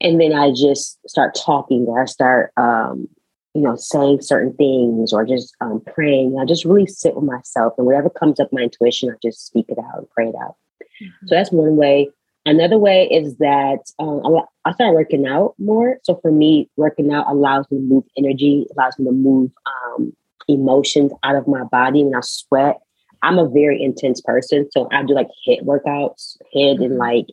And 0.01 0.21
then 0.21 0.33
I 0.33 0.51
just 0.51 0.99
start 1.09 1.37
talking 1.37 1.85
or 1.87 2.03
I 2.03 2.07
start 2.07 2.53
um, 2.57 3.09
you 3.55 3.63
know, 3.63 3.77
saying 3.77 4.23
certain 4.23 4.55
things 4.55 5.13
or 5.13 5.27
just 5.27 5.55
um, 5.61 5.83
praying. 5.95 6.39
I 6.41 6.45
just 6.45 6.65
really 6.65 6.87
sit 6.87 7.15
with 7.15 7.25
myself 7.25 7.75
and 7.77 7.87
whatever 7.87 8.09
comes 8.09 8.41
up 8.41 8.53
my 8.53 8.63
intuition, 8.63 9.11
I 9.11 9.15
just 9.23 9.47
speak 9.47 9.67
it 9.69 9.79
out 9.79 9.99
and 9.99 10.11
pray 10.11 10.29
it 10.29 10.35
out. 10.43 10.57
Mm-hmm. 11.03 11.27
So 11.27 11.35
that's 11.35 11.53
one 11.53 11.77
way. 11.77 12.11
Another 12.45 12.79
way 12.79 13.09
is 13.09 13.37
that 13.37 13.79
um, 14.01 14.23
I 14.65 14.73
start 14.73 14.95
working 14.95 15.27
out 15.27 15.55
more. 15.59 15.99
So 16.03 16.17
for 16.17 16.33
me, 16.33 16.69
working 16.77 17.13
out 17.13 17.27
allows 17.29 17.71
me 17.71 17.79
to 17.79 17.85
move 17.85 18.05
energy, 18.19 18.67
allows 18.77 18.99
me 18.99 19.05
to 19.05 19.13
move 19.13 19.53
um, 19.67 20.13
emotions 20.49 21.13
out 21.23 21.37
of 21.37 21.47
my 21.47 21.63
body. 21.65 22.03
When 22.03 22.17
I 22.17 22.21
sweat, 22.23 22.81
I'm 23.23 23.39
a 23.39 23.49
very 23.49 23.81
intense 23.81 24.21
person. 24.21 24.69
So 24.73 24.89
I 24.91 25.05
do 25.05 25.15
like 25.15 25.29
HIIT 25.47 25.65
workouts, 25.65 26.37
and 26.53 26.81
mm-hmm. 26.81 26.97
like 26.97 27.27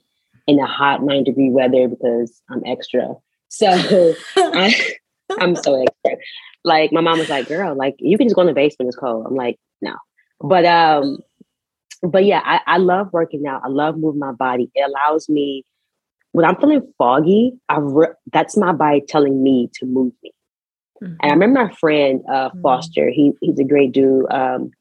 in 0.46 0.60
a 0.60 0.68
hot 0.68 1.04
nine 1.04 1.24
degree 1.24 1.50
weather 1.50 1.88
because 1.88 2.42
I'm 2.50 2.62
extra. 2.66 3.16
So 3.48 4.14
I, 4.38 4.76
I'm 5.40 5.56
so 5.56 5.82
excited. 5.82 5.90
Like 6.64 6.92
my 6.92 7.02
mom 7.02 7.20
was 7.20 7.30
like, 7.30 7.48
girl, 7.48 7.76
like 7.76 7.96
you 8.00 8.18
can 8.18 8.28
just 8.28 8.36
go 8.36 8.42
in 8.42 8.48
the 8.48 8.54
basement, 8.54 8.90
it's 8.90 8.98
cold. 8.98 9.26
I'm 9.28 9.36
like, 9.36 9.58
no. 9.82 9.96
But 10.42 10.66
um, 10.66 11.20
but 12.02 12.26
yeah, 12.26 12.42
I, 12.44 12.60
I 12.66 12.78
love 12.78 13.10
working 13.12 13.46
out. 13.48 13.62
I 13.64 13.68
love 13.68 13.98
moving 13.98 14.20
my 14.20 14.32
body. 14.32 14.72
It 14.74 14.90
allows 14.90 15.30
me 15.30 15.66
when 16.32 16.46
I'm 16.46 16.56
feeling 16.58 16.94
foggy, 16.98 17.54
I 17.70 17.80
re- 17.80 18.14
that's 18.32 18.56
my 18.56 18.72
body 18.72 19.02
telling 19.08 19.42
me 19.42 19.70
to 19.76 19.86
move 19.86 20.14
me. 20.24 20.32
Mm-hmm. 21.02 21.16
And 21.22 21.32
I 21.32 21.34
remember 21.34 21.66
my 21.66 21.74
friend 21.74 22.22
uh, 22.30 22.50
mm-hmm. 22.50 22.62
Foster. 22.62 23.10
He 23.10 23.32
he's 23.42 23.60
a 23.60 23.64
great 23.64 23.92
dude. 23.92 24.32
Um, 24.32 24.72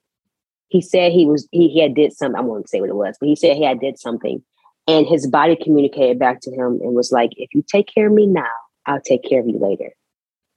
he 0.68 0.83
said 0.83 1.12
he 1.12 1.27
was 1.27 1.48
he, 1.53 1.68
he 1.68 1.81
had 1.81 1.94
did 1.94 2.12
something. 2.12 2.38
I 2.38 2.42
won't 2.42 2.68
say 2.68 2.81
what 2.81 2.90
it 2.90 2.96
was, 2.96 3.16
but 3.18 3.29
he 3.29 3.37
said 3.37 3.57
he 3.57 3.64
had 3.64 3.81
did 3.81 3.98
something, 3.98 4.42
And 4.87 5.07
his 5.07 5.27
body 5.27 5.57
communicated 5.57 6.18
back 6.18 6.40
to 6.42 6.51
him 6.51 6.81
and 6.83 6.94
was 6.94 7.12
like, 7.12 7.31
if 7.37 7.55
you 7.55 7.64
take 7.66 7.88
care 7.92 8.09
of 8.09 8.12
me 8.12 8.27
now, 8.27 8.44
I'll 8.87 9.01
take 9.01 9.22
care 9.22 9.40
of 9.40 9.46
you 9.46 9.59
later. 9.59 9.92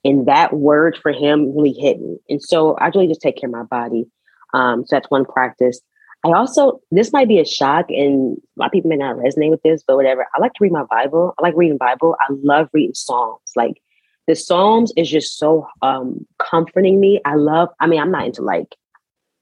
And 0.04 0.26
that 0.28 0.54
word 0.54 0.98
for 1.02 1.12
him 1.12 1.56
really 1.56 1.74
hit 1.74 2.00
me. 2.00 2.18
And 2.30 2.42
so 2.42 2.76
I 2.76 2.88
really 2.88 3.08
just 3.08 3.22
take 3.22 3.38
care 3.38 3.48
of 3.50 3.54
my 3.54 3.64
body. 3.64 4.06
Um, 4.54 4.86
so 4.86 4.96
that's 4.96 5.12
one 5.12 5.26
practice. 5.26 5.80
I 6.24 6.30
also, 6.30 6.82
this 6.92 7.12
might 7.12 7.28
be 7.28 7.40
a 7.40 7.46
shock 7.46 7.88
and 7.90 8.38
a 8.38 8.60
lot 8.60 8.68
of 8.68 8.72
people 8.72 8.90
may 8.90 8.98
not 8.98 9.16
resonate 9.16 9.50
with 9.50 9.62
this, 9.64 9.84
but 9.86 9.96
whatever. 9.96 10.28
I 10.36 10.40
like 10.40 10.54
to 10.54 10.64
read 10.64 10.72
my 10.72 10.84
Bible. 10.84 11.34
I 11.38 11.42
like 11.42 11.56
reading 11.56 11.78
Bible. 11.78 12.16
I 12.20 12.34
love 12.44 12.70
reading 12.74 12.94
Psalms. 12.94 13.42
Like 13.56 13.82
the 14.28 14.36
Psalms 14.36 14.94
is 14.98 15.10
just 15.10 15.38
so 15.38 15.68
um 15.82 16.26
comforting 16.38 17.00
me. 17.00 17.20
I 17.26 17.36
love, 17.36 17.70
I 17.80 17.88
mean, 17.88 18.00
I'm 18.00 18.12
not 18.12 18.26
into 18.28 18.44
like 18.44 18.76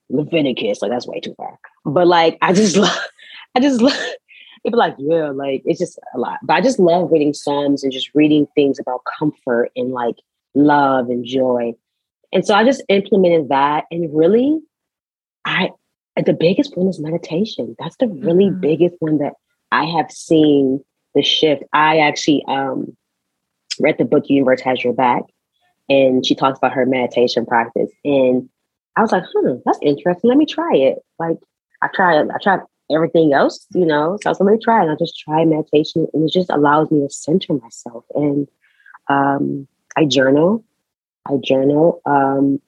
Leviticus, 0.09 0.81
like 0.81 0.91
that's 0.91 1.07
way 1.07 1.19
too 1.19 1.35
far. 1.35 1.59
But 1.85 2.07
like 2.07 2.37
I 2.41 2.53
just 2.53 2.77
love, 2.77 2.97
I 3.55 3.59
just 3.59 3.81
love 3.81 3.99
people 4.63 4.79
like, 4.79 4.95
yeah, 4.99 5.31
like 5.31 5.63
it's 5.65 5.79
just 5.79 5.99
a 6.15 6.17
lot. 6.17 6.39
But 6.43 6.53
I 6.53 6.61
just 6.61 6.79
love 6.79 7.11
reading 7.11 7.33
Psalms 7.33 7.83
and 7.83 7.91
just 7.91 8.11
reading 8.13 8.47
things 8.55 8.79
about 8.79 9.01
comfort 9.19 9.69
and 9.75 9.91
like 9.91 10.15
love 10.55 11.09
and 11.09 11.25
joy. 11.25 11.73
And 12.31 12.45
so 12.45 12.53
I 12.53 12.63
just 12.63 12.83
implemented 12.89 13.49
that. 13.49 13.85
And 13.91 14.15
really, 14.15 14.59
I 15.45 15.71
the 16.25 16.33
biggest 16.33 16.75
one 16.75 16.87
is 16.87 16.99
meditation. 16.99 17.75
That's 17.79 17.95
the 17.97 18.07
really 18.07 18.45
mm-hmm. 18.45 18.59
biggest 18.59 18.95
one 18.99 19.19
that 19.19 19.33
I 19.71 19.85
have 19.85 20.11
seen 20.11 20.83
the 21.15 21.23
shift. 21.23 21.63
I 21.73 21.99
actually 21.99 22.43
um, 22.47 22.95
read 23.79 23.97
the 23.97 24.05
book 24.05 24.25
Universe 24.27 24.61
Has 24.61 24.83
Your 24.83 24.93
Back, 24.93 25.23
and 25.87 26.25
she 26.25 26.35
talks 26.35 26.57
about 26.57 26.73
her 26.73 26.85
meditation 26.85 27.45
practice. 27.45 27.89
And 28.03 28.49
I 28.95 29.01
was 29.01 29.11
like, 29.11 29.23
hmm, 29.33 29.55
that's 29.65 29.79
interesting. 29.81 30.29
Let 30.29 30.37
me 30.37 30.45
try 30.45 30.75
it. 30.75 30.99
Like 31.19 31.37
I 31.81 31.87
tried, 31.93 32.29
I 32.29 32.37
tried 32.41 32.59
everything 32.91 33.33
else, 33.33 33.65
you 33.73 33.85
know. 33.85 34.17
So 34.21 34.29
I 34.29 34.31
was 34.31 34.39
like, 34.39 34.47
let 34.47 34.53
me 34.57 34.63
try 34.63 34.79
it. 34.79 34.83
And 34.83 34.91
I 34.91 34.95
just 34.95 35.17
try 35.17 35.45
meditation, 35.45 36.07
and 36.13 36.27
it 36.27 36.33
just 36.33 36.49
allows 36.49 36.91
me 36.91 37.01
to 37.01 37.09
center 37.09 37.53
myself. 37.53 38.03
And 38.13 38.47
um, 39.09 39.67
I 39.99 40.05
journal. 40.05 40.63
I 41.27 41.33
journal. 41.43 42.01
Um, 42.05 42.61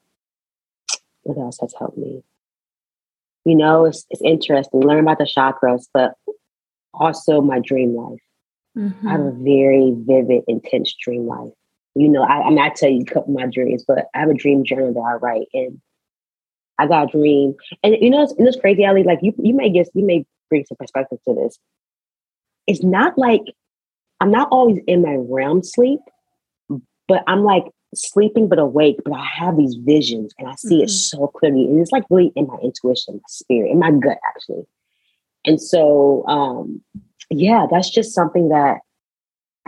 what 1.22 1.38
else 1.38 1.58
has 1.62 1.74
helped 1.78 1.96
me? 1.96 2.22
You 3.46 3.56
know, 3.56 3.86
it's, 3.86 4.04
it's 4.10 4.20
interesting. 4.22 4.80
Learn 4.80 5.00
about 5.00 5.18
the 5.18 5.24
chakras, 5.24 5.86
but 5.94 6.12
also 6.92 7.40
my 7.40 7.58
dream 7.58 7.96
life. 7.96 8.20
Mm-hmm. 8.76 9.08
I 9.08 9.12
have 9.12 9.20
a 9.20 9.24
mm-hmm. 9.24 9.44
very 9.44 9.94
vivid, 9.96 10.44
intense 10.46 10.94
dream 11.02 11.26
life. 11.26 11.52
You 11.94 12.08
know, 12.08 12.22
I, 12.22 12.42
I 12.42 12.48
mean, 12.50 12.58
I 12.58 12.68
tell 12.68 12.90
you 12.90 13.00
a 13.00 13.04
couple 13.04 13.34
of 13.34 13.40
my 13.40 13.46
dreams, 13.46 13.84
but 13.86 14.06
I 14.14 14.20
have 14.20 14.30
a 14.30 14.34
dream 14.34 14.62
journal 14.64 14.92
that 14.92 15.00
I 15.00 15.14
write, 15.14 15.48
and 15.54 15.80
I 16.78 16.86
got 16.86 17.08
a 17.08 17.18
dream. 17.18 17.54
And 17.82 17.96
you 18.00 18.10
know, 18.10 18.22
it's, 18.22 18.34
it's 18.38 18.60
crazy, 18.60 18.84
Allie. 18.84 19.02
Like 19.02 19.20
you, 19.22 19.34
you 19.38 19.54
may 19.54 19.70
guess, 19.70 19.88
you 19.94 20.04
may 20.04 20.24
bring 20.50 20.64
some 20.66 20.76
perspective 20.76 21.18
to 21.26 21.34
this. 21.34 21.58
It's 22.66 22.82
not 22.82 23.18
like 23.18 23.42
I'm 24.20 24.30
not 24.30 24.48
always 24.50 24.78
in 24.86 25.02
my 25.02 25.16
realm 25.18 25.62
sleep, 25.62 26.00
but 27.12 27.22
I'm 27.26 27.44
like 27.44 27.64
sleeping 27.94 28.48
but 28.48 28.58
awake, 28.58 28.96
but 29.04 29.12
I 29.12 29.22
have 29.22 29.58
these 29.58 29.74
visions 29.74 30.32
and 30.38 30.48
I 30.48 30.54
see 30.54 30.76
mm-hmm. 30.76 30.84
it 30.84 30.88
so 30.88 31.26
clearly. 31.26 31.66
And 31.66 31.78
it's 31.78 31.92
like 31.92 32.04
really 32.08 32.32
in 32.34 32.46
my 32.46 32.56
intuition, 32.62 33.16
my 33.16 33.20
spirit, 33.28 33.70
in 33.70 33.80
my 33.80 33.90
gut, 33.90 34.16
actually. 34.26 34.64
And 35.44 35.60
so, 35.60 36.26
um, 36.26 36.80
yeah, 37.28 37.66
that's 37.70 37.90
just 37.90 38.14
something 38.14 38.48
that 38.48 38.78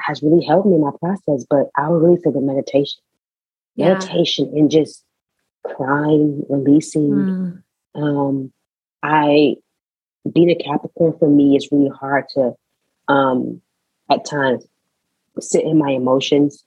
has 0.01 0.23
really 0.23 0.43
helped 0.43 0.67
me 0.67 0.77
in 0.77 0.81
my 0.81 0.93
process. 0.99 1.45
But 1.51 1.69
I 1.77 1.91
would 1.91 2.03
really 2.03 2.17
say 2.17 2.31
the 2.31 2.41
meditation, 2.41 3.03
yeah. 3.77 3.93
meditation, 3.93 4.51
and 4.57 4.71
just 4.71 5.05
crying, 5.63 6.47
releasing. 6.49 7.11
Mm. 7.11 7.63
Um, 7.95 8.53
I 9.03 9.57
being 10.33 10.49
a 10.49 10.55
Capricorn 10.55 11.19
for 11.19 11.29
me 11.29 11.59
is 11.59 11.69
really 11.71 11.91
hard 11.91 12.25
to, 12.37 12.55
um, 13.09 13.61
at 14.11 14.25
times, 14.25 14.65
sit 15.41 15.63
in 15.63 15.77
my 15.77 15.91
emotions 15.91 16.65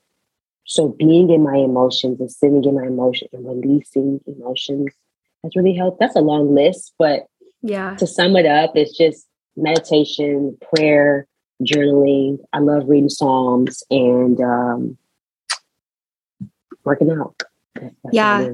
so 0.68 0.90
being 0.90 1.30
in 1.30 1.42
my 1.42 1.56
emotions 1.56 2.20
and 2.20 2.30
sitting 2.30 2.64
in 2.66 2.76
my 2.76 2.86
emotions 2.86 3.30
and 3.34 3.48
releasing 3.48 4.20
emotions 4.28 4.90
has 5.44 5.56
really 5.56 5.74
helped. 5.74 6.00
That's 6.00 6.16
a 6.16 6.22
long 6.22 6.54
list, 6.54 6.94
but 7.00 7.28
yeah. 7.62 7.96
To 7.96 8.06
sum 8.06 8.36
it 8.36 8.46
up, 8.46 8.76
it's 8.76 8.96
just 8.96 9.28
meditation, 9.56 10.58
prayer, 10.76 11.26
journaling. 11.64 12.40
I 12.54 12.60
love 12.60 12.84
reading 12.88 13.10
Psalms 13.10 13.82
and 13.90 14.40
um, 14.42 14.98
working 16.84 17.10
out. 17.12 17.42
That's 17.76 17.96
yeah. 18.12 18.50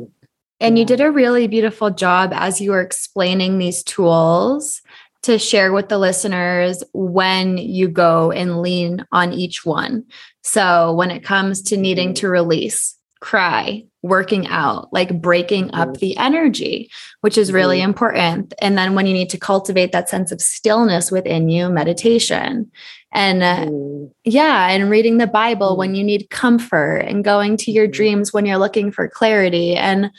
And 0.60 0.80
you 0.80 0.86
did 0.86 1.02
a 1.02 1.12
really 1.12 1.48
beautiful 1.48 1.90
job 1.90 2.32
as 2.34 2.62
you 2.62 2.72
were 2.72 2.82
explaining 2.82 3.58
these 3.58 3.84
tools 3.84 4.82
to 5.24 5.40
share 5.40 5.74
with 5.74 5.90
the 5.90 5.98
listeners 5.98 6.84
when 6.94 7.58
you 7.58 7.88
go 7.88 8.32
and 8.32 8.62
lean 8.62 9.06
on 9.12 9.34
each 9.34 9.66
one. 9.66 10.06
So, 10.42 10.94
when 10.94 11.12
it 11.12 11.24
comes 11.24 11.62
to 11.64 11.78
needing 11.78 12.14
to 12.16 12.28
release, 12.28 12.98
cry, 13.22 13.86
working 14.02 14.48
out, 14.48 14.92
like 14.92 15.22
breaking 15.22 15.74
up 15.74 15.98
the 15.98 16.16
energy, 16.18 16.92
which 17.22 17.38
is 17.38 17.54
really 17.54 17.80
mm-hmm. 17.80 17.90
important. 17.90 18.54
And 18.62 18.78
then 18.78 18.96
when 18.96 19.08
you 19.08 19.14
need 19.14 19.30
to 19.30 19.40
cultivate 19.40 19.94
that 19.94 20.10
sense 20.10 20.32
of 20.32 20.42
stillness 20.42 21.10
within 21.10 21.48
you, 21.48 21.70
meditation. 21.70 22.70
And 23.14 23.42
uh, 23.42 24.10
yeah, 24.26 24.68
and 24.70 24.90
reading 24.90 25.20
the 25.20 25.28
Bible 25.28 25.78
when 25.78 25.96
you 25.96 26.04
need 26.04 26.30
comfort 26.32 26.98
and 26.98 27.24
going 27.24 27.56
to 27.58 27.72
your 27.72 27.88
dreams 27.88 28.34
when 28.34 28.46
you're 28.46 28.58
looking 28.58 28.92
for 28.92 29.08
clarity. 29.08 29.76
And 29.76 30.12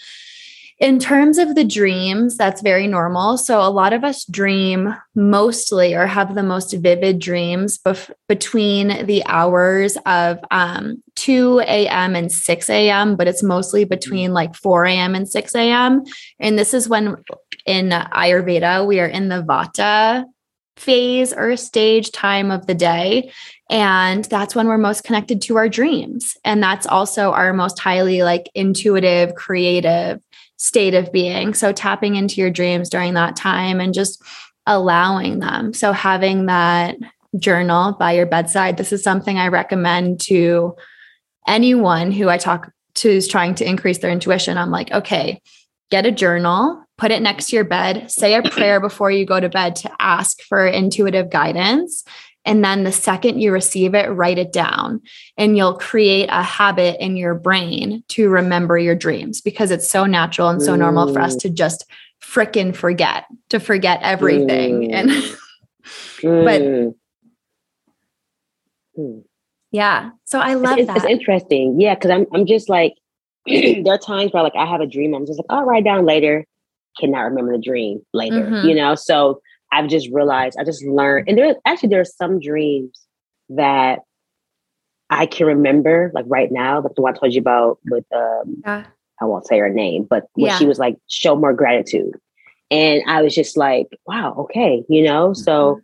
in 0.80 0.98
terms 0.98 1.38
of 1.38 1.54
the 1.54 1.64
dreams, 1.64 2.36
that's 2.36 2.60
very 2.60 2.86
normal. 2.88 3.38
So, 3.38 3.60
a 3.60 3.70
lot 3.70 3.92
of 3.92 4.02
us 4.02 4.24
dream 4.24 4.94
mostly 5.14 5.94
or 5.94 6.06
have 6.06 6.34
the 6.34 6.42
most 6.42 6.72
vivid 6.72 7.20
dreams 7.20 7.78
bef- 7.78 8.10
between 8.28 9.06
the 9.06 9.24
hours 9.26 9.96
of 10.04 10.40
um, 10.50 11.02
2 11.14 11.60
a.m. 11.60 12.16
and 12.16 12.30
6 12.30 12.70
a.m., 12.70 13.14
but 13.14 13.28
it's 13.28 13.42
mostly 13.42 13.82
mm-hmm. 13.82 13.90
between 13.90 14.32
like 14.32 14.56
4 14.56 14.86
a.m. 14.86 15.14
and 15.14 15.28
6 15.28 15.54
a.m. 15.54 16.02
And 16.40 16.58
this 16.58 16.74
is 16.74 16.88
when 16.88 17.16
in 17.66 17.90
Ayurveda, 17.90 18.86
we 18.86 18.98
are 18.98 19.06
in 19.06 19.28
the 19.28 19.42
Vata 19.42 20.24
phase 20.76 21.32
or 21.32 21.56
stage 21.56 22.10
time 22.10 22.50
of 22.50 22.66
the 22.66 22.74
day. 22.74 23.30
And 23.70 24.24
that's 24.24 24.54
when 24.54 24.66
we're 24.66 24.76
most 24.76 25.04
connected 25.04 25.40
to 25.42 25.56
our 25.56 25.68
dreams. 25.68 26.36
And 26.44 26.62
that's 26.62 26.86
also 26.86 27.30
our 27.30 27.52
most 27.52 27.78
highly 27.78 28.22
like 28.24 28.50
intuitive, 28.54 29.36
creative 29.36 30.20
state 30.64 30.94
of 30.94 31.12
being. 31.12 31.52
So 31.52 31.72
tapping 31.72 32.16
into 32.16 32.40
your 32.40 32.50
dreams 32.50 32.88
during 32.88 33.12
that 33.14 33.36
time 33.36 33.80
and 33.80 33.92
just 33.92 34.22
allowing 34.66 35.40
them. 35.40 35.74
So 35.74 35.92
having 35.92 36.46
that 36.46 36.96
journal 37.38 37.92
by 37.92 38.12
your 38.12 38.24
bedside, 38.24 38.78
this 38.78 38.90
is 38.90 39.02
something 39.02 39.36
I 39.36 39.48
recommend 39.48 40.22
to 40.22 40.74
anyone 41.46 42.12
who 42.12 42.30
I 42.30 42.38
talk 42.38 42.72
to 42.94 43.10
is 43.10 43.28
trying 43.28 43.56
to 43.56 43.68
increase 43.68 43.98
their 43.98 44.10
intuition. 44.10 44.56
I'm 44.56 44.70
like, 44.70 44.90
okay, 44.90 45.42
get 45.90 46.06
a 46.06 46.10
journal, 46.10 46.82
put 46.96 47.10
it 47.10 47.20
next 47.20 47.48
to 47.48 47.56
your 47.56 47.66
bed, 47.66 48.10
say 48.10 48.32
a 48.32 48.42
prayer 48.42 48.80
before 48.80 49.10
you 49.10 49.26
go 49.26 49.38
to 49.38 49.50
bed 49.50 49.76
to 49.76 49.92
ask 50.00 50.40
for 50.44 50.66
intuitive 50.66 51.28
guidance, 51.28 52.04
and 52.44 52.64
then 52.64 52.84
the 52.84 52.92
second 52.92 53.40
you 53.40 53.52
receive 53.52 53.94
it, 53.94 54.10
write 54.10 54.38
it 54.38 54.52
down 54.52 55.00
and 55.36 55.56
you'll 55.56 55.78
create 55.78 56.28
a 56.30 56.42
habit 56.42 57.02
in 57.02 57.16
your 57.16 57.34
brain 57.34 58.04
to 58.08 58.28
remember 58.28 58.76
your 58.76 58.94
dreams 58.94 59.40
because 59.40 59.70
it's 59.70 59.88
so 59.88 60.04
natural 60.04 60.48
and 60.48 60.62
so 60.62 60.76
normal 60.76 61.12
for 61.12 61.20
us 61.20 61.36
mm. 61.36 61.40
to 61.40 61.50
just 61.50 61.86
fricking 62.22 62.76
forget, 62.76 63.24
to 63.48 63.58
forget 63.58 64.00
everything. 64.02 64.90
Mm. 64.90 64.94
And, 64.94 65.08
but 66.44 66.62
mm. 66.62 66.94
hmm. 68.96 69.18
yeah. 69.70 70.10
So 70.24 70.38
I 70.38 70.54
love 70.54 70.78
it's, 70.78 70.86
that. 70.88 70.96
It's 70.98 71.06
interesting. 71.06 71.80
Yeah. 71.80 71.94
Cause 71.94 72.10
I'm, 72.10 72.26
I'm 72.34 72.46
just 72.46 72.68
like, 72.68 72.94
there 73.46 73.94
are 73.94 73.98
times 73.98 74.32
where 74.32 74.42
like 74.42 74.56
I 74.56 74.66
have 74.66 74.82
a 74.82 74.86
dream. 74.86 75.14
I'm 75.14 75.26
just 75.26 75.38
like, 75.38 75.46
I'll 75.48 75.64
write 75.64 75.84
down 75.84 76.04
later. 76.04 76.44
Cannot 77.00 77.22
remember 77.22 77.56
the 77.56 77.62
dream 77.62 78.02
later, 78.12 78.42
mm-hmm. 78.42 78.68
you 78.68 78.74
know? 78.74 78.94
So 78.94 79.40
I've 79.74 79.88
just 79.88 80.08
realized, 80.12 80.56
I 80.58 80.64
just 80.64 80.84
learned, 80.84 81.28
and 81.28 81.36
there 81.36 81.56
actually 81.66 81.88
there 81.90 82.00
are 82.00 82.04
some 82.04 82.40
dreams 82.40 83.00
that 83.50 84.00
I 85.10 85.26
can 85.26 85.46
remember, 85.46 86.10
like 86.14 86.24
right 86.28 86.50
now, 86.50 86.80
like 86.80 86.94
the 86.94 87.02
one 87.02 87.14
I 87.14 87.18
told 87.18 87.34
you 87.34 87.40
about 87.40 87.78
with 87.90 88.04
um, 88.14 88.62
yeah. 88.64 88.84
I 89.20 89.24
won't 89.24 89.46
say 89.46 89.58
her 89.58 89.68
name, 89.68 90.06
but 90.08 90.28
when 90.34 90.46
yeah. 90.46 90.58
she 90.58 90.66
was 90.66 90.78
like, 90.78 90.96
show 91.08 91.36
more 91.36 91.52
gratitude. 91.52 92.14
And 92.70 93.02
I 93.06 93.22
was 93.22 93.34
just 93.34 93.56
like, 93.56 93.86
wow, 94.06 94.34
okay, 94.38 94.84
you 94.88 95.02
know? 95.02 95.30
Mm-hmm. 95.30 95.42
So 95.42 95.80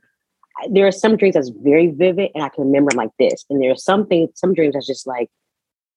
there 0.70 0.86
are 0.86 0.92
some 0.92 1.16
dreams 1.16 1.34
that's 1.34 1.50
very 1.62 1.88
vivid 1.88 2.30
and 2.34 2.42
I 2.42 2.48
can 2.48 2.64
remember 2.64 2.90
like 2.94 3.10
this. 3.18 3.44
And 3.48 3.62
there 3.62 3.70
are 3.70 3.76
some 3.76 4.06
things, 4.06 4.30
some 4.34 4.54
dreams 4.54 4.74
that's 4.74 4.86
just 4.86 5.06
like, 5.06 5.28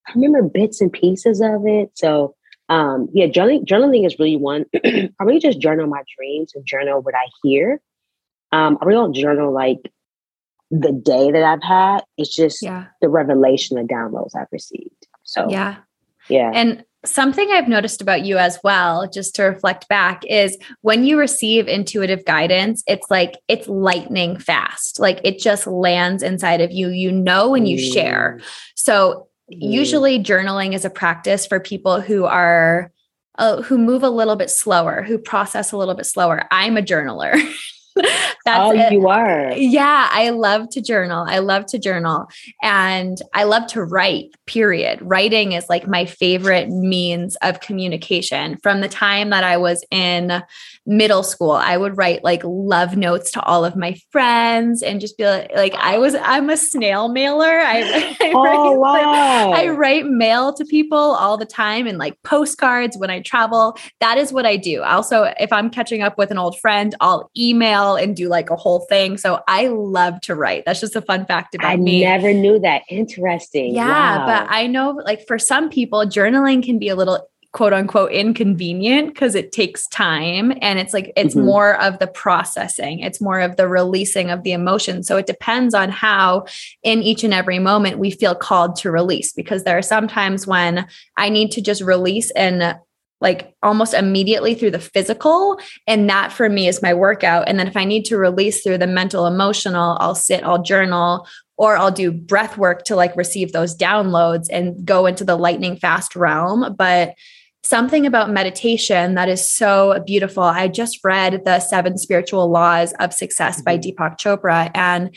I 0.07 0.11
remember 0.13 0.43
bits 0.43 0.81
and 0.81 0.91
pieces 0.91 1.41
of 1.41 1.65
it. 1.65 1.91
So 1.95 2.35
um, 2.69 3.09
yeah, 3.13 3.27
journaling, 3.27 3.65
journaling 3.65 4.05
is 4.05 4.17
really 4.19 4.37
one. 4.37 4.65
I 4.85 5.09
really 5.21 5.39
just 5.39 5.59
journal 5.59 5.87
my 5.87 6.01
dreams 6.17 6.53
and 6.55 6.65
journal 6.65 7.01
what 7.01 7.15
I 7.15 7.27
hear. 7.43 7.81
Um, 8.51 8.77
I 8.81 8.85
really 8.85 9.01
don't 9.01 9.13
journal 9.13 9.51
like 9.53 9.91
the 10.71 10.91
day 10.91 11.31
that 11.31 11.43
I've 11.43 11.63
had. 11.63 12.03
It's 12.17 12.33
just 12.33 12.63
yeah. 12.63 12.85
the 13.01 13.09
revelation, 13.09 13.77
the 13.77 13.83
downloads 13.83 14.35
I've 14.35 14.47
received. 14.51 15.07
So 15.23 15.47
yeah, 15.49 15.77
yeah. 16.29 16.51
And 16.53 16.83
something 17.05 17.49
I've 17.51 17.67
noticed 17.67 18.01
about 18.01 18.23
you 18.23 18.37
as 18.37 18.59
well, 18.63 19.09
just 19.09 19.35
to 19.35 19.43
reflect 19.43 19.87
back, 19.87 20.23
is 20.25 20.57
when 20.81 21.03
you 21.03 21.19
receive 21.19 21.67
intuitive 21.67 22.25
guidance, 22.25 22.83
it's 22.87 23.09
like 23.09 23.33
it's 23.47 23.67
lightning 23.67 24.37
fast. 24.37 24.99
Like 24.99 25.19
it 25.23 25.39
just 25.39 25.67
lands 25.67 26.23
inside 26.23 26.61
of 26.61 26.71
you. 26.71 26.89
You 26.89 27.11
know 27.11 27.49
when 27.49 27.65
you 27.65 27.77
mm. 27.77 27.93
share. 27.93 28.39
So. 28.75 29.27
Usually 29.59 30.19
journaling 30.19 30.73
is 30.73 30.85
a 30.85 30.89
practice 30.89 31.45
for 31.45 31.59
people 31.59 32.01
who 32.01 32.25
are 32.25 32.91
uh, 33.37 33.61
who 33.63 33.77
move 33.77 34.03
a 34.03 34.09
little 34.09 34.35
bit 34.35 34.49
slower, 34.49 35.01
who 35.01 35.17
process 35.17 35.71
a 35.71 35.77
little 35.77 35.95
bit 35.95 36.05
slower. 36.05 36.43
I'm 36.51 36.77
a 36.77 36.81
journaler. 36.81 37.33
That's 38.45 38.59
oh, 38.59 38.71
it. 38.71 38.91
you 38.91 39.07
are. 39.07 39.53
Yeah, 39.53 40.09
I 40.11 40.31
love 40.31 40.69
to 40.71 40.81
journal. 40.81 41.25
I 41.27 41.39
love 41.39 41.65
to 41.67 41.79
journal 41.79 42.27
and 42.61 43.17
I 43.33 43.43
love 43.43 43.67
to 43.67 43.83
write, 43.83 44.31
period. 44.47 44.99
Writing 45.01 45.53
is 45.53 45.69
like 45.69 45.87
my 45.87 46.05
favorite 46.05 46.69
means 46.69 47.35
of 47.37 47.59
communication. 47.59 48.57
From 48.63 48.81
the 48.81 48.89
time 48.89 49.29
that 49.29 49.43
I 49.43 49.57
was 49.57 49.85
in 49.91 50.41
middle 50.85 51.23
school, 51.23 51.51
I 51.51 51.77
would 51.77 51.97
write 51.97 52.23
like 52.23 52.41
love 52.43 52.97
notes 52.97 53.31
to 53.31 53.41
all 53.41 53.63
of 53.63 53.75
my 53.75 53.95
friends 54.11 54.83
and 54.83 54.99
just 54.99 55.17
be 55.17 55.25
like, 55.25 55.51
like 55.55 55.73
I 55.75 55.97
was, 55.97 56.15
I'm 56.15 56.49
a 56.49 56.57
snail 56.57 57.07
mailer. 57.07 57.45
I, 57.45 58.15
I, 58.21 58.31
oh, 58.35 58.43
write, 58.43 58.77
wow. 58.77 59.49
like, 59.51 59.59
I 59.59 59.69
write 59.69 60.05
mail 60.05 60.53
to 60.53 60.65
people 60.65 60.97
all 60.97 61.37
the 61.37 61.45
time 61.45 61.87
and 61.87 61.97
like 61.97 62.21
postcards 62.23 62.97
when 62.97 63.09
I 63.09 63.21
travel. 63.21 63.77
That 64.01 64.17
is 64.17 64.33
what 64.33 64.45
I 64.45 64.57
do. 64.57 64.83
Also, 64.83 65.33
if 65.39 65.53
I'm 65.53 65.69
catching 65.69 66.01
up 66.01 66.17
with 66.17 66.31
an 66.31 66.37
old 66.37 66.59
friend, 66.59 66.95
I'll 66.99 67.31
email 67.37 67.95
and 67.95 68.15
do 68.15 68.27
like 68.27 68.49
a 68.49 68.55
whole 68.55 68.81
thing. 68.89 69.17
So 69.17 69.41
I 69.47 69.67
love 69.67 70.19
to 70.21 70.35
write. 70.35 70.63
That's 70.65 70.81
just 70.81 70.95
a 70.95 71.01
fun 71.01 71.25
fact 71.25 71.55
about 71.55 71.71
I 71.71 71.75
me. 71.77 72.05
I 72.05 72.17
never 72.17 72.33
knew 72.33 72.59
that. 72.59 72.83
Interesting. 72.89 73.73
Yeah. 73.73 74.17
Wow. 74.17 74.25
But 74.25 74.51
I 74.51 74.67
know 74.67 75.01
like 75.05 75.25
for 75.27 75.39
some 75.39 75.69
people, 75.69 76.05
journaling 76.05 76.63
can 76.63 76.77
be 76.77 76.89
a 76.89 76.95
little 76.95 77.27
quote 77.53 77.71
unquote 77.71 78.11
inconvenient 78.11 79.13
because 79.13 79.35
it 79.35 79.51
takes 79.51 79.87
time 79.87 80.51
and 80.59 80.79
it's 80.79 80.93
like 80.93 81.13
it's 81.15 81.35
mm-hmm. 81.35 81.45
more 81.45 81.79
of 81.81 81.99
the 81.99 82.07
processing 82.07 82.99
it's 82.99 83.21
more 83.21 83.39
of 83.39 83.55
the 83.57 83.67
releasing 83.67 84.31
of 84.31 84.43
the 84.43 84.51
emotion 84.51 85.03
so 85.03 85.17
it 85.17 85.27
depends 85.27 85.73
on 85.73 85.89
how 85.89 86.45
in 86.81 87.01
each 87.03 87.23
and 87.23 87.33
every 87.33 87.59
moment 87.59 87.99
we 87.99 88.09
feel 88.09 88.33
called 88.33 88.75
to 88.75 88.91
release 88.91 89.31
because 89.31 89.63
there 89.63 89.77
are 89.77 89.83
some 89.83 90.07
times 90.07 90.47
when 90.47 90.85
i 91.15 91.29
need 91.29 91.51
to 91.51 91.61
just 91.61 91.81
release 91.81 92.31
and 92.31 92.75
like 93.21 93.55
almost 93.63 93.93
immediately 93.93 94.53
through 94.53 94.71
the 94.71 94.79
physical. 94.79 95.57
And 95.87 96.09
that 96.09 96.33
for 96.33 96.49
me 96.49 96.67
is 96.67 96.81
my 96.81 96.93
workout. 96.93 97.47
And 97.47 97.57
then 97.57 97.67
if 97.67 97.77
I 97.77 97.85
need 97.85 98.03
to 98.05 98.17
release 98.17 98.61
through 98.61 98.79
the 98.79 98.85
mental, 98.85 99.25
emotional, 99.25 99.95
I'll 100.01 100.13
sit, 100.13 100.43
I'll 100.43 100.61
journal, 100.61 101.25
or 101.55 101.77
I'll 101.77 101.89
do 101.89 102.11
breath 102.11 102.57
work 102.57 102.83
to 102.83 102.97
like 102.97 103.15
receive 103.15 103.53
those 103.53 103.77
downloads 103.77 104.47
and 104.51 104.85
go 104.85 105.05
into 105.05 105.23
the 105.23 105.37
lightning 105.37 105.77
fast 105.77 106.17
realm. 106.17 106.75
But 106.77 107.13
something 107.63 108.05
about 108.05 108.29
meditation 108.29 109.15
that 109.15 109.29
is 109.29 109.49
so 109.49 110.01
beautiful. 110.05 110.43
I 110.43 110.67
just 110.67 110.99
read 111.03 111.45
The 111.45 111.59
Seven 111.59 111.97
Spiritual 111.97 112.49
Laws 112.49 112.93
of 112.99 113.13
Success 113.13 113.61
by 113.61 113.77
mm-hmm. 113.77 114.03
Deepak 114.03 114.17
Chopra. 114.17 114.69
And 114.75 115.15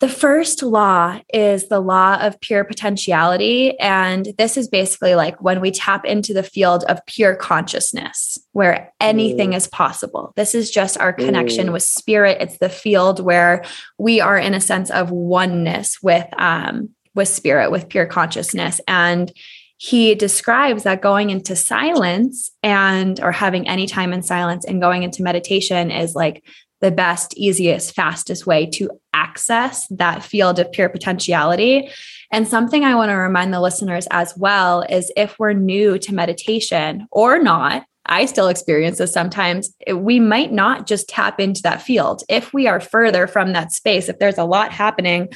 the 0.00 0.08
first 0.08 0.62
law 0.62 1.18
is 1.34 1.68
the 1.68 1.80
law 1.80 2.18
of 2.20 2.40
pure 2.40 2.62
potentiality. 2.62 3.76
And 3.80 4.28
this 4.38 4.56
is 4.56 4.68
basically 4.68 5.16
like 5.16 5.42
when 5.42 5.60
we 5.60 5.72
tap 5.72 6.04
into 6.04 6.32
the 6.32 6.44
field 6.44 6.84
of 6.84 7.04
pure 7.06 7.34
consciousness, 7.34 8.38
where 8.52 8.92
anything 9.00 9.50
mm. 9.50 9.56
is 9.56 9.66
possible. 9.66 10.32
This 10.36 10.54
is 10.54 10.70
just 10.70 10.98
our 10.98 11.12
connection 11.12 11.68
mm. 11.68 11.72
with 11.72 11.82
spirit. 11.82 12.38
It's 12.40 12.58
the 12.58 12.68
field 12.68 13.18
where 13.18 13.64
we 13.98 14.20
are 14.20 14.38
in 14.38 14.54
a 14.54 14.60
sense 14.60 14.90
of 14.90 15.10
oneness 15.10 15.98
with, 16.00 16.26
um, 16.38 16.90
with 17.16 17.26
spirit, 17.26 17.72
with 17.72 17.88
pure 17.88 18.06
consciousness. 18.06 18.80
And 18.86 19.32
he 19.78 20.16
describes 20.16 20.82
that 20.82 21.00
going 21.00 21.30
into 21.30 21.54
silence 21.54 22.50
and 22.64 23.20
or 23.20 23.30
having 23.30 23.68
any 23.68 23.86
time 23.86 24.12
in 24.12 24.22
silence 24.22 24.64
and 24.64 24.80
going 24.80 25.04
into 25.04 25.22
meditation 25.22 25.92
is 25.92 26.16
like 26.16 26.44
the 26.80 26.90
best, 26.90 27.36
easiest, 27.36 27.94
fastest 27.94 28.44
way 28.44 28.66
to 28.66 28.90
access 29.14 29.86
that 29.88 30.22
field 30.22 30.58
of 30.58 30.70
pure 30.72 30.88
potentiality. 30.88 31.90
And 32.32 32.46
something 32.46 32.84
I 32.84 32.96
want 32.96 33.10
to 33.10 33.14
remind 33.14 33.54
the 33.54 33.60
listeners 33.60 34.08
as 34.10 34.34
well 34.36 34.82
is 34.82 35.12
if 35.16 35.38
we're 35.38 35.52
new 35.52 35.96
to 35.98 36.14
meditation 36.14 37.06
or 37.12 37.40
not, 37.40 37.84
I 38.06 38.24
still 38.24 38.48
experience 38.48 38.98
this 38.98 39.12
sometimes. 39.12 39.72
We 39.94 40.18
might 40.18 40.52
not 40.52 40.86
just 40.86 41.08
tap 41.08 41.38
into 41.38 41.62
that 41.62 41.82
field. 41.82 42.22
If 42.28 42.52
we 42.52 42.66
are 42.66 42.80
further 42.80 43.26
from 43.26 43.52
that 43.52 43.70
space, 43.70 44.08
if 44.08 44.18
there's 44.18 44.38
a 44.38 44.44
lot 44.44 44.72
happening 44.72 45.28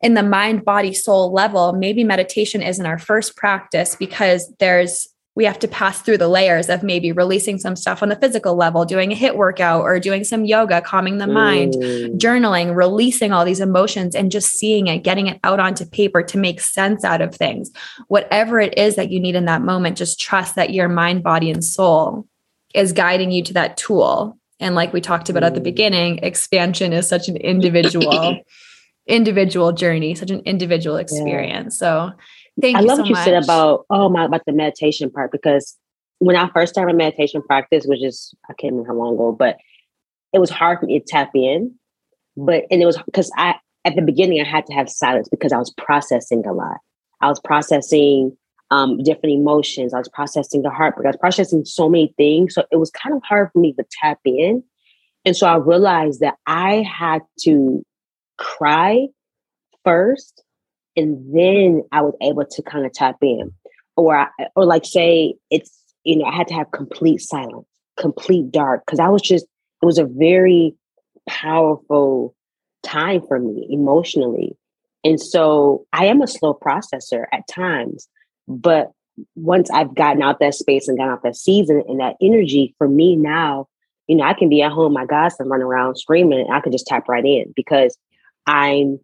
in 0.00 0.14
the 0.14 0.22
mind, 0.22 0.64
body, 0.64 0.94
soul 0.94 1.32
level, 1.32 1.72
maybe 1.72 2.04
meditation 2.04 2.62
isn't 2.62 2.86
our 2.86 2.98
first 2.98 3.36
practice 3.36 3.96
because 3.96 4.52
there's 4.58 5.08
we 5.34 5.44
have 5.44 5.58
to 5.60 5.68
pass 5.68 6.02
through 6.02 6.18
the 6.18 6.26
layers 6.26 6.68
of 6.68 6.82
maybe 6.82 7.12
releasing 7.12 7.58
some 7.58 7.76
stuff 7.76 8.02
on 8.02 8.08
the 8.08 8.16
physical 8.16 8.56
level, 8.56 8.84
doing 8.84 9.12
a 9.12 9.14
HIIT 9.14 9.36
workout 9.36 9.82
or 9.82 10.00
doing 10.00 10.24
some 10.24 10.44
yoga, 10.44 10.80
calming 10.80 11.18
the 11.18 11.28
mind, 11.28 11.74
mm. 11.74 12.18
journaling, 12.18 12.74
releasing 12.74 13.30
all 13.30 13.44
these 13.44 13.60
emotions 13.60 14.16
and 14.16 14.32
just 14.32 14.50
seeing 14.50 14.88
it, 14.88 15.04
getting 15.04 15.28
it 15.28 15.38
out 15.44 15.60
onto 15.60 15.86
paper 15.86 16.24
to 16.24 16.38
make 16.38 16.60
sense 16.60 17.04
out 17.04 17.20
of 17.20 17.32
things. 17.32 17.70
Whatever 18.08 18.58
it 18.58 18.76
is 18.76 18.96
that 18.96 19.12
you 19.12 19.20
need 19.20 19.36
in 19.36 19.44
that 19.44 19.62
moment, 19.62 19.96
just 19.96 20.18
trust 20.18 20.56
that 20.56 20.72
your 20.72 20.88
mind, 20.88 21.22
body, 21.22 21.52
and 21.52 21.64
soul 21.64 22.26
is 22.74 22.92
guiding 22.92 23.30
you 23.30 23.44
to 23.44 23.52
that 23.52 23.76
tool. 23.76 24.36
And 24.58 24.74
like 24.74 24.92
we 24.92 25.00
talked 25.00 25.30
about 25.30 25.44
mm. 25.44 25.46
at 25.46 25.54
the 25.54 25.60
mm. 25.60 25.70
beginning, 25.70 26.18
expansion 26.18 26.92
is 26.92 27.08
such 27.08 27.28
an 27.28 27.36
individual 27.36 28.40
individual 29.08 29.72
journey, 29.72 30.14
such 30.14 30.30
an 30.30 30.42
individual 30.44 30.96
experience. 30.96 31.78
Yeah. 31.80 32.10
So 32.10 32.12
Thank 32.60 32.76
you. 32.76 32.82
I 32.82 32.86
love 32.86 32.96
so 32.96 33.02
what 33.02 33.08
you 33.08 33.14
much. 33.14 33.24
said 33.24 33.42
about 33.42 33.86
oh 33.90 34.08
my 34.08 34.24
about 34.24 34.42
the 34.46 34.52
meditation 34.52 35.10
part 35.10 35.32
because 35.32 35.76
when 36.18 36.36
I 36.36 36.48
first 36.50 36.72
started 36.72 36.96
meditation 36.96 37.42
practice, 37.42 37.84
which 37.86 38.02
is 38.02 38.34
I 38.48 38.54
can't 38.54 38.72
remember 38.72 38.92
how 38.92 38.98
long 38.98 39.14
ago, 39.14 39.32
but 39.32 39.56
it 40.32 40.38
was 40.38 40.50
hard 40.50 40.80
for 40.80 40.86
me 40.86 40.98
to 40.98 41.04
tap 41.04 41.30
in. 41.34 41.74
But 42.36 42.64
and 42.70 42.82
it 42.82 42.86
was 42.86 42.98
because 43.06 43.30
I 43.36 43.54
at 43.84 43.96
the 43.96 44.02
beginning 44.02 44.40
I 44.40 44.44
had 44.44 44.66
to 44.66 44.74
have 44.74 44.88
silence 44.88 45.28
because 45.28 45.52
I 45.52 45.58
was 45.58 45.72
processing 45.76 46.44
a 46.46 46.52
lot. 46.52 46.78
I 47.20 47.28
was 47.28 47.40
processing 47.40 48.36
um, 48.70 49.02
different 49.02 49.34
emotions. 49.34 49.94
I 49.94 49.98
was 49.98 50.08
processing 50.08 50.62
the 50.62 50.70
heartbreak. 50.70 51.06
I 51.06 51.10
was 51.10 51.16
processing 51.16 51.64
so 51.64 51.88
many 51.88 52.12
things. 52.16 52.54
So 52.54 52.64
it 52.70 52.76
was 52.76 52.90
kind 52.90 53.16
of 53.16 53.22
hard 53.22 53.50
for 53.52 53.58
me 53.60 53.72
to 53.72 53.84
tap 54.02 54.18
in. 54.24 54.62
And 55.24 55.36
so 55.36 55.46
I 55.46 55.56
realized 55.56 56.20
that 56.20 56.34
I 56.46 56.82
had 56.82 57.22
to 57.40 57.84
cry 58.38 59.06
first 59.84 60.42
and 60.98 61.32
then 61.32 61.84
I 61.92 62.02
was 62.02 62.14
able 62.20 62.44
to 62.44 62.62
kind 62.62 62.84
of 62.84 62.92
tap 62.92 63.16
in, 63.22 63.52
or 63.96 64.16
I, 64.16 64.28
or 64.56 64.66
like 64.66 64.84
say 64.84 65.34
it's 65.50 65.70
you 66.02 66.16
know 66.16 66.24
I 66.24 66.34
had 66.34 66.48
to 66.48 66.54
have 66.54 66.72
complete 66.72 67.20
silence, 67.20 67.68
complete 67.96 68.50
dark, 68.50 68.82
because 68.84 68.98
I 68.98 69.08
was 69.08 69.22
just 69.22 69.44
it 69.80 69.86
was 69.86 69.98
a 69.98 70.04
very 70.04 70.74
powerful 71.28 72.34
time 72.82 73.22
for 73.26 73.38
me 73.38 73.68
emotionally, 73.70 74.56
and 75.04 75.20
so 75.20 75.86
I 75.92 76.06
am 76.06 76.20
a 76.20 76.26
slow 76.26 76.52
processor 76.52 77.26
at 77.32 77.46
times, 77.48 78.08
but 78.48 78.90
once 79.36 79.70
I've 79.70 79.94
gotten 79.94 80.22
out 80.22 80.40
that 80.40 80.54
space 80.54 80.88
and 80.88 80.98
gotten 80.98 81.12
out 81.12 81.22
that 81.22 81.36
season 81.36 81.82
and 81.88 82.00
that 82.00 82.16
energy 82.20 82.74
for 82.78 82.88
me 82.88 83.16
now, 83.16 83.66
you 84.06 84.16
know, 84.16 84.24
I 84.24 84.32
can 84.32 84.48
be 84.48 84.62
at 84.62 84.70
home, 84.70 84.92
my 84.92 85.06
God, 85.06 85.32
I'm 85.40 85.48
running 85.48 85.66
around 85.66 85.96
screaming, 85.96 86.46
I 86.52 86.60
could 86.60 86.72
just 86.72 86.86
tap 86.86 87.08
right 87.08 87.24
in 87.24 87.52
because 87.54 87.96
I'm 88.48 88.98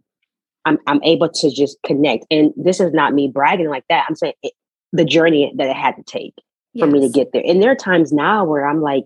I'm 0.65 0.79
I'm 0.87 1.03
able 1.05 1.29
to 1.29 1.51
just 1.51 1.79
connect. 1.85 2.27
And 2.31 2.53
this 2.57 2.81
is 2.81 2.93
not 2.93 3.13
me 3.15 3.29
bragging 3.29 3.69
like 3.69 3.85
that. 3.89 4.07
I'm 4.09 4.17
saying 4.17 4.35
it, 4.43 4.55
the 4.93 5.05
journey 5.05 5.53
that 5.57 5.69
it 5.69 5.77
had 5.77 5.97
to 5.97 6.03
take 6.03 6.35
yes. 6.73 6.85
for 6.85 6.91
me 6.91 7.01
to 7.01 7.09
get 7.09 7.33
there. 7.33 7.43
And 7.47 7.63
there 7.63 7.71
are 7.71 7.77
times 7.77 8.13
now 8.13 8.45
where 8.45 8.67
I'm 8.67 8.81
like, 8.81 9.05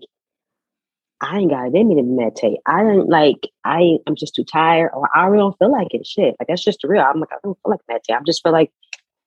I 1.21 1.39
ain't 1.39 1.51
got 1.51 1.67
it 1.67 1.75
in 1.75 1.89
me 1.89 1.95
to 1.95 2.03
meditate. 2.03 2.59
I 2.65 2.81
don't 2.81 3.09
like 3.09 3.49
I 3.65 3.97
I'm 4.07 4.15
just 4.15 4.35
too 4.35 4.45
tired 4.45 4.91
or 4.93 5.09
I 5.13 5.25
really 5.25 5.39
don't 5.41 5.57
feel 5.59 5.71
like 5.71 5.93
it. 5.93 6.07
Shit. 6.07 6.35
Like 6.39 6.47
that's 6.47 6.63
just 6.63 6.83
real. 6.83 7.01
I'm 7.01 7.19
like, 7.19 7.29
I 7.31 7.37
don't 7.43 7.57
feel 7.61 7.71
like 7.71 7.81
meditate. 7.89 8.15
I 8.15 8.23
just 8.25 8.41
feel 8.41 8.53
like 8.53 8.71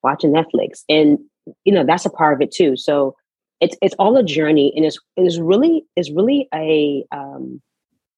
watching 0.03 0.33
Netflix. 0.33 0.85
And 0.89 1.19
you 1.65 1.73
know, 1.75 1.85
that's 1.85 2.07
a 2.07 2.11
part 2.11 2.35
of 2.35 2.41
it 2.41 2.51
too. 2.51 2.77
So 2.77 3.17
it's 3.61 3.77
it's 3.83 3.95
all 3.99 4.17
a 4.17 4.25
journey 4.25 4.73
and 4.75 4.87
it's 4.87 4.99
it's 5.17 5.39
really 5.39 5.85
it's 5.95 6.11
really 6.11 6.49
a 6.55 7.05
um 7.13 7.61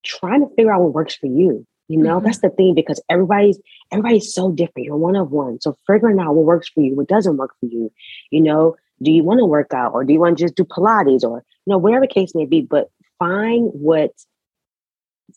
trying 0.05 0.47
to 0.47 0.55
figure 0.55 0.73
out 0.73 0.81
what 0.81 0.93
works 0.93 1.15
for 1.15 1.27
you. 1.27 1.65
You 1.87 1.99
know, 1.99 2.17
mm-hmm. 2.17 2.25
that's 2.25 2.39
the 2.39 2.49
thing 2.49 2.73
because 2.73 3.01
everybody's 3.09 3.59
everybody's 3.91 4.33
so 4.33 4.51
different. 4.51 4.85
You're 4.85 4.97
one 4.97 5.15
of 5.15 5.31
one. 5.31 5.61
So 5.61 5.77
figuring 5.85 6.19
out 6.19 6.35
what 6.35 6.45
works 6.45 6.67
for 6.69 6.81
you, 6.81 6.95
what 6.95 7.07
doesn't 7.07 7.37
work 7.37 7.51
for 7.59 7.67
you. 7.67 7.91
You 8.31 8.41
know, 8.41 8.75
do 9.01 9.11
you 9.11 9.23
want 9.23 9.39
to 9.39 9.45
work 9.45 9.73
out 9.73 9.93
or 9.93 10.03
do 10.03 10.13
you 10.13 10.19
want 10.19 10.37
to 10.37 10.43
just 10.43 10.55
do 10.55 10.63
Pilates 10.63 11.23
or 11.23 11.43
you 11.65 11.71
know, 11.71 11.77
whatever 11.77 12.07
case 12.07 12.33
may 12.33 12.45
be, 12.45 12.61
but 12.61 12.89
find 13.19 13.69
what 13.73 14.11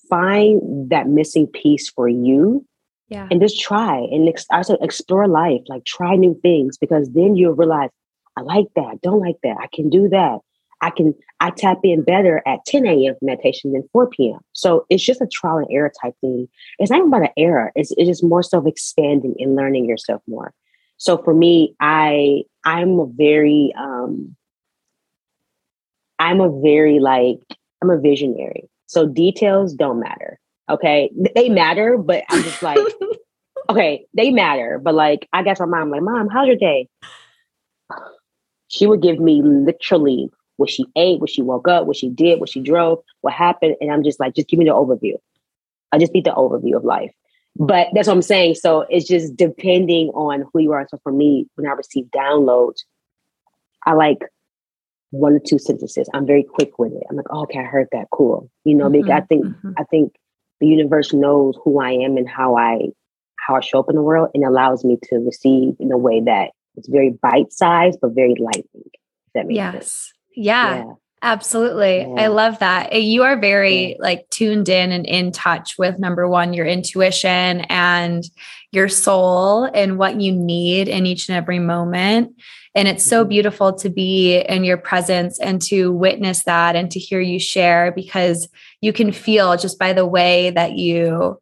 find 0.09 0.91
that 0.91 1.09
missing 1.09 1.47
piece 1.47 1.89
for 1.89 2.09
you. 2.09 2.65
Yeah. 3.09 3.27
And 3.31 3.41
just 3.41 3.61
try 3.61 3.97
and 3.97 4.29
ex- 4.29 4.47
I 4.51 4.63
said 4.63 4.79
explore 4.83 5.27
life, 5.27 5.63
like 5.69 5.85
try 5.85 6.17
new 6.17 6.39
things 6.43 6.77
because 6.77 7.11
then 7.11 7.37
you'll 7.37 7.55
realize 7.55 7.91
I 8.37 8.43
like 8.43 8.67
that, 8.77 9.01
don't 9.03 9.21
like 9.21 9.37
that, 9.43 9.57
I 9.61 9.69
can 9.75 9.89
do 9.89 10.09
that. 10.11 10.39
I 10.81 10.91
can 10.91 11.15
I 11.41 11.51
tap 11.51 11.79
in 11.83 12.03
better 12.03 12.43
at 12.47 12.65
10 12.67 12.87
a.m. 12.87 13.15
meditation 13.23 13.73
than 13.73 13.89
4 13.93 14.09
p.m. 14.09 14.41
So 14.53 14.87
it's 14.91 15.03
just 15.03 15.21
a 15.21 15.27
trial 15.27 15.59
and 15.59 15.69
error 15.71 15.93
type 16.03 16.15
thing. 16.21 16.49
It's 16.79 16.91
not 16.91 16.99
even 16.99 17.09
about 17.09 17.23
an 17.23 17.33
error. 17.37 17.73
It's, 17.75 17.93
it's 17.93 18.09
just 18.09 18.25
more 18.25 18.43
so 18.43 18.65
expanding 18.67 19.35
and 19.39 19.57
learning 19.57 19.87
yourself 19.87 20.23
more. 20.27 20.53
So 20.97 21.19
for 21.19 21.35
me, 21.35 21.75
I 21.81 22.43
I'm 22.65 22.99
a 22.99 23.07
very 23.07 23.73
um 23.79 24.37
I'm 26.19 26.41
a 26.41 26.61
very 26.61 26.99
like 26.99 27.41
I'm 27.83 27.91
a 27.91 27.99
visionary. 27.99 28.69
So 28.87 29.07
details 29.07 29.75
don't 29.75 30.01
matter. 30.01 30.39
Okay. 30.69 31.11
They 31.35 31.49
matter, 31.49 31.97
but 31.99 32.25
I'm 32.29 32.43
just 32.43 32.63
like, 32.63 32.79
okay, 33.71 34.07
they 34.15 34.31
matter. 34.31 34.81
But 34.83 34.95
like 34.95 35.29
I 35.33 35.43
guess 35.43 35.61
my 35.61 35.67
mom, 35.67 35.91
like, 35.91 36.03
Mom, 36.03 36.29
how's 36.29 36.47
your 36.47 36.57
day? 36.57 36.89
She 38.71 38.87
would 38.87 39.01
give 39.01 39.19
me 39.19 39.41
literally 39.41 40.29
what 40.59 40.69
she 40.69 40.85
ate, 40.97 41.21
what 41.21 41.31
she 41.31 41.41
woke 41.41 41.69
up, 41.69 41.87
what 41.87 41.97
she 41.97 42.11
did, 42.11 42.41
what 42.41 42.51
she 42.51 42.61
drove, 42.61 42.99
what 43.23 43.33
happened. 43.33 43.77
And 43.81 43.91
I'm 43.91 44.05
just 44.05 44.21
like, 44.21 44.35
just 44.35 44.49
give 44.49 44.59
me 44.59 44.67
the 44.67 44.73
overview. 44.73 45.15
I 45.93 45.99
just 45.99 46.13
need 46.13 46.25
the 46.25 46.33
overview 46.33 46.77
of 46.77 46.85
life. 46.85 47.13
But 47.57 47.89
that's 47.95 48.07
what 48.09 48.15
I'm 48.15 48.23
saying. 48.23 48.57
So 48.57 48.85
it's 48.91 49.07
just 49.07 49.37
depending 49.37 50.09
on 50.11 50.45
who 50.53 50.61
you 50.61 50.73
are. 50.73 50.87
So 50.91 50.99
for 51.03 51.13
me, 51.13 51.47
when 51.55 51.67
I 51.67 51.73
receive 51.73 52.05
downloads, 52.07 52.85
I 53.87 53.95
like 53.95 54.19
one 55.11 55.33
or 55.35 55.41
two 55.41 55.59
sentences. 55.59 56.09
I'm 56.13 56.27
very 56.27 56.43
quick 56.43 56.79
with 56.79 56.93
it. 56.93 57.05
I'm 57.09 57.17
like, 57.17 57.27
oh, 57.31 57.43
okay, 57.43 57.61
I 57.61 57.65
heard 57.65 57.89
that. 57.93 58.09
Cool. 58.13 58.51
You 58.65 58.75
know, 58.75 58.85
mm-hmm, 58.85 59.03
because 59.03 59.11
I 59.11 59.21
think 59.23 59.47
mm-hmm. 59.47 59.71
I 59.79 59.85
think 59.85 60.15
the 60.61 60.67
universe 60.67 61.13
knows 61.13 61.57
who 61.65 61.81
I 61.81 61.91
am 61.91 62.17
and 62.17 62.29
how 62.29 62.57
I 62.57 62.89
how 63.39 63.57
I 63.57 63.61
show 63.61 63.79
up 63.79 63.89
in 63.89 63.97
the 63.97 64.03
world 64.03 64.31
and 64.35 64.45
allows 64.45 64.85
me 64.85 64.99
to 65.05 65.17
receive 65.17 65.75
in 65.79 65.91
a 65.91 65.99
way 65.99 66.21
that 66.21 66.51
it's 66.77 66.89
very 66.89 67.11
bite 67.11 67.53
sized 67.53 67.99
but 68.03 68.15
very 68.15 68.35
lightning. 68.39 68.91
that 69.35 69.47
makes 69.47 69.57
yes. 69.57 69.73
sense. 69.73 70.13
Yeah. 70.39 70.77
yeah. 70.77 70.93
Absolutely. 71.21 71.99
Yeah. 71.99 72.15
I 72.17 72.27
love 72.29 72.61
that. 72.61 72.93
You 73.03 73.25
are 73.25 73.41
very 73.41 73.91
yeah. 73.91 73.97
like 73.99 74.31
tuned 74.31 74.69
in 74.69 74.93
and 74.93 75.05
in 75.05 75.33
touch 75.33 75.77
with 75.77 75.99
number 75.99 76.29
one, 76.29 76.53
your 76.53 76.67
intuition 76.67 77.63
and 77.69 78.23
your 78.71 78.89
soul 78.89 79.65
and 79.65 79.99
what 79.99 80.21
you 80.21 80.33
need 80.33 80.89
in 80.89 81.07
each 81.07 81.29
and 81.29 81.37
every 81.37 81.59
moment. 81.59 82.41
And 82.75 82.87
it's 82.87 83.05
so 83.05 83.23
mm-hmm. 83.23 83.31
beautiful 83.31 83.73
to 83.75 83.91
be 83.91 84.39
in 84.39 84.63
your 84.63 84.77
presence 84.77 85.41
and 85.41 85.61
to 85.63 85.93
witness 85.93 86.45
that 86.45 86.77
and 86.77 86.89
to 86.93 87.01
hear 87.01 87.21
you 87.21 87.41
share 87.41 87.91
because 87.91 88.49
you 88.81 88.93
can 88.93 89.11
feel 89.11 89.57
just 89.57 89.79
by 89.79 89.93
the 89.93 90.07
way 90.07 90.51
that 90.51 90.77
you 90.77 91.41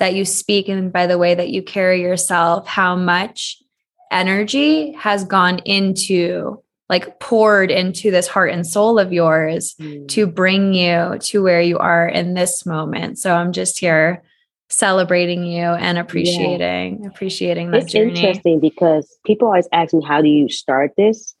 that 0.00 0.14
you 0.14 0.24
speak 0.24 0.68
and 0.68 0.92
by 0.92 1.06
the 1.06 1.16
way 1.16 1.34
that 1.34 1.48
you 1.48 1.62
carry 1.62 2.02
yourself 2.02 2.66
how 2.66 2.96
much 2.96 3.62
energy 4.10 4.92
has 4.92 5.24
gone 5.24 5.60
into 5.60 6.62
like 6.94 7.18
poured 7.18 7.72
into 7.72 8.12
this 8.12 8.28
heart 8.28 8.52
and 8.52 8.64
soul 8.64 9.00
of 9.00 9.12
yours 9.12 9.74
mm. 9.80 10.06
to 10.06 10.28
bring 10.28 10.72
you 10.74 11.18
to 11.18 11.42
where 11.42 11.60
you 11.60 11.76
are 11.76 12.08
in 12.08 12.34
this 12.34 12.64
moment. 12.64 13.18
So 13.18 13.34
I'm 13.34 13.50
just 13.50 13.80
here 13.80 14.22
celebrating 14.68 15.42
you 15.44 15.64
and 15.64 15.98
appreciating 15.98 17.02
yeah. 17.02 17.08
appreciating 17.08 17.72
that 17.72 17.82
it's 17.82 17.92
journey. 17.92 18.10
interesting 18.10 18.60
because 18.60 19.18
people 19.26 19.48
always 19.48 19.68
ask 19.72 19.92
me 19.92 20.04
how 20.04 20.22
do 20.22 20.28
you 20.28 20.48
start 20.48 20.90
this 20.96 21.34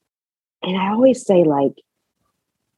and 0.62 0.76
i 0.76 0.90
always 0.90 1.24
say 1.24 1.42
like 1.42 1.72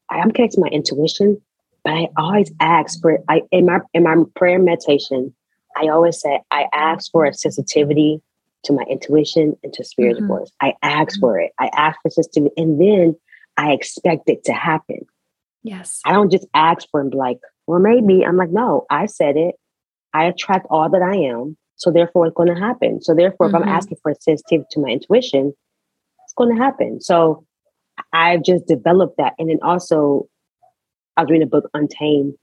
i'm 0.09 0.31
connected 0.31 0.55
to 0.55 0.61
my 0.61 0.68
intuition 0.68 1.39
but 1.83 1.93
i 1.93 2.07
always 2.16 2.51
ask 2.61 3.03
for 3.03 3.18
i 3.29 3.43
in 3.51 3.66
my 3.66 3.81
in 3.93 4.05
my 4.05 4.16
prayer 4.37 4.59
meditation 4.59 5.35
i 5.77 5.89
always 5.89 6.18
say 6.20 6.41
i 6.53 6.66
ask 6.72 7.11
for 7.11 7.27
a 7.27 7.35
sensitivity 7.35 8.22
to 8.65 8.73
my 8.73 8.83
intuition 8.91 9.57
and 9.63 9.73
to 9.73 9.85
spirit 9.85 10.17
mm-hmm. 10.17 10.29
voice 10.29 10.51
i 10.61 10.75
ask 10.83 11.15
mm-hmm. 11.15 11.21
for 11.21 11.39
it 11.39 11.53
i 11.59 11.71
ask 11.75 11.99
for 12.03 12.11
sensitivity 12.11 12.55
and 12.57 12.81
then 12.81 13.17
i 13.57 13.73
expect 13.73 14.29
it 14.29 14.45
to 14.45 14.53
happen 14.53 15.01
yes 15.63 16.01
i 16.05 16.13
don't 16.13 16.33
just 16.33 16.47
ask 16.55 16.89
for 16.91 17.01
and 17.01 17.11
be 17.11 17.17
like 17.17 17.39
well 17.67 17.81
maybe 17.81 18.25
i'm 18.25 18.37
like 18.37 18.51
no 18.51 18.87
i 18.91 19.07
said 19.07 19.37
it 19.37 19.55
I 20.17 20.25
attract 20.25 20.67
all 20.71 20.89
that 20.89 21.03
I 21.03 21.17
am. 21.17 21.57
So 21.77 21.91
therefore, 21.91 22.27
it's 22.27 22.35
going 22.35 22.49
to 22.49 22.59
happen. 22.59 23.03
So 23.03 23.15
therefore, 23.15 23.49
mm-hmm. 23.49 23.57
if 23.57 23.63
I'm 23.63 23.69
mm-hmm. 23.69 23.77
asking 23.77 23.99
for 24.03 24.15
sensitivity 24.19 24.67
to 24.71 24.81
my 24.81 24.89
intuition, 24.89 25.53
it's 26.25 26.33
going 26.35 26.57
to 26.57 26.63
happen. 26.63 27.03
So 27.03 27.45
I've 28.15 28.43
just 28.43 28.67
developed 28.67 29.19
that. 29.19 29.35
And 29.39 29.51
then 29.51 29.59
also, 29.63 30.27
I 31.19 31.23
was 31.23 31.31
reading 31.31 31.47
a 31.47 31.51
book, 31.51 31.69
Untamed. 31.75 32.35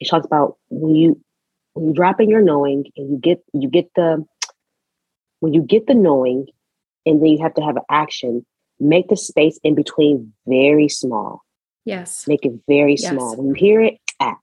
It 0.00 0.10
talks 0.10 0.26
about 0.26 0.58
when 0.68 0.94
you 0.94 1.20
when 1.72 1.88
you 1.88 1.94
drop 1.94 2.20
in 2.20 2.28
your 2.28 2.42
knowing 2.42 2.84
and 2.96 3.10
you 3.12 3.18
get 3.18 3.42
you 3.54 3.68
get 3.68 3.88
the 3.96 4.24
when 5.42 5.52
you 5.52 5.60
get 5.60 5.88
the 5.88 5.94
knowing, 5.94 6.46
and 7.04 7.20
then 7.20 7.30
you 7.30 7.42
have 7.42 7.54
to 7.54 7.62
have 7.62 7.76
an 7.76 7.82
action. 7.90 8.46
Make 8.78 9.08
the 9.08 9.16
space 9.16 9.58
in 9.64 9.74
between 9.74 10.32
very 10.46 10.88
small. 10.88 11.42
Yes. 11.84 12.28
Make 12.28 12.46
it 12.46 12.52
very 12.68 12.94
yes. 12.94 13.10
small. 13.10 13.36
When 13.36 13.48
you 13.48 13.54
hear 13.54 13.80
it, 13.80 13.94
act. 14.20 14.40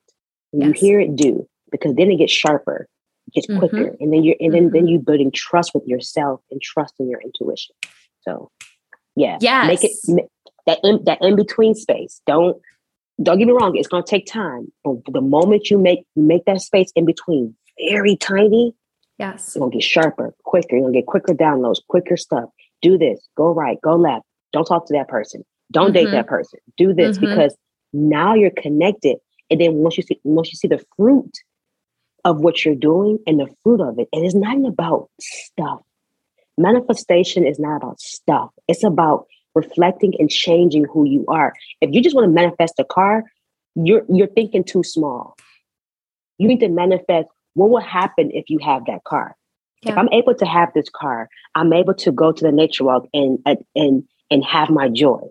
When 0.51 0.67
yes. 0.67 0.81
you 0.81 0.87
hear 0.87 0.99
it, 0.99 1.15
do 1.15 1.47
because 1.71 1.95
then 1.95 2.11
it 2.11 2.17
gets 2.17 2.33
sharper, 2.33 2.89
it 3.27 3.33
gets 3.33 3.47
mm-hmm. 3.47 3.59
quicker, 3.59 3.95
and 4.01 4.11
then 4.11 4.23
you're 4.23 4.35
and 4.41 4.53
then 4.53 4.65
mm-hmm. 4.65 4.75
then 4.75 4.87
you 4.87 4.99
building 4.99 5.31
trust 5.31 5.73
with 5.73 5.87
yourself 5.87 6.41
and 6.51 6.61
trust 6.61 6.95
in 6.99 7.09
your 7.09 7.21
intuition. 7.21 7.75
So, 8.21 8.51
yeah, 9.15 9.37
yeah, 9.39 9.67
make 9.67 9.83
it 9.83 9.91
that 10.65 10.79
in, 10.83 11.01
that 11.05 11.19
in 11.21 11.37
between 11.37 11.75
space. 11.75 12.21
Don't 12.27 12.57
don't 13.23 13.37
get 13.37 13.47
me 13.47 13.53
wrong; 13.53 13.77
it's 13.77 13.87
to 13.87 14.03
take 14.03 14.25
time, 14.25 14.69
but 14.83 14.97
the 15.13 15.21
moment 15.21 15.69
you 15.69 15.77
make 15.77 16.05
you 16.15 16.23
make 16.23 16.43
that 16.43 16.59
space 16.59 16.91
in 16.95 17.05
between 17.05 17.55
very 17.89 18.17
tiny, 18.17 18.73
yes, 19.19 19.47
it's 19.47 19.57
going 19.57 19.71
to 19.71 19.77
get 19.77 19.83
sharper, 19.83 20.33
quicker. 20.43 20.75
You're 20.75 20.81
going 20.81 20.93
to 20.93 20.99
get 20.99 21.07
quicker 21.07 21.33
downloads, 21.33 21.79
quicker 21.87 22.17
stuff. 22.17 22.49
Do 22.81 22.97
this, 22.97 23.19
go 23.35 23.53
right, 23.53 23.79
go 23.81 23.95
left. 23.95 24.25
Don't 24.53 24.65
talk 24.65 24.87
to 24.87 24.93
that 24.93 25.07
person. 25.07 25.43
Don't 25.71 25.87
mm-hmm. 25.87 26.05
date 26.05 26.11
that 26.11 26.27
person. 26.27 26.59
Do 26.77 26.93
this 26.93 27.17
mm-hmm. 27.17 27.27
because 27.27 27.55
now 27.93 28.33
you're 28.33 28.51
connected. 28.51 29.17
And 29.49 29.59
then 29.59 29.75
once 29.75 29.97
you 29.97 30.03
see 30.03 30.19
once 30.23 30.49
you 30.51 30.55
see 30.55 30.67
the 30.67 30.83
fruit 30.95 31.31
of 32.25 32.39
what 32.39 32.63
you're 32.65 32.75
doing 32.75 33.19
and 33.27 33.39
the 33.39 33.47
fruit 33.63 33.81
of 33.81 33.97
it. 33.99 34.07
And 34.13 34.25
it's 34.25 34.35
not 34.35 34.57
about 34.67 35.09
stuff. 35.19 35.81
Manifestation 36.57 37.47
is 37.47 37.59
not 37.59 37.77
about 37.77 37.99
stuff. 37.99 38.49
It's 38.67 38.83
about 38.83 39.25
reflecting 39.55 40.13
and 40.19 40.29
changing 40.29 40.85
who 40.85 41.05
you 41.05 41.25
are. 41.27 41.53
If 41.81 41.91
you 41.93 42.01
just 42.01 42.15
want 42.15 42.25
to 42.25 42.31
manifest 42.31 42.73
a 42.79 42.83
car, 42.83 43.23
you're 43.75 44.03
you're 44.09 44.27
thinking 44.27 44.63
too 44.63 44.83
small. 44.83 45.35
You 46.37 46.47
need 46.47 46.59
to 46.59 46.69
manifest 46.69 47.29
what 47.59 47.69
will 47.69 47.81
happen 47.81 48.31
if 48.33 48.49
you 48.49 48.57
have 48.59 48.85
that 48.85 49.03
car. 49.03 49.35
Yeah. 49.81 49.91
If 49.91 49.97
I'm 49.97 50.09
able 50.13 50.33
to 50.33 50.45
have 50.45 50.73
this 50.73 50.89
car, 50.89 51.27
I'm 51.55 51.73
able 51.73 51.93
to 51.95 52.11
go 52.11 52.31
to 52.31 52.43
the 52.43 52.51
nature 52.51 52.85
walk 52.85 53.07
and 53.13 53.39
and 53.75 54.03
and 54.31 54.45
have 54.45 54.69
my 54.69 54.87
joy. 54.87 55.21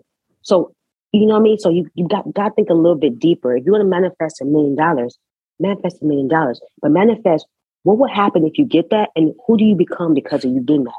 So 0.43 0.73
you 1.11 1.25
know 1.25 1.33
what 1.33 1.39
I 1.39 1.43
mean? 1.43 1.57
So 1.57 1.69
you, 1.69 1.89
you 1.95 2.07
got 2.07 2.31
got 2.33 2.49
to 2.49 2.53
think 2.53 2.69
a 2.69 2.75
little 2.75 2.97
bit 2.97 3.19
deeper. 3.19 3.55
If 3.55 3.65
you 3.65 3.71
want 3.71 3.81
to 3.81 3.87
manifest 3.87 4.41
a 4.41 4.45
million 4.45 4.75
dollars, 4.75 5.17
manifest 5.59 6.03
a 6.03 6.05
million 6.05 6.27
dollars, 6.27 6.61
but 6.81 6.91
manifest 6.91 7.47
what 7.83 7.97
would 7.97 8.11
happen 8.11 8.45
if 8.45 8.57
you 8.59 8.65
get 8.65 8.91
that, 8.91 9.09
and 9.15 9.33
who 9.47 9.57
do 9.57 9.63
you 9.63 9.75
become 9.75 10.13
because 10.13 10.45
of 10.45 10.51
you 10.51 10.61
getting 10.61 10.83
that? 10.83 10.93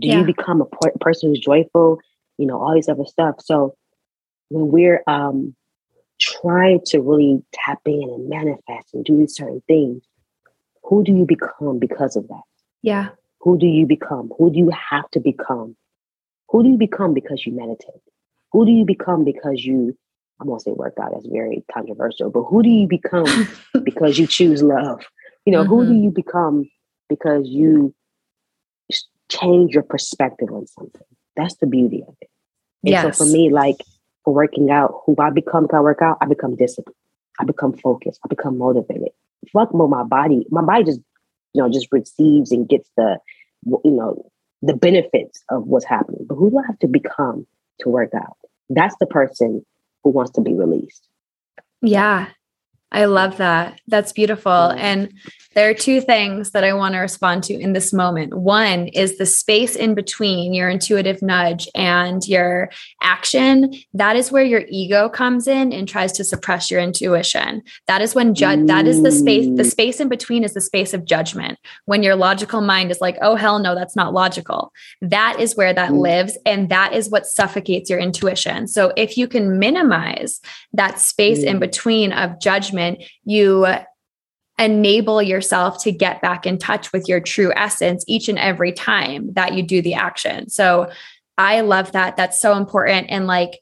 Do 0.00 0.08
yeah. 0.08 0.20
you 0.20 0.24
become 0.24 0.62
a 0.62 0.66
per- 0.66 0.92
person 1.00 1.28
who's 1.28 1.40
joyful? 1.40 1.98
You 2.38 2.46
know, 2.46 2.58
all 2.58 2.74
these 2.74 2.88
other 2.88 3.04
stuff. 3.04 3.36
So 3.40 3.74
when 4.48 4.68
we're 4.68 5.02
um, 5.06 5.54
trying 6.20 6.80
to 6.86 7.00
really 7.00 7.42
tap 7.52 7.80
in 7.84 8.02
and 8.02 8.28
manifest 8.30 8.94
and 8.94 9.04
do 9.04 9.18
these 9.18 9.34
certain 9.34 9.62
things, 9.66 10.02
who 10.82 11.04
do 11.04 11.12
you 11.12 11.24
become 11.24 11.78
because 11.78 12.16
of 12.16 12.28
that? 12.28 12.42
Yeah. 12.82 13.10
Who 13.40 13.58
do 13.58 13.66
you 13.66 13.86
become? 13.86 14.30
Who 14.38 14.50
do 14.50 14.58
you 14.58 14.70
have 14.90 15.10
to 15.12 15.20
become? 15.20 15.76
Who 16.48 16.62
do 16.62 16.68
you 16.68 16.76
become 16.76 17.14
because 17.14 17.46
you 17.46 17.52
meditate? 17.54 18.02
Who 18.52 18.66
do 18.66 18.72
you 18.72 18.84
become 18.84 19.24
because 19.24 19.64
you 19.64 19.96
I 20.40 20.44
won't 20.44 20.62
say 20.62 20.72
workout, 20.72 21.12
that's 21.12 21.26
very 21.26 21.62
controversial, 21.72 22.30
but 22.30 22.44
who 22.44 22.62
do 22.62 22.70
you 22.70 22.88
become 22.88 23.26
because 23.84 24.18
you 24.18 24.26
choose 24.26 24.62
love? 24.62 25.02
You 25.44 25.52
know, 25.52 25.62
mm-hmm. 25.62 25.68
who 25.68 25.84
do 25.84 25.92
mm-hmm. 25.92 26.04
you 26.04 26.10
become 26.10 26.70
because 27.08 27.46
you 27.46 27.94
change 29.30 29.74
your 29.74 29.82
perspective 29.82 30.48
on 30.50 30.66
something? 30.66 31.02
That's 31.36 31.56
the 31.56 31.66
beauty 31.66 32.02
of 32.06 32.14
it. 32.20 32.30
And 32.84 32.92
yes. 32.92 33.18
so 33.18 33.24
for 33.24 33.30
me, 33.30 33.50
like 33.50 33.76
for 34.24 34.32
working 34.32 34.70
out, 34.70 35.02
who 35.04 35.14
I 35.18 35.30
become 35.30 35.68
can 35.68 35.78
I 35.78 35.82
work 35.82 36.00
out, 36.02 36.16
I 36.20 36.26
become 36.26 36.56
disciplined. 36.56 36.96
I 37.38 37.44
become 37.44 37.74
focused. 37.74 38.20
I 38.24 38.28
become 38.28 38.58
motivated. 38.58 39.10
Fuck 39.52 39.72
with 39.72 39.90
my 39.90 40.02
body. 40.02 40.46
My 40.50 40.62
body 40.62 40.84
just, 40.84 41.00
you 41.54 41.62
know, 41.62 41.70
just 41.70 41.88
receives 41.90 42.52
and 42.52 42.68
gets 42.68 42.90
the, 42.96 43.18
you 43.66 43.90
know, 43.90 44.30
the 44.62 44.74
benefits 44.74 45.42
of 45.48 45.66
what's 45.66 45.86
happening. 45.86 46.26
But 46.28 46.36
who 46.36 46.50
do 46.50 46.58
I 46.58 46.66
have 46.66 46.78
to 46.80 46.88
become 46.88 47.46
to 47.80 47.88
work 47.88 48.12
out? 48.14 48.36
That's 48.68 48.94
the 49.00 49.06
person 49.06 49.64
who 50.04 50.10
wants 50.10 50.32
to 50.32 50.40
be 50.40 50.54
released. 50.54 51.08
Yeah, 51.82 52.28
I 52.92 53.04
love 53.04 53.36
that. 53.36 53.80
That's 53.86 54.12
beautiful. 54.12 54.52
And 54.52 55.12
there 55.54 55.68
are 55.68 55.74
two 55.74 56.00
things 56.00 56.52
that 56.52 56.62
I 56.62 56.72
want 56.72 56.94
to 56.94 57.00
respond 57.00 57.42
to 57.44 57.54
in 57.54 57.72
this 57.72 57.92
moment. 57.92 58.34
One 58.34 58.86
is 58.88 59.18
the 59.18 59.26
space 59.26 59.74
in 59.74 59.94
between 59.94 60.54
your 60.54 60.68
intuitive 60.68 61.22
nudge 61.22 61.68
and 61.74 62.26
your 62.26 62.70
action. 63.02 63.74
That 63.94 64.14
is 64.14 64.30
where 64.30 64.44
your 64.44 64.62
ego 64.68 65.08
comes 65.08 65.48
in 65.48 65.72
and 65.72 65.88
tries 65.88 66.12
to 66.12 66.24
suppress 66.24 66.70
your 66.70 66.80
intuition. 66.80 67.62
That 67.88 68.00
is 68.00 68.14
when 68.14 68.34
judge 68.34 68.66
that 68.66 68.86
is 68.86 69.02
the 69.02 69.10
space 69.10 69.46
the 69.46 69.64
mm. 69.64 69.70
space 69.70 70.00
in 70.00 70.08
between 70.08 70.44
is 70.44 70.54
the 70.54 70.60
space 70.60 70.94
of 70.94 71.04
judgment. 71.04 71.58
When 71.84 72.04
your 72.04 72.14
logical 72.14 72.60
mind 72.60 72.90
is 72.90 73.00
like, 73.00 73.18
"Oh 73.20 73.34
hell 73.34 73.58
no, 73.58 73.74
that's 73.74 73.96
not 73.96 74.12
logical." 74.12 74.72
That 75.00 75.40
is 75.40 75.56
where 75.56 75.74
that 75.74 75.90
mm. 75.90 75.98
lives 75.98 76.38
and 76.46 76.68
that 76.68 76.92
is 76.92 77.10
what 77.10 77.26
suffocates 77.26 77.90
your 77.90 77.98
intuition. 77.98 78.68
So 78.68 78.92
if 78.96 79.16
you 79.16 79.26
can 79.26 79.58
minimize 79.58 80.40
that 80.72 81.00
space 81.00 81.40
mm. 81.40 81.46
in 81.46 81.58
between 81.58 82.12
of 82.12 82.40
judgment, 82.40 82.79
you 83.24 83.66
enable 84.58 85.22
yourself 85.22 85.82
to 85.82 85.90
get 85.90 86.20
back 86.20 86.46
in 86.46 86.58
touch 86.58 86.92
with 86.92 87.08
your 87.08 87.20
true 87.20 87.52
essence 87.56 88.04
each 88.06 88.28
and 88.28 88.38
every 88.38 88.72
time 88.72 89.32
that 89.32 89.54
you 89.54 89.62
do 89.62 89.80
the 89.80 89.94
action. 89.94 90.48
So 90.50 90.90
I 91.38 91.62
love 91.62 91.92
that. 91.92 92.16
That's 92.16 92.40
so 92.40 92.56
important. 92.56 93.06
And 93.08 93.26
like, 93.26 93.58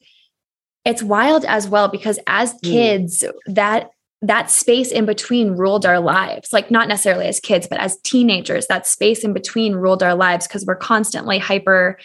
it's 0.84 1.02
wild 1.02 1.44
as 1.44 1.68
well 1.68 1.88
because 1.88 2.18
as 2.26 2.52
hmm. 2.52 2.58
kids, 2.62 3.22
mm. 3.22 3.54
that 3.54 3.90
that 4.20 4.50
space 4.50 4.90
in 4.90 5.06
between 5.06 5.52
ruled 5.52 5.86
our 5.86 6.00
lives 6.00 6.52
like 6.52 6.72
not 6.72 6.88
necessarily 6.88 7.26
as 7.26 7.38
kids 7.38 7.68
but 7.68 7.78
as 7.78 8.00
teenagers 8.00 8.66
that 8.66 8.84
space 8.84 9.22
in 9.22 9.32
between 9.32 9.74
ruled 9.74 10.02
our 10.02 10.14
lives 10.16 10.48
because 10.48 10.66
we're 10.66 10.74
constantly 10.74 11.38
hyper 11.38 11.96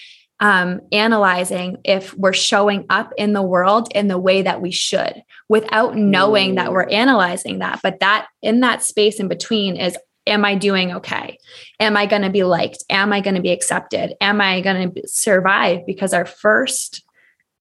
um, 0.44 0.82
analyzing 0.92 1.78
if 1.86 2.14
we're 2.16 2.34
showing 2.34 2.86
up 2.90 3.14
in 3.18 3.32
the 3.32 3.42
world 3.42 3.88
in 3.96 4.10
the 4.10 4.18
way 4.18 4.42
that 4.42 4.62
we 4.62 4.72
should 4.72 5.24
without 5.48 5.96
knowing 5.96 6.56
that 6.56 6.74
we're 6.74 6.90
analyzing 6.90 7.60
that. 7.60 7.80
But 7.82 8.02
that 8.02 8.28
in 8.42 8.60
that 8.60 8.84
space 8.84 9.22
in 9.22 9.30
between 9.30 9.78
is 9.78 9.98
am 10.28 10.44
I 10.44 10.56
doing 10.56 10.92
okay? 10.96 11.38
Am 11.80 11.96
I 11.96 12.06
going 12.08 12.24
to 12.24 12.30
be 12.30 12.44
liked? 12.44 12.84
Am 12.90 13.14
I 13.14 13.22
going 13.22 13.36
to 13.36 13.42
be 13.42 13.52
accepted? 13.52 14.16
Am 14.20 14.42
I 14.42 14.60
going 14.60 14.92
to 14.92 15.08
survive? 15.08 15.86
Because 15.88 16.14
our 16.14 16.26
first 16.26 17.06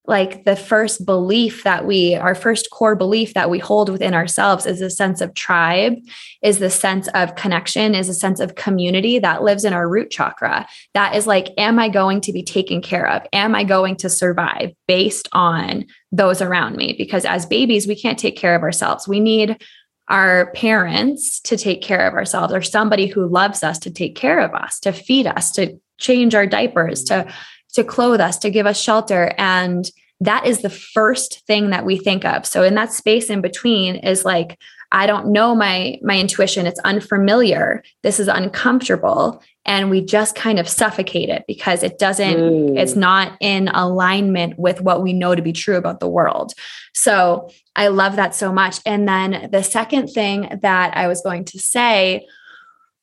like 0.07 0.44
the 0.44 0.57
first 0.57 1.07
belief 1.07 1.62
that 1.62 1.86
we 1.86 2.16
our 2.16 2.34
first 2.34 2.70
core 2.70 2.96
belief 2.96 3.34
that 3.34 3.50
we 3.50 3.61
hold 3.61 3.88
within 3.88 4.14
ourselves 4.14 4.66
is 4.66 4.80
a 4.80 4.90
sense 4.90 5.20
of 5.20 5.32
tribe 5.34 5.94
is 6.42 6.59
the 6.59 6.70
sense 6.70 7.09
of 7.14 7.36
connection 7.36 7.94
is 7.94 8.09
a 8.09 8.14
sense 8.14 8.40
of 8.40 8.57
community 8.57 9.20
that 9.20 9.44
lives 9.44 9.64
in 9.64 9.72
our 9.72 9.88
root 9.88 10.11
chakra. 10.11 10.66
That 10.94 11.14
is 11.14 11.26
like 11.26 11.50
am 11.57 11.78
i 11.78 11.88
going 11.88 12.20
to 12.22 12.32
be 12.32 12.42
taken 12.42 12.82
care 12.82 13.09
of? 13.09 13.22
Am 13.32 13.55
i 13.55 13.62
going 13.62 13.96
to 13.96 14.09
survive 14.09 14.72
based 14.88 15.28
on 15.32 15.84
those 16.11 16.42
around 16.42 16.76
me? 16.76 16.94
Because 16.98 17.24
as 17.24 17.46
babies 17.46 17.86
we 17.86 17.94
can't 17.94 18.18
take 18.18 18.36
care 18.36 18.57
of 18.57 18.62
ourselves. 18.62 19.07
We 19.07 19.20
need 19.20 19.62
our 20.09 20.50
parents 20.53 21.40
to 21.40 21.57
take 21.57 21.80
care 21.80 22.09
of 22.09 22.14
ourselves 22.14 22.53
or 22.53 22.61
somebody 22.61 23.07
who 23.07 23.28
loves 23.28 23.62
us 23.62 23.78
to 23.78 23.90
take 23.90 24.16
care 24.16 24.40
of 24.40 24.53
us 24.53 24.80
to 24.80 24.92
feed 24.92 25.28
us 25.28 25.53
to 25.53 25.78
change 25.98 26.34
our 26.34 26.46
diapers 26.46 27.05
to 27.05 27.32
to 27.73 27.85
clothe 27.85 28.20
us, 28.20 28.39
to 28.39 28.51
give 28.51 28.66
us 28.66 28.81
shelter. 28.81 29.33
And 29.39 29.91
that 30.20 30.47
is 30.47 30.62
the 30.62 30.70
first 30.70 31.45
thing 31.47 31.70
that 31.70 31.85
we 31.85 31.99
think 31.99 32.25
of. 32.25 32.47
So 32.47 32.62
in 32.62 32.75
that 32.77 32.93
space 32.93 33.29
in 33.29 33.41
between 33.41 33.97
is 33.97 34.25
like, 34.25 34.59
I 34.93 35.07
don't 35.07 35.33
know 35.33 35.55
my 35.55 35.99
my 36.03 36.18
intuition. 36.18 36.66
It's 36.66 36.79
unfamiliar. 36.81 37.83
This 38.03 38.20
is 38.20 38.29
uncomfortable. 38.29 39.43
And 39.64 39.91
we 39.91 40.05
just 40.05 40.37
kind 40.37 40.59
of 40.59 40.68
suffocate 40.68 41.31
it 41.31 41.45
because 41.49 41.83
it 41.83 41.99
doesn't, 41.99 42.37
mm. 42.37 42.79
it's 42.79 42.95
not 42.95 43.37
in 43.41 43.68
alignment 43.68 44.59
with 44.59 44.81
what 44.81 45.03
we 45.03 45.12
know 45.12 45.35
to 45.35 45.41
be 45.41 45.53
true 45.53 45.77
about 45.77 46.01
the 46.01 46.09
world. 46.09 46.53
So 46.95 47.49
I 47.75 47.89
love 47.89 48.16
that 48.16 48.35
so 48.35 48.53
much. 48.53 48.81
And 48.85 49.09
then 49.09 49.49
the 49.51 49.62
second 49.62 50.09
thing 50.09 50.59
that 50.62 50.97
I 50.97 51.09
was 51.09 51.23
going 51.23 51.47
to 51.47 51.59
say 51.59 52.27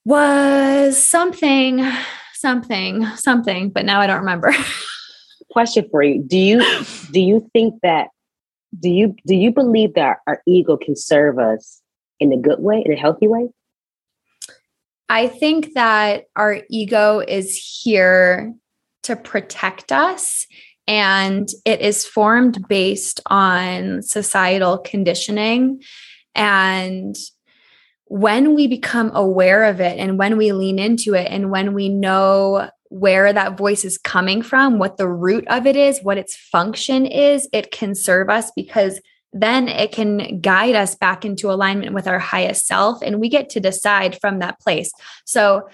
was 0.05 0.95
something 0.95 1.85
something, 2.39 3.05
something, 3.15 3.69
but 3.69 3.85
now 3.85 3.99
I 3.99 4.07
don't 4.07 4.19
remember. 4.19 4.53
Question 5.51 5.87
for 5.91 6.03
you. 6.03 6.23
Do 6.23 6.37
you 6.37 6.61
do 7.11 7.19
you 7.19 7.49
think 7.53 7.75
that 7.81 8.09
do 8.79 8.89
you 8.89 9.15
do 9.25 9.35
you 9.35 9.51
believe 9.51 9.95
that 9.95 10.17
our 10.27 10.41
ego 10.47 10.77
can 10.77 10.95
serve 10.95 11.39
us 11.39 11.81
in 12.19 12.31
a 12.31 12.37
good 12.37 12.59
way, 12.59 12.83
in 12.85 12.93
a 12.93 12.95
healthy 12.95 13.27
way? 13.27 13.49
I 15.09 15.27
think 15.27 15.73
that 15.73 16.25
our 16.35 16.61
ego 16.69 17.19
is 17.19 17.79
here 17.83 18.53
to 19.03 19.15
protect 19.15 19.91
us 19.91 20.45
and 20.87 21.49
it 21.65 21.81
is 21.81 22.05
formed 22.05 22.67
based 22.67 23.19
on 23.25 24.03
societal 24.03 24.77
conditioning 24.77 25.81
and 26.35 27.15
when 28.09 28.55
we 28.55 28.67
become 28.67 29.11
aware 29.15 29.65
of 29.65 29.79
it 29.79 29.99
and 29.99 30.17
when 30.17 30.35
we 30.35 30.51
lean 30.51 30.79
into 30.79 31.13
it 31.13 31.27
and 31.29 31.51
when 31.51 31.73
we 31.73 31.89
know 31.89 32.69
where 32.89 33.31
that 33.31 33.55
voice 33.55 33.85
is 33.85 33.99
coming 33.99 34.41
from, 34.41 34.79
what 34.79 34.97
the 34.97 35.07
root 35.07 35.47
of 35.47 35.67
it 35.67 35.75
is, 35.75 35.99
what 36.01 36.17
its 36.17 36.35
function 36.35 37.05
is, 37.05 37.47
it 37.53 37.69
can 37.71 37.93
serve 37.93 38.27
us 38.27 38.51
because 38.55 38.99
then 39.31 39.67
it 39.67 39.91
can 39.91 40.39
guide 40.41 40.73
us 40.73 40.95
back 40.95 41.23
into 41.23 41.51
alignment 41.51 41.93
with 41.93 42.07
our 42.07 42.17
highest 42.17 42.65
self. 42.65 42.99
And 43.03 43.19
we 43.19 43.29
get 43.29 43.47
to 43.51 43.59
decide 43.59 44.19
from 44.19 44.39
that 44.39 44.59
place. 44.59 44.91
So, 45.25 45.69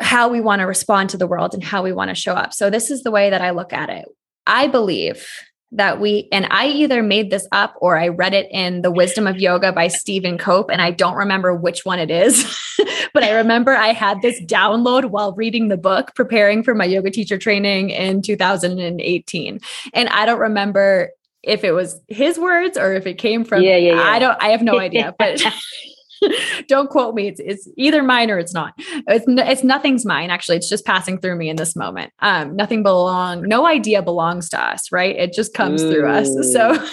how 0.00 0.28
we 0.28 0.42
want 0.42 0.60
to 0.60 0.66
respond 0.66 1.08
to 1.10 1.16
the 1.16 1.26
world 1.26 1.54
and 1.54 1.64
how 1.64 1.82
we 1.82 1.92
want 1.92 2.10
to 2.10 2.14
show 2.14 2.34
up. 2.34 2.54
So, 2.54 2.70
this 2.70 2.90
is 2.90 3.02
the 3.02 3.10
way 3.10 3.28
that 3.28 3.42
I 3.42 3.50
look 3.50 3.74
at 3.74 3.90
it. 3.90 4.06
I 4.46 4.68
believe 4.68 5.28
that 5.76 6.00
we 6.00 6.28
and 6.32 6.46
I 6.50 6.66
either 6.68 7.02
made 7.02 7.30
this 7.30 7.46
up 7.52 7.74
or 7.80 7.98
I 7.98 8.08
read 8.08 8.34
it 8.34 8.48
in 8.50 8.82
The 8.82 8.90
Wisdom 8.90 9.26
of 9.26 9.38
Yoga 9.38 9.72
by 9.72 9.88
Stephen 9.88 10.38
Cope 10.38 10.70
and 10.70 10.82
I 10.82 10.90
don't 10.90 11.16
remember 11.16 11.54
which 11.54 11.84
one 11.84 11.98
it 11.98 12.10
is. 12.10 12.44
but 13.14 13.22
I 13.22 13.32
remember 13.32 13.74
I 13.74 13.92
had 13.92 14.22
this 14.22 14.40
download 14.42 15.06
while 15.06 15.32
reading 15.34 15.68
the 15.68 15.76
book 15.76 16.14
preparing 16.14 16.62
for 16.62 16.74
my 16.74 16.84
yoga 16.84 17.10
teacher 17.10 17.38
training 17.38 17.90
in 17.90 18.22
2018. 18.22 19.60
And 19.92 20.08
I 20.08 20.26
don't 20.26 20.40
remember 20.40 21.10
if 21.42 21.62
it 21.62 21.72
was 21.72 22.00
his 22.08 22.38
words 22.38 22.76
or 22.76 22.94
if 22.94 23.06
it 23.06 23.18
came 23.18 23.44
from 23.44 23.62
yeah, 23.62 23.76
yeah, 23.76 23.94
yeah. 23.94 24.02
I 24.02 24.18
don't 24.18 24.42
I 24.42 24.48
have 24.48 24.62
no 24.62 24.78
idea 24.78 25.14
but 25.18 25.42
don't 26.68 26.90
quote 26.90 27.14
me. 27.14 27.28
It's, 27.28 27.40
it's 27.40 27.68
either 27.76 28.02
mine 28.02 28.30
or 28.30 28.38
it's 28.38 28.54
not. 28.54 28.74
It's 28.78 29.24
it's 29.28 29.64
nothing's 29.64 30.04
mine. 30.04 30.30
Actually, 30.30 30.56
it's 30.56 30.68
just 30.68 30.84
passing 30.84 31.18
through 31.18 31.36
me 31.36 31.48
in 31.48 31.56
this 31.56 31.76
moment. 31.76 32.12
Um, 32.20 32.56
nothing 32.56 32.82
belong. 32.82 33.42
No 33.42 33.66
idea 33.66 34.02
belongs 34.02 34.48
to 34.50 34.60
us, 34.60 34.90
right? 34.92 35.16
It 35.16 35.32
just 35.32 35.54
comes 35.54 35.82
through 35.82 36.08
us. 36.08 36.28
So, 36.52 36.74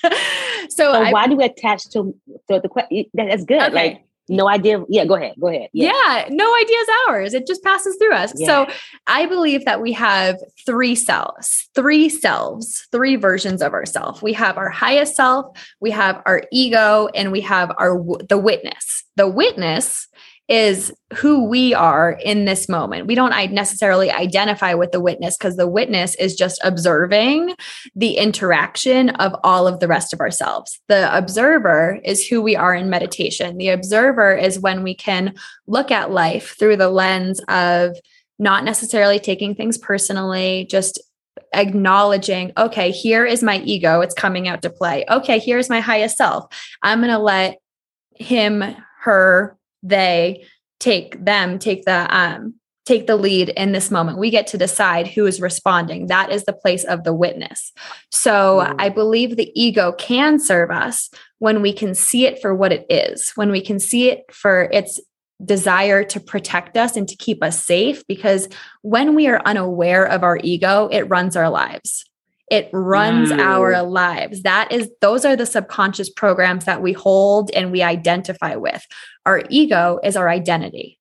so, 0.00 0.10
so 0.68 0.92
I, 0.92 1.12
why 1.12 1.26
do 1.26 1.36
we 1.36 1.44
attach 1.44 1.88
to, 1.90 2.14
to 2.50 2.60
the 2.60 2.68
question? 2.68 3.04
That's 3.14 3.44
good. 3.44 3.62
Okay. 3.62 3.72
Like 3.72 4.04
no 4.32 4.48
idea. 4.48 4.82
Yeah, 4.88 5.04
go 5.04 5.14
ahead. 5.14 5.34
Go 5.40 5.48
ahead. 5.48 5.68
Yeah, 5.72 5.92
yeah 5.92 6.28
no 6.30 6.54
idea 6.56 6.76
is 6.78 6.88
ours. 7.08 7.34
It 7.34 7.46
just 7.46 7.62
passes 7.62 7.96
through 7.96 8.14
us. 8.14 8.32
Yeah. 8.36 8.46
So 8.46 8.72
I 9.06 9.26
believe 9.26 9.64
that 9.64 9.80
we 9.80 9.92
have 9.92 10.38
three 10.66 10.94
selves, 10.94 11.68
three 11.74 12.08
selves, 12.08 12.86
three 12.92 13.16
versions 13.16 13.62
of 13.62 13.72
ourself. 13.72 14.22
We 14.22 14.32
have 14.34 14.56
our 14.56 14.68
highest 14.68 15.16
self, 15.16 15.56
we 15.80 15.90
have 15.90 16.22
our 16.26 16.42
ego, 16.52 17.08
and 17.14 17.32
we 17.32 17.40
have 17.42 17.72
our 17.78 18.02
the 18.28 18.38
witness. 18.38 19.04
The 19.16 19.28
witness 19.28 20.08
is 20.48 20.92
who 21.14 21.44
we 21.44 21.72
are 21.72 22.18
in 22.24 22.44
this 22.44 22.68
moment. 22.68 23.06
We 23.06 23.14
don't 23.14 23.52
necessarily 23.52 24.10
identify 24.10 24.74
with 24.74 24.92
the 24.92 25.00
witness 25.00 25.36
because 25.36 25.56
the 25.56 25.68
witness 25.68 26.14
is 26.16 26.34
just 26.34 26.60
observing 26.64 27.54
the 27.94 28.16
interaction 28.16 29.10
of 29.10 29.34
all 29.44 29.66
of 29.66 29.80
the 29.80 29.88
rest 29.88 30.12
of 30.12 30.20
ourselves. 30.20 30.80
The 30.88 31.16
observer 31.16 32.00
is 32.04 32.26
who 32.26 32.42
we 32.42 32.56
are 32.56 32.74
in 32.74 32.90
meditation. 32.90 33.56
The 33.56 33.70
observer 33.70 34.36
is 34.36 34.58
when 34.58 34.82
we 34.82 34.94
can 34.94 35.34
look 35.66 35.90
at 35.90 36.10
life 36.10 36.56
through 36.58 36.76
the 36.76 36.90
lens 36.90 37.40
of 37.48 37.96
not 38.38 38.64
necessarily 38.64 39.20
taking 39.20 39.54
things 39.54 39.78
personally, 39.78 40.66
just 40.68 41.00
acknowledging, 41.54 42.52
okay, 42.58 42.90
here 42.90 43.24
is 43.24 43.42
my 43.42 43.58
ego, 43.60 44.00
it's 44.00 44.14
coming 44.14 44.48
out 44.48 44.62
to 44.62 44.70
play. 44.70 45.04
Okay, 45.08 45.38
here's 45.38 45.70
my 45.70 45.80
highest 45.80 46.16
self. 46.16 46.52
I'm 46.82 46.98
going 46.98 47.10
to 47.10 47.18
let 47.18 47.58
him, 48.16 48.64
her, 49.00 49.56
they 49.82 50.44
take 50.80 51.24
them 51.24 51.58
take 51.58 51.84
the 51.84 52.16
um 52.16 52.54
take 52.84 53.06
the 53.06 53.16
lead 53.16 53.50
in 53.50 53.72
this 53.72 53.90
moment. 53.90 54.18
We 54.18 54.30
get 54.30 54.46
to 54.48 54.58
decide 54.58 55.06
who 55.06 55.26
is 55.26 55.40
responding. 55.40 56.08
That 56.08 56.32
is 56.32 56.44
the 56.44 56.52
place 56.52 56.84
of 56.84 57.04
the 57.04 57.14
witness. 57.14 57.72
So 58.10 58.60
mm. 58.60 58.74
I 58.78 58.88
believe 58.88 59.36
the 59.36 59.52
ego 59.54 59.92
can 59.92 60.40
serve 60.40 60.70
us 60.70 61.08
when 61.38 61.62
we 61.62 61.72
can 61.72 61.94
see 61.94 62.26
it 62.26 62.40
for 62.42 62.54
what 62.54 62.72
it 62.72 62.86
is, 62.90 63.30
when 63.34 63.50
we 63.50 63.60
can 63.60 63.78
see 63.78 64.10
it 64.10 64.24
for 64.32 64.68
its 64.72 65.00
desire 65.44 66.04
to 66.04 66.20
protect 66.20 66.76
us 66.76 66.96
and 66.96 67.08
to 67.08 67.16
keep 67.16 67.42
us 67.42 67.64
safe. 67.64 68.02
Because 68.08 68.48
when 68.82 69.14
we 69.14 69.28
are 69.28 69.42
unaware 69.44 70.04
of 70.04 70.24
our 70.24 70.38
ego, 70.42 70.88
it 70.90 71.08
runs 71.08 71.36
our 71.36 71.50
lives 71.50 72.04
it 72.52 72.68
runs 72.74 73.30
mm. 73.30 73.38
our 73.38 73.82
lives 73.82 74.42
that 74.42 74.70
is 74.70 74.90
those 75.00 75.24
are 75.24 75.36
the 75.36 75.46
subconscious 75.46 76.10
programs 76.10 76.66
that 76.66 76.82
we 76.82 76.92
hold 76.92 77.50
and 77.52 77.72
we 77.72 77.82
identify 77.82 78.54
with 78.56 78.86
our 79.26 79.42
ego 79.48 79.98
is 80.02 80.16
our 80.16 80.28
identity. 80.28 80.98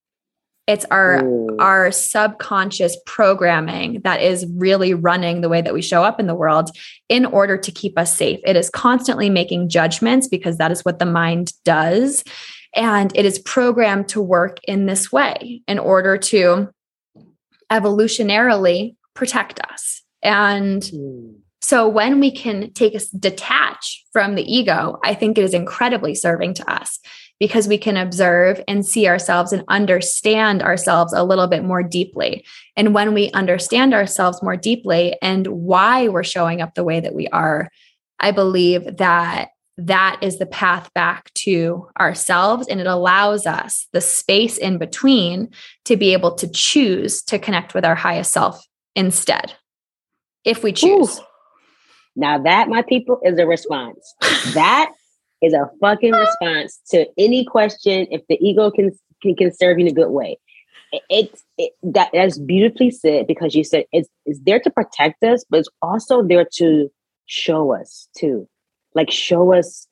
It's 0.68 0.86
our 0.86 1.24
Ooh. 1.26 1.58
our 1.60 1.92
subconscious 1.92 2.96
programming 3.06 4.02
that 4.04 4.22
is 4.22 4.46
really 4.56 4.94
running 4.94 5.42
the 5.42 5.50
way 5.50 5.62
that 5.62 5.74
we 5.74 5.82
show 5.82 6.04
up 6.04 6.20
in 6.20 6.28
the 6.28 6.36
world 6.36 6.70
in 7.10 7.26
order 7.26 7.58
to 7.58 7.72
keep 7.72 7.98
us 7.98 8.16
safe. 8.16 8.40
It 8.46 8.56
is 8.56 8.70
constantly 8.70 9.30
making 9.30 9.70
judgments 9.70 10.28
because 10.28 10.58
that 10.58 10.72
is 10.72 10.86
what 10.86 11.00
the 11.00 11.06
mind 11.06 11.54
does. 11.66 12.24
And 12.76 13.12
it 13.18 13.26
is 13.26 13.40
programmed 13.40 14.08
to 14.10 14.22
work 14.22 14.60
in 14.64 14.86
this 14.86 15.12
way 15.12 15.62
in 15.68 15.80
order 15.80 16.18
to 16.18 16.70
evolutionarily 17.72 18.96
protect 19.14 19.60
us. 19.62 20.04
And 20.22 20.84
mm. 20.84 21.36
So 21.64 21.88
when 21.88 22.20
we 22.20 22.32
can 22.32 22.74
take 22.74 22.96
us 22.96 23.08
detach 23.08 24.04
from 24.12 24.36
the 24.36 24.44
ego, 24.44 25.00
I 25.04 25.14
think 25.14 25.38
it 25.38 25.44
is 25.44 25.54
incredibly 25.54 26.16
serving 26.16 26.56
to 26.56 26.70
us 26.70 27.00
because 27.42 27.68
we 27.68 27.78
can 27.80 27.98
observe 27.98 28.64
and 28.68 28.86
see 28.86 29.08
ourselves 29.08 29.52
and 29.52 29.64
understand 29.68 30.62
ourselves 30.62 31.12
a 31.12 31.24
little 31.24 31.48
bit 31.48 31.64
more 31.64 31.82
deeply. 31.82 32.46
And 32.78 32.94
when 32.94 33.16
we 33.16 33.32
understand 33.32 33.96
ourselves 33.96 34.44
more 34.44 34.56
deeply 34.56 35.18
and 35.24 35.48
why 35.48 36.08
we're 36.08 36.24
showing 36.24 36.62
up 36.62 36.76
the 36.76 36.84
way 36.84 37.00
that 37.00 37.16
we 37.16 37.28
are, 37.30 37.72
I 38.20 38.30
believe 38.30 38.98
that 38.98 39.50
that 39.78 40.20
is 40.22 40.38
the 40.38 40.46
path 40.46 40.94
back 40.94 41.34
to 41.34 41.90
ourselves 42.00 42.68
and 42.68 42.80
it 42.80 42.86
allows 42.86 43.48
us 43.48 43.88
the 43.92 44.02
space 44.02 44.60
in 44.60 44.78
between 44.78 45.50
to 45.86 45.98
be 45.98 46.14
able 46.14 46.36
to 46.36 46.48
choose 46.48 47.24
to 47.24 47.40
connect 47.40 47.74
with 47.74 47.84
our 47.84 47.96
highest 47.96 48.34
self 48.34 48.64
instead 48.96 49.56
if 50.46 50.62
we 50.62 50.74
choose. 50.74 51.20
Ooh 51.20 51.24
Now 52.16 52.38
that, 52.38 52.70
my 52.70 52.84
people, 52.84 53.20
is 53.24 53.40
a 53.40 53.48
response. 53.48 54.14
that 54.54 54.92
is 55.42 55.54
a 55.54 55.70
fucking 55.80 56.14
response 56.14 56.80
to 56.90 57.06
any 57.18 57.46
question 57.46 58.08
if 58.12 58.22
the 58.28 58.38
ego 58.46 58.72
can 58.72 58.92
can, 59.22 59.36
can 59.36 59.54
serve 59.54 59.80
you 59.80 59.86
in 59.86 59.92
a 59.92 59.96
good 59.96 60.10
way. 60.10 60.38
It's 61.10 61.44
it, 61.58 61.72
that 61.84 62.10
that's 62.14 62.38
beautifully 62.38 62.92
said 62.92 63.28
because 63.28 63.56
you 63.56 63.64
said 63.64 63.86
it's 63.92 64.10
it's 64.26 64.40
there 64.46 64.60
to 64.60 64.70
protect 64.70 65.24
us, 65.24 65.44
but 65.50 65.62
it's 65.62 65.70
also 65.82 66.24
there 66.24 66.46
to 66.56 66.92
show 67.26 67.74
us 67.74 68.08
too, 68.18 68.48
like 68.94 69.10
show 69.10 69.54
us 69.54 69.88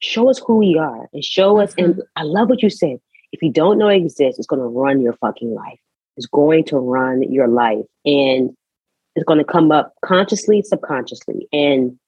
show 0.00 0.30
us 0.30 0.40
who 0.46 0.56
we 0.56 0.78
are 0.78 1.08
and 1.12 1.24
show 1.24 1.60
us. 1.60 1.74
Mm-hmm. 1.74 1.84
And 1.84 2.02
I 2.16 2.22
love 2.22 2.48
what 2.48 2.62
you 2.62 2.70
said. 2.70 2.98
If 3.32 3.42
you 3.42 3.52
don't 3.52 3.78
know 3.78 3.88
it 3.88 3.96
exists, 3.96 4.38
it's 4.38 4.46
going 4.46 4.62
to 4.62 4.66
run 4.66 5.00
your 5.00 5.14
fucking 5.14 5.52
life. 5.52 5.80
It's 6.16 6.26
going 6.26 6.64
to 6.64 6.78
run 6.78 7.22
your 7.30 7.46
life, 7.46 7.84
and 8.04 8.50
it's 9.14 9.24
going 9.24 9.38
to 9.38 9.44
come 9.44 9.70
up 9.70 9.94
consciously, 10.04 10.62
subconsciously, 10.62 11.48
and 11.52 11.98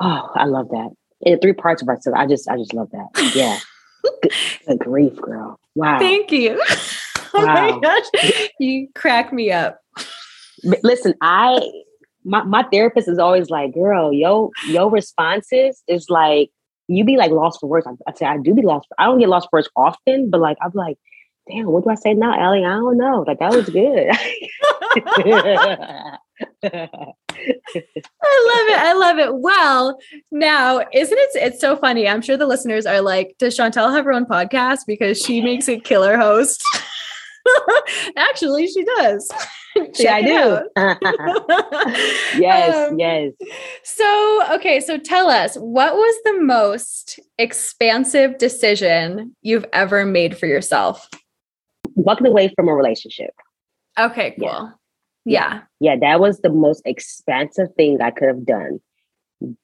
oh, 0.00 0.30
I 0.34 0.44
love 0.44 0.68
that. 0.70 0.90
In 1.22 1.38
three 1.38 1.52
parts 1.52 1.82
of 1.82 1.88
ourselves, 1.88 2.18
I 2.18 2.26
just, 2.26 2.48
I 2.48 2.56
just 2.56 2.74
love 2.74 2.90
that. 2.90 3.32
Yeah. 3.34 3.58
Good 4.66 4.78
grief, 4.80 5.16
girl. 5.16 5.58
Wow. 5.74 5.98
Thank 5.98 6.32
you. 6.32 6.60
oh 7.34 7.46
my 7.46 7.78
gosh. 7.80 8.50
You 8.58 8.88
crack 8.94 9.32
me 9.32 9.50
up. 9.52 9.78
Listen, 10.82 11.14
I 11.20 11.60
my, 12.24 12.42
my 12.44 12.62
therapist 12.72 13.08
is 13.08 13.18
always 13.18 13.50
like, 13.50 13.74
girl, 13.74 14.12
yo, 14.12 14.50
yo 14.68 14.88
responses 14.88 15.82
is 15.88 16.08
like 16.08 16.50
you 16.88 17.04
be 17.04 17.16
like 17.16 17.30
lost 17.30 17.60
for 17.60 17.68
words. 17.68 17.86
I, 17.86 17.92
I 18.06 18.14
say 18.14 18.26
I 18.26 18.38
do 18.38 18.54
be 18.54 18.62
lost. 18.62 18.88
I 18.98 19.04
don't 19.04 19.18
get 19.18 19.28
lost 19.28 19.48
for 19.50 19.58
words 19.58 19.70
often, 19.76 20.30
but 20.30 20.40
like 20.40 20.56
I'm 20.62 20.72
like, 20.74 20.98
damn, 21.48 21.66
what 21.66 21.84
do 21.84 21.90
I 21.90 21.94
say 21.94 22.14
now, 22.14 22.38
Allie? 22.38 22.64
I 22.64 22.74
don't 22.74 22.96
know. 22.98 23.24
Like 23.26 23.38
that 23.38 23.54
was 23.54 23.68
good. 23.68 24.10
I 27.74 28.54
love 28.54 28.68
it. 28.68 28.78
I 28.78 28.92
love 28.94 29.18
it. 29.18 29.34
Well, 29.34 29.98
now, 30.30 30.80
isn't 30.92 31.18
it? 31.18 31.30
It's 31.34 31.60
so 31.60 31.76
funny. 31.76 32.08
I'm 32.08 32.22
sure 32.22 32.36
the 32.36 32.46
listeners 32.46 32.86
are 32.86 33.00
like, 33.00 33.34
does 33.38 33.56
Shauntelle 33.56 33.92
have 33.92 34.04
her 34.04 34.12
own 34.12 34.26
podcast? 34.26 34.80
Because 34.86 35.18
she 35.18 35.40
makes 35.40 35.68
a 35.68 35.78
killer 35.78 36.16
host. 36.16 36.62
Actually, 38.16 38.66
she 38.68 38.84
does. 38.84 39.30
yeah, 39.98 40.14
I 40.14 40.22
do. 40.22 40.68
yes, 42.40 42.90
um, 42.90 42.98
yes. 42.98 43.32
So, 43.82 44.42
okay, 44.52 44.80
so 44.80 44.98
tell 44.98 45.28
us 45.28 45.56
what 45.56 45.94
was 45.94 46.14
the 46.24 46.40
most 46.40 47.18
expansive 47.38 48.38
decision 48.38 49.34
you've 49.42 49.66
ever 49.72 50.04
made 50.04 50.36
for 50.36 50.46
yourself? 50.46 51.08
Walking 51.94 52.26
away 52.26 52.52
from 52.54 52.68
a 52.68 52.74
relationship. 52.74 53.30
Okay, 53.98 54.34
cool. 54.38 54.48
Yeah. 54.48 54.68
Yeah. 55.24 55.62
Yeah, 55.80 55.96
that 56.00 56.20
was 56.20 56.40
the 56.40 56.50
most 56.50 56.82
expansive 56.84 57.68
thing 57.76 58.00
I 58.00 58.10
could 58.10 58.28
have 58.28 58.44
done 58.44 58.80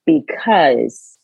because 0.06 1.18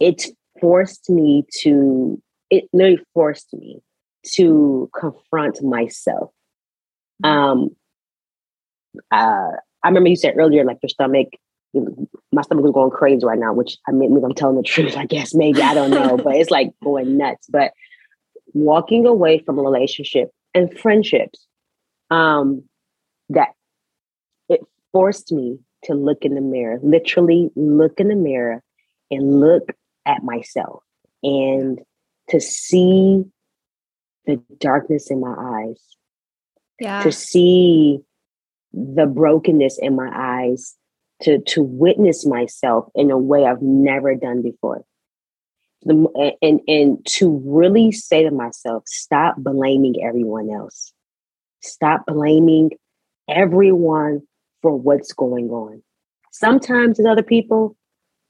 it 0.00 0.26
forced 0.60 1.10
me 1.10 1.44
to, 1.60 2.20
it 2.50 2.64
literally 2.72 3.02
forced 3.12 3.52
me 3.54 3.80
to 4.34 4.90
confront 4.98 5.62
myself. 5.62 6.30
Mm-hmm. 7.24 7.30
Um, 7.30 7.76
uh, 9.10 9.50
I 9.82 9.88
remember 9.88 10.08
you 10.08 10.16
said 10.16 10.34
earlier, 10.36 10.64
like 10.64 10.78
your 10.82 10.88
stomach, 10.88 11.28
my 12.32 12.42
stomach 12.42 12.64
was 12.64 12.72
going 12.72 12.90
crazy 12.90 13.26
right 13.26 13.38
now, 13.38 13.52
which 13.52 13.76
I 13.88 13.92
mean, 13.92 14.16
I'm 14.24 14.34
telling 14.34 14.56
the 14.56 14.62
truth, 14.66 14.96
I 14.96 15.06
guess, 15.06 15.34
maybe, 15.34 15.60
I 15.60 15.74
don't 15.74 15.90
know, 15.90 16.16
but 16.16 16.36
it's 16.36 16.50
like 16.50 16.70
going 16.82 17.16
nuts. 17.16 17.46
But 17.48 17.72
walking 18.52 19.06
away 19.06 19.40
from 19.40 19.58
a 19.58 19.62
relationship 19.62 20.30
and 20.54 20.76
friendships 20.78 21.43
um, 22.14 22.62
that 23.30 23.48
it 24.48 24.60
forced 24.92 25.32
me 25.32 25.58
to 25.84 25.94
look 25.94 26.24
in 26.24 26.34
the 26.34 26.40
mirror, 26.40 26.78
literally 26.82 27.50
look 27.56 27.98
in 27.98 28.08
the 28.08 28.16
mirror 28.16 28.62
and 29.10 29.40
look 29.40 29.70
at 30.06 30.22
myself 30.22 30.82
and 31.22 31.80
to 32.28 32.40
see 32.40 33.24
the 34.26 34.40
darkness 34.58 35.10
in 35.10 35.20
my 35.20 35.34
eyes. 35.36 35.80
Yeah. 36.80 37.02
To 37.02 37.12
see 37.12 38.00
the 38.72 39.06
brokenness 39.06 39.78
in 39.80 39.94
my 39.94 40.10
eyes, 40.12 40.74
to 41.22 41.38
to 41.40 41.62
witness 41.62 42.26
myself 42.26 42.88
in 42.96 43.12
a 43.12 43.18
way 43.18 43.44
I've 43.44 43.62
never 43.62 44.16
done 44.16 44.42
before. 44.42 44.84
The, 45.82 46.34
and 46.42 46.60
and 46.66 47.06
to 47.18 47.40
really 47.44 47.92
say 47.92 48.24
to 48.24 48.32
myself, 48.32 48.82
stop 48.86 49.36
blaming 49.38 50.02
everyone 50.04 50.50
else. 50.50 50.92
Stop 51.64 52.04
blaming 52.06 52.70
everyone 53.28 54.20
for 54.60 54.76
what's 54.76 55.12
going 55.12 55.48
on. 55.48 55.82
Sometimes 56.30 56.98
it's 56.98 57.08
other 57.08 57.22
people, 57.22 57.74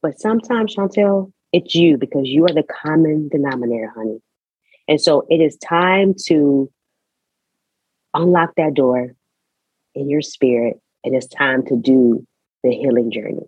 but 0.02 0.20
sometimes, 0.20 0.76
Shauntelle, 0.76 1.32
it's 1.52 1.74
you 1.74 1.96
because 1.98 2.28
you 2.28 2.44
are 2.44 2.54
the 2.54 2.62
common 2.62 3.28
denominator, 3.28 3.92
honey. 3.94 4.18
And 4.86 5.00
so 5.00 5.26
it 5.28 5.38
is 5.38 5.56
time 5.56 6.14
to 6.26 6.70
unlock 8.12 8.50
that 8.56 8.74
door 8.74 9.14
in 9.94 10.08
your 10.08 10.22
spirit. 10.22 10.76
and 11.02 11.14
It 11.14 11.18
is 11.18 11.26
time 11.26 11.64
to 11.66 11.76
do 11.76 12.24
the 12.62 12.70
healing 12.70 13.10
journey. 13.10 13.46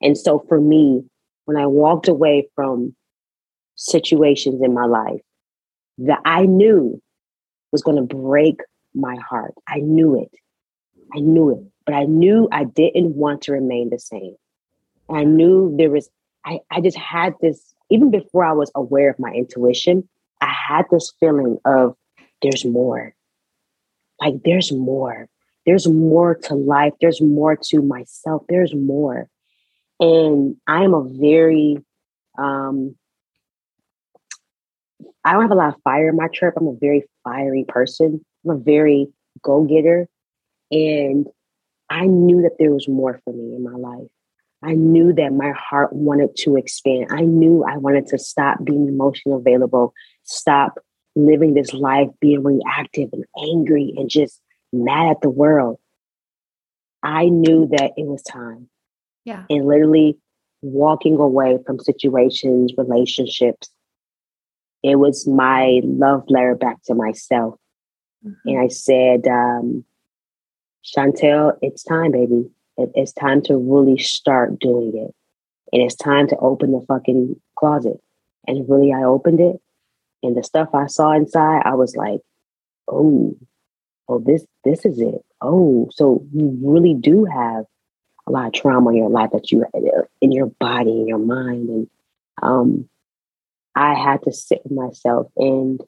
And 0.00 0.16
so 0.16 0.44
for 0.48 0.60
me, 0.60 1.02
when 1.44 1.58
I 1.58 1.66
walked 1.66 2.08
away 2.08 2.48
from 2.54 2.94
situations 3.74 4.62
in 4.62 4.72
my 4.72 4.86
life 4.86 5.20
that 5.98 6.20
I 6.24 6.46
knew 6.46 7.02
was 7.72 7.82
going 7.82 7.96
to 7.96 8.14
break 8.14 8.60
my 8.94 9.16
heart. 9.16 9.54
I 9.66 9.78
knew 9.78 10.20
it. 10.20 10.30
I 11.14 11.20
knew 11.20 11.50
it. 11.50 11.64
But 11.86 11.94
I 11.94 12.04
knew 12.04 12.48
I 12.52 12.64
didn't 12.64 13.16
want 13.16 13.42
to 13.42 13.52
remain 13.52 13.90
the 13.90 13.98
same. 13.98 14.36
I 15.10 15.24
knew 15.24 15.74
there 15.76 15.90
was, 15.90 16.08
I, 16.44 16.60
I 16.70 16.80
just 16.80 16.96
had 16.96 17.34
this, 17.40 17.74
even 17.90 18.10
before 18.10 18.44
I 18.44 18.52
was 18.52 18.70
aware 18.74 19.10
of 19.10 19.18
my 19.18 19.32
intuition, 19.32 20.08
I 20.40 20.52
had 20.52 20.84
this 20.90 21.12
feeling 21.18 21.58
of 21.64 21.96
there's 22.42 22.64
more. 22.64 23.14
Like 24.20 24.34
there's 24.44 24.72
more. 24.72 25.28
There's 25.66 25.88
more 25.88 26.34
to 26.34 26.54
life. 26.54 26.92
There's 27.00 27.20
more 27.20 27.56
to 27.56 27.82
myself. 27.82 28.42
There's 28.48 28.74
more. 28.74 29.28
And 29.98 30.56
I 30.66 30.84
am 30.84 30.94
a 30.94 31.04
very, 31.04 31.78
um, 32.38 32.96
I 35.24 35.32
don't 35.32 35.42
have 35.42 35.50
a 35.50 35.54
lot 35.54 35.74
of 35.74 35.82
fire 35.82 36.08
in 36.08 36.16
my 36.16 36.28
trip. 36.28 36.54
I'm 36.56 36.66
a 36.66 36.76
very 36.80 37.04
fiery 37.24 37.64
person. 37.68 38.24
I'm 38.44 38.50
a 38.52 38.58
very 38.58 39.08
go 39.42 39.64
getter. 39.64 40.08
And 40.70 41.26
I 41.88 42.06
knew 42.06 42.42
that 42.42 42.56
there 42.58 42.72
was 42.72 42.88
more 42.88 43.20
for 43.24 43.32
me 43.32 43.54
in 43.56 43.64
my 43.64 43.76
life. 43.76 44.08
I 44.62 44.74
knew 44.74 45.12
that 45.14 45.32
my 45.32 45.52
heart 45.52 45.92
wanted 45.92 46.36
to 46.38 46.56
expand. 46.56 47.06
I 47.10 47.22
knew 47.22 47.64
I 47.64 47.78
wanted 47.78 48.06
to 48.08 48.18
stop 48.18 48.58
being 48.62 48.88
emotionally 48.88 49.38
available, 49.38 49.94
stop 50.24 50.78
living 51.16 51.54
this 51.54 51.72
life 51.72 52.08
being 52.20 52.42
reactive 52.42 53.08
and 53.12 53.24
angry 53.42 53.92
and 53.96 54.08
just 54.08 54.40
mad 54.72 55.10
at 55.10 55.20
the 55.22 55.30
world. 55.30 55.78
I 57.02 57.26
knew 57.30 57.68
that 57.72 57.92
it 57.96 58.06
was 58.06 58.22
time. 58.22 58.68
Yeah. 59.24 59.44
And 59.48 59.66
literally 59.66 60.18
walking 60.62 61.16
away 61.16 61.58
from 61.66 61.78
situations, 61.78 62.72
relationships, 62.76 63.70
it 64.82 64.96
was 64.96 65.26
my 65.26 65.80
love 65.84 66.24
letter 66.28 66.54
back 66.54 66.82
to 66.84 66.94
myself. 66.94 67.59
And 68.22 68.60
I 68.60 68.68
said, 68.68 69.26
um, 69.26 69.84
Shauntelle, 70.84 71.56
it's 71.62 71.82
time, 71.82 72.12
baby. 72.12 72.50
It, 72.76 72.90
it's 72.94 73.12
time 73.12 73.42
to 73.42 73.56
really 73.56 73.98
start 73.98 74.58
doing 74.58 74.92
it. 74.94 75.14
And 75.72 75.82
it's 75.82 75.94
time 75.94 76.26
to 76.28 76.36
open 76.38 76.72
the 76.72 76.84
fucking 76.86 77.40
closet. 77.56 78.00
And 78.46 78.68
really, 78.68 78.92
I 78.92 79.04
opened 79.04 79.40
it. 79.40 79.56
And 80.22 80.36
the 80.36 80.42
stuff 80.42 80.68
I 80.74 80.86
saw 80.86 81.12
inside, 81.12 81.62
I 81.64 81.74
was 81.74 81.96
like, 81.96 82.20
oh, 82.88 83.34
oh, 84.08 84.18
this 84.18 84.44
this 84.64 84.84
is 84.84 85.00
it. 85.00 85.24
Oh, 85.40 85.88
so 85.92 86.26
you 86.32 86.58
really 86.62 86.94
do 86.94 87.24
have 87.24 87.64
a 88.26 88.30
lot 88.30 88.48
of 88.48 88.52
trauma 88.52 88.90
in 88.90 88.96
your 88.96 89.08
life 89.08 89.30
that 89.32 89.50
you 89.50 89.64
in 90.20 90.32
your 90.32 90.46
body, 90.46 91.00
in 91.00 91.08
your 91.08 91.18
mind. 91.18 91.68
And 91.68 91.90
um, 92.42 92.88
I 93.74 93.94
had 93.94 94.22
to 94.24 94.32
sit 94.32 94.60
with 94.64 94.72
myself 94.72 95.28
and 95.36 95.80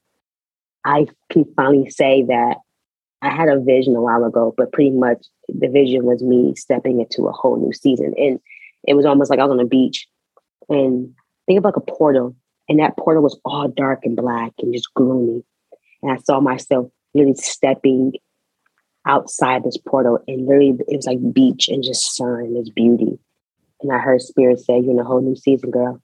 I 0.85 1.07
can 1.31 1.45
finally 1.57 1.91
say 1.91 2.25
that 2.29 2.57
I 3.23 3.31
had 3.31 3.49
a 3.49 3.61
vision 3.61 3.95
a 3.95 4.01
while 4.01 4.25
ago, 4.25 4.53
but 4.57 4.73
pretty 4.73 4.91
much 4.91 5.25
the 5.49 5.69
vision 5.69 6.05
was 6.05 6.23
me 6.23 6.55
stepping 6.57 7.01
into 7.01 7.27
a 7.27 7.33
whole 7.33 7.57
new 7.57 7.73
season. 7.73 8.15
And 8.17 8.41
it 8.87 8.95
was 8.95 9.07
almost 9.07 9.31
like 9.31 9.39
I 9.39 9.45
was 9.45 9.53
on 9.53 9.61
a 9.61 9.67
beach 9.67 10.09
and 10.69 11.15
think 11.47 11.59
of 11.59 11.65
like 11.65 11.77
a 11.77 11.81
portal. 11.81 12.35
And 12.69 12.81
that 12.81 12.97
portal 12.97 13.23
was 13.23 13.39
all 13.45 13.69
dark 13.69 14.01
and 14.05 14.17
black 14.17 14.53
and 14.59 14.75
just 14.75 14.93
gloomy. 14.95 15.45
And 16.03 16.13
I 16.13 16.17
saw 16.17 16.41
myself 16.41 16.89
really 17.15 17.35
stepping 17.35 18.15
outside 19.07 19.65
this 19.65 19.77
portal 19.77 20.21
and 20.29 20.47
literally 20.47 20.75
it 20.89 20.97
was 20.97 21.07
like 21.07 21.33
beach 21.33 21.69
and 21.69 21.83
just 21.83 22.17
sun 22.17 22.41
and 22.41 22.57
this 22.57 22.71
beauty. 22.71 23.19
And 23.81 23.93
I 23.93 23.99
heard 23.99 24.21
spirit 24.21 24.61
say, 24.61 24.79
You're 24.79 24.93
in 24.93 25.01
a 25.01 25.05
whole 25.05 25.21
new 25.21 25.37
season, 25.37 25.71
girl. 25.71 26.01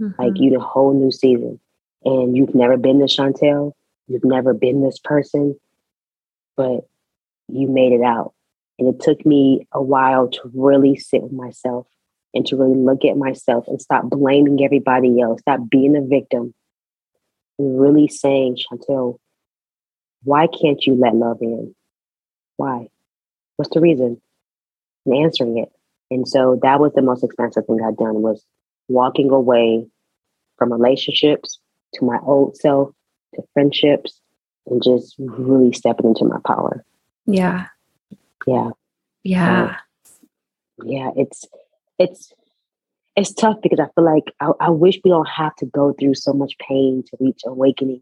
Mm-hmm. 0.00 0.20
Like 0.20 0.32
you 0.36 0.50
in 0.50 0.60
a 0.60 0.64
whole 0.64 0.94
new 0.94 1.12
season. 1.12 1.60
And 2.04 2.36
you've 2.36 2.54
never 2.54 2.76
been 2.76 3.00
to 3.00 3.06
Shauntelle. 3.06 3.72
You've 4.08 4.24
never 4.24 4.54
been 4.54 4.82
this 4.82 4.98
person, 4.98 5.58
but 6.56 6.80
you 7.48 7.68
made 7.68 7.92
it 7.92 8.02
out. 8.02 8.34
And 8.78 8.92
it 8.92 9.00
took 9.00 9.24
me 9.26 9.66
a 9.72 9.82
while 9.82 10.28
to 10.28 10.40
really 10.54 10.96
sit 10.96 11.22
with 11.22 11.32
myself 11.32 11.86
and 12.34 12.46
to 12.46 12.56
really 12.56 12.76
look 12.76 13.04
at 13.04 13.16
myself 13.16 13.66
and 13.68 13.80
stop 13.80 14.04
blaming 14.04 14.64
everybody 14.64 15.20
else, 15.20 15.40
stop 15.40 15.60
being 15.70 15.96
a 15.96 16.00
victim, 16.00 16.54
and 17.58 17.80
really 17.80 18.08
saying, 18.08 18.56
Shauntelle, 18.56 19.18
why 20.22 20.46
can't 20.46 20.84
you 20.86 20.94
let 20.94 21.14
love 21.14 21.38
in? 21.40 21.74
Why? 22.56 22.88
What's 23.56 23.74
the 23.74 23.80
reason? 23.80 24.20
And 25.06 25.24
answering 25.24 25.58
it. 25.58 25.70
And 26.10 26.26
so 26.26 26.58
that 26.62 26.80
was 26.80 26.92
the 26.94 27.02
most 27.02 27.24
expensive 27.24 27.66
thing 27.66 27.80
I'd 27.84 27.96
done 27.96 28.22
was 28.22 28.44
walking 28.88 29.30
away 29.30 29.86
from 30.56 30.72
relationships 30.72 31.58
to 31.94 32.04
my 32.04 32.18
old 32.22 32.56
self, 32.56 32.90
to 33.34 33.42
friendships, 33.52 34.20
and 34.66 34.82
just 34.82 35.14
really 35.18 35.72
stepping 35.72 36.06
into 36.06 36.24
my 36.24 36.38
power. 36.46 36.84
Yeah. 37.26 37.66
Yeah. 38.46 38.70
Yeah. 39.22 39.76
yeah. 40.84 41.10
It's 41.16 41.44
it's 41.98 42.32
it's 43.16 43.34
tough 43.34 43.56
because 43.62 43.80
I 43.80 43.88
feel 43.94 44.04
like 44.04 44.32
I, 44.40 44.50
I, 44.60 44.70
wish 44.70 45.00
we 45.04 45.10
don't 45.10 45.28
have 45.28 45.54
to 45.56 45.66
go 45.66 45.92
through 45.92 46.14
so 46.14 46.32
much 46.32 46.56
pain 46.58 47.02
to 47.08 47.16
reach 47.18 47.40
awakening. 47.44 47.96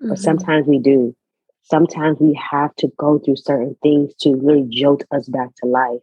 Mm-hmm. 0.00 0.10
But 0.10 0.18
sometimes 0.20 0.68
we 0.68 0.78
do. 0.78 1.16
Sometimes 1.64 2.18
we 2.20 2.38
have 2.50 2.74
to 2.76 2.88
go 2.96 3.18
through 3.18 3.36
certain 3.36 3.76
things 3.82 4.14
to 4.20 4.36
really 4.36 4.66
jolt 4.70 5.02
us 5.10 5.28
back 5.28 5.48
to 5.56 5.66
life. 5.66 6.00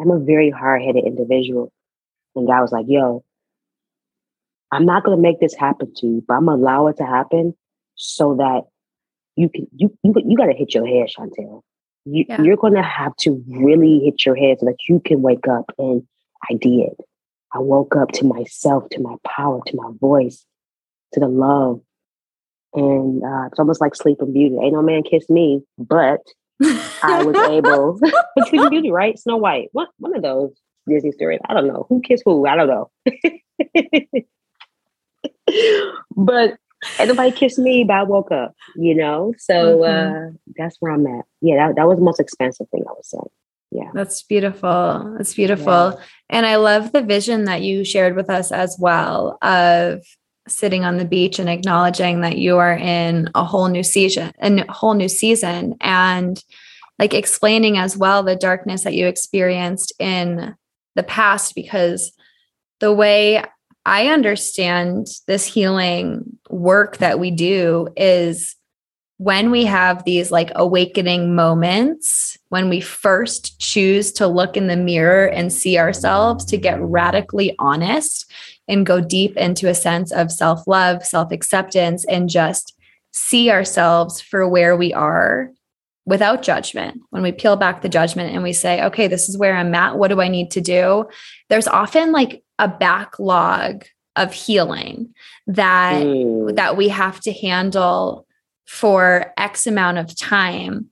I'm 0.00 0.10
a 0.10 0.18
very 0.18 0.50
hard-headed 0.50 1.04
individual. 1.04 1.72
And 2.34 2.48
God 2.48 2.62
was 2.62 2.72
like, 2.72 2.86
yo, 2.88 3.24
I'm 4.72 4.86
not 4.86 5.04
gonna 5.04 5.16
make 5.16 5.38
this 5.38 5.54
happen 5.54 5.92
to 5.96 6.06
you, 6.06 6.24
but 6.26 6.34
I'm 6.34 6.46
gonna 6.46 6.60
allow 6.60 6.88
it 6.88 6.96
to 6.96 7.06
happen 7.06 7.54
so 7.96 8.36
that 8.36 8.62
you 9.36 9.48
can 9.48 9.66
you 9.74 9.96
you, 10.02 10.14
you 10.24 10.36
gotta 10.36 10.52
hit 10.52 10.74
your 10.74 10.86
head, 10.86 11.08
Shauntelle. 11.08 11.62
You, 12.04 12.24
yeah. 12.28 12.42
You're 12.42 12.56
gonna 12.56 12.82
have 12.82 13.16
to 13.20 13.42
really 13.48 14.00
hit 14.00 14.24
your 14.26 14.36
head 14.36 14.58
so 14.60 14.66
that 14.66 14.76
you 14.88 15.00
can 15.00 15.22
wake 15.22 15.48
up. 15.48 15.72
And 15.78 16.02
I 16.50 16.54
did. 16.54 16.92
I 17.54 17.58
woke 17.58 17.94
up 17.96 18.10
to 18.12 18.24
myself, 18.24 18.88
to 18.90 19.00
my 19.00 19.14
power, 19.26 19.60
to 19.66 19.76
my 19.76 19.90
voice, 20.00 20.44
to 21.12 21.20
the 21.20 21.28
love. 21.28 21.80
And 22.74 23.22
uh, 23.22 23.46
it's 23.46 23.58
almost 23.58 23.80
like 23.80 23.94
Sleeping 23.94 24.32
Beauty. 24.32 24.56
Ain't 24.60 24.72
no 24.74 24.82
man 24.82 25.04
kissed 25.04 25.30
me, 25.30 25.62
but 25.78 26.20
I 26.60 27.22
was 27.24 27.36
able. 27.48 28.00
Sleeping 28.48 28.70
Beauty, 28.70 28.90
right? 28.90 29.18
Snow 29.18 29.36
White. 29.36 29.68
What 29.72 29.88
one 29.98 30.16
of 30.16 30.22
those 30.22 30.52
Disney 30.88 31.12
stories? 31.12 31.40
I 31.48 31.54
don't 31.54 31.68
know 31.68 31.86
who 31.88 32.00
kissed 32.00 32.24
who. 32.24 32.46
I 32.46 32.56
don't 32.56 32.68
know. 32.68 32.90
but 36.16 36.56
and 36.98 37.08
nobody 37.08 37.30
kissed 37.30 37.58
me, 37.58 37.84
but 37.84 37.94
I 37.94 38.02
woke 38.02 38.32
up, 38.32 38.54
you 38.76 38.94
know? 38.94 39.34
So 39.38 39.78
mm-hmm. 39.78 40.28
uh, 40.28 40.30
that's 40.56 40.76
where 40.80 40.92
I'm 40.92 41.06
at. 41.06 41.24
Yeah, 41.40 41.68
that, 41.68 41.76
that 41.76 41.88
was 41.88 41.98
the 41.98 42.04
most 42.04 42.20
expensive 42.20 42.68
thing 42.70 42.82
I 42.88 42.92
would 42.92 43.04
say. 43.04 43.18
Yeah. 43.70 43.90
That's 43.92 44.22
beautiful. 44.22 45.14
That's 45.16 45.34
beautiful. 45.34 45.66
Yeah. 45.66 46.04
And 46.30 46.46
I 46.46 46.56
love 46.56 46.92
the 46.92 47.02
vision 47.02 47.44
that 47.44 47.62
you 47.62 47.84
shared 47.84 48.14
with 48.14 48.30
us 48.30 48.52
as 48.52 48.76
well 48.78 49.36
of 49.42 50.04
sitting 50.46 50.84
on 50.84 50.98
the 50.98 51.04
beach 51.04 51.38
and 51.38 51.48
acknowledging 51.48 52.20
that 52.20 52.38
you 52.38 52.58
are 52.58 52.76
in 52.76 53.30
a 53.34 53.44
whole 53.44 53.68
new 53.68 53.82
season, 53.82 54.32
a 54.40 54.72
whole 54.72 54.94
new 54.94 55.08
season 55.08 55.74
and 55.80 56.42
like 56.98 57.14
explaining 57.14 57.76
as 57.76 57.96
well 57.96 58.22
the 58.22 58.36
darkness 58.36 58.84
that 58.84 58.94
you 58.94 59.06
experienced 59.06 59.92
in 59.98 60.54
the 60.94 61.02
past 61.02 61.54
because 61.54 62.12
the 62.80 62.92
way 62.92 63.42
I 63.86 64.08
understand 64.08 65.08
this 65.26 65.44
healing 65.44 66.38
work 66.48 66.98
that 66.98 67.18
we 67.18 67.30
do 67.30 67.88
is 67.96 68.56
when 69.18 69.50
we 69.50 69.64
have 69.64 70.04
these 70.04 70.30
like 70.30 70.50
awakening 70.54 71.34
moments, 71.34 72.36
when 72.48 72.68
we 72.68 72.80
first 72.80 73.58
choose 73.60 74.12
to 74.12 74.26
look 74.26 74.56
in 74.56 74.66
the 74.66 74.76
mirror 74.76 75.26
and 75.26 75.52
see 75.52 75.78
ourselves, 75.78 76.44
to 76.46 76.56
get 76.56 76.80
radically 76.80 77.54
honest 77.58 78.30
and 78.68 78.86
go 78.86 79.00
deep 79.00 79.36
into 79.36 79.68
a 79.68 79.74
sense 79.74 80.12
of 80.12 80.32
self 80.32 80.66
love, 80.66 81.04
self 81.04 81.30
acceptance, 81.30 82.04
and 82.06 82.28
just 82.28 82.74
see 83.12 83.50
ourselves 83.50 84.20
for 84.20 84.48
where 84.48 84.76
we 84.76 84.92
are 84.92 85.50
without 86.06 86.42
judgment. 86.42 87.00
When 87.10 87.22
we 87.22 87.32
peel 87.32 87.56
back 87.56 87.82
the 87.82 87.88
judgment 87.88 88.34
and 88.34 88.42
we 88.42 88.52
say, 88.52 88.82
okay, 88.84 89.08
this 89.08 89.28
is 89.28 89.38
where 89.38 89.56
I'm 89.56 89.74
at. 89.74 89.96
What 89.96 90.08
do 90.08 90.20
I 90.20 90.28
need 90.28 90.50
to 90.52 90.60
do? 90.60 91.08
There's 91.48 91.68
often 91.68 92.12
like 92.12 92.43
a 92.58 92.68
backlog 92.68 93.84
of 94.16 94.32
healing 94.32 95.12
that 95.46 96.02
mm. 96.02 96.54
that 96.56 96.76
we 96.76 96.88
have 96.88 97.20
to 97.20 97.32
handle 97.32 98.26
for 98.66 99.32
x 99.36 99.66
amount 99.66 99.98
of 99.98 100.16
time 100.16 100.88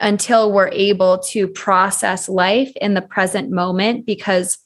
until 0.00 0.52
we're 0.52 0.68
able 0.68 1.18
to 1.18 1.48
process 1.48 2.28
life 2.28 2.72
in 2.80 2.94
the 2.94 3.02
present 3.02 3.50
moment 3.50 4.04
because 4.04 4.58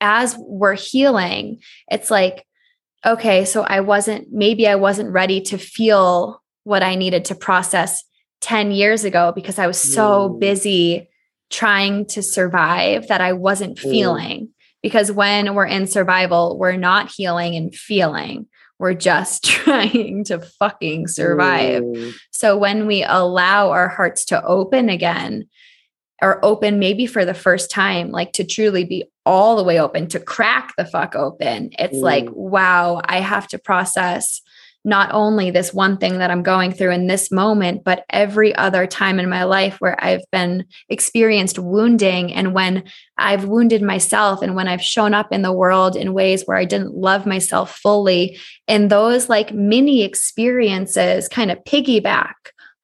as 0.00 0.36
we're 0.38 0.74
healing 0.74 1.60
it's 1.90 2.10
like 2.10 2.44
okay 3.06 3.44
so 3.44 3.62
i 3.62 3.80
wasn't 3.80 4.26
maybe 4.32 4.66
i 4.66 4.74
wasn't 4.74 5.10
ready 5.10 5.40
to 5.40 5.56
feel 5.56 6.42
what 6.64 6.82
i 6.82 6.94
needed 6.94 7.24
to 7.24 7.34
process 7.34 8.02
10 8.40 8.72
years 8.72 9.04
ago 9.04 9.32
because 9.34 9.58
i 9.58 9.66
was 9.66 9.78
so 9.78 10.28
mm. 10.28 10.40
busy 10.40 11.08
trying 11.50 12.04
to 12.04 12.22
survive 12.22 13.06
that 13.08 13.20
i 13.20 13.32
wasn't 13.32 13.76
mm. 13.76 13.82
feeling 13.82 14.48
because 14.82 15.12
when 15.12 15.54
we're 15.54 15.66
in 15.66 15.86
survival, 15.86 16.58
we're 16.58 16.76
not 16.76 17.10
healing 17.10 17.56
and 17.56 17.74
feeling. 17.74 18.46
We're 18.78 18.94
just 18.94 19.44
trying 19.48 20.24
to 20.24 20.40
fucking 20.40 21.08
survive. 21.08 21.82
Ooh. 21.82 22.12
So 22.30 22.56
when 22.56 22.86
we 22.86 23.02
allow 23.02 23.70
our 23.70 23.88
hearts 23.88 24.24
to 24.26 24.42
open 24.44 24.88
again, 24.88 25.48
or 26.22 26.44
open 26.44 26.78
maybe 26.78 27.06
for 27.06 27.24
the 27.24 27.34
first 27.34 27.70
time, 27.70 28.10
like 28.10 28.32
to 28.34 28.44
truly 28.44 28.84
be 28.84 29.04
all 29.24 29.56
the 29.56 29.64
way 29.64 29.80
open, 29.80 30.06
to 30.08 30.20
crack 30.20 30.74
the 30.76 30.84
fuck 30.84 31.14
open, 31.14 31.70
it's 31.78 31.96
Ooh. 31.96 32.02
like, 32.02 32.28
wow, 32.30 33.00
I 33.04 33.20
have 33.20 33.48
to 33.48 33.58
process 33.58 34.42
not 34.84 35.10
only 35.12 35.50
this 35.50 35.74
one 35.74 35.98
thing 35.98 36.18
that 36.18 36.30
I'm 36.30 36.42
going 36.42 36.72
through 36.72 36.92
in 36.92 37.06
this 37.06 37.30
moment, 37.30 37.84
but 37.84 38.04
every 38.10 38.54
other 38.54 38.86
time 38.86 39.20
in 39.20 39.28
my 39.28 39.44
life 39.44 39.76
where 39.78 40.02
I've 40.02 40.24
been 40.32 40.64
experienced 40.88 41.58
wounding 41.58 42.32
and 42.32 42.54
when 42.54 42.84
I've 43.18 43.44
wounded 43.44 43.82
myself 43.82 44.40
and 44.40 44.56
when 44.56 44.68
I've 44.68 44.82
shown 44.82 45.12
up 45.12 45.32
in 45.32 45.42
the 45.42 45.52
world 45.52 45.96
in 45.96 46.14
ways 46.14 46.44
where 46.44 46.56
I 46.56 46.64
didn't 46.64 46.94
love 46.94 47.26
myself 47.26 47.76
fully. 47.76 48.38
And 48.68 48.90
those 48.90 49.28
like 49.28 49.52
mini 49.52 50.02
experiences 50.02 51.28
kind 51.28 51.50
of 51.50 51.58
piggyback 51.64 52.34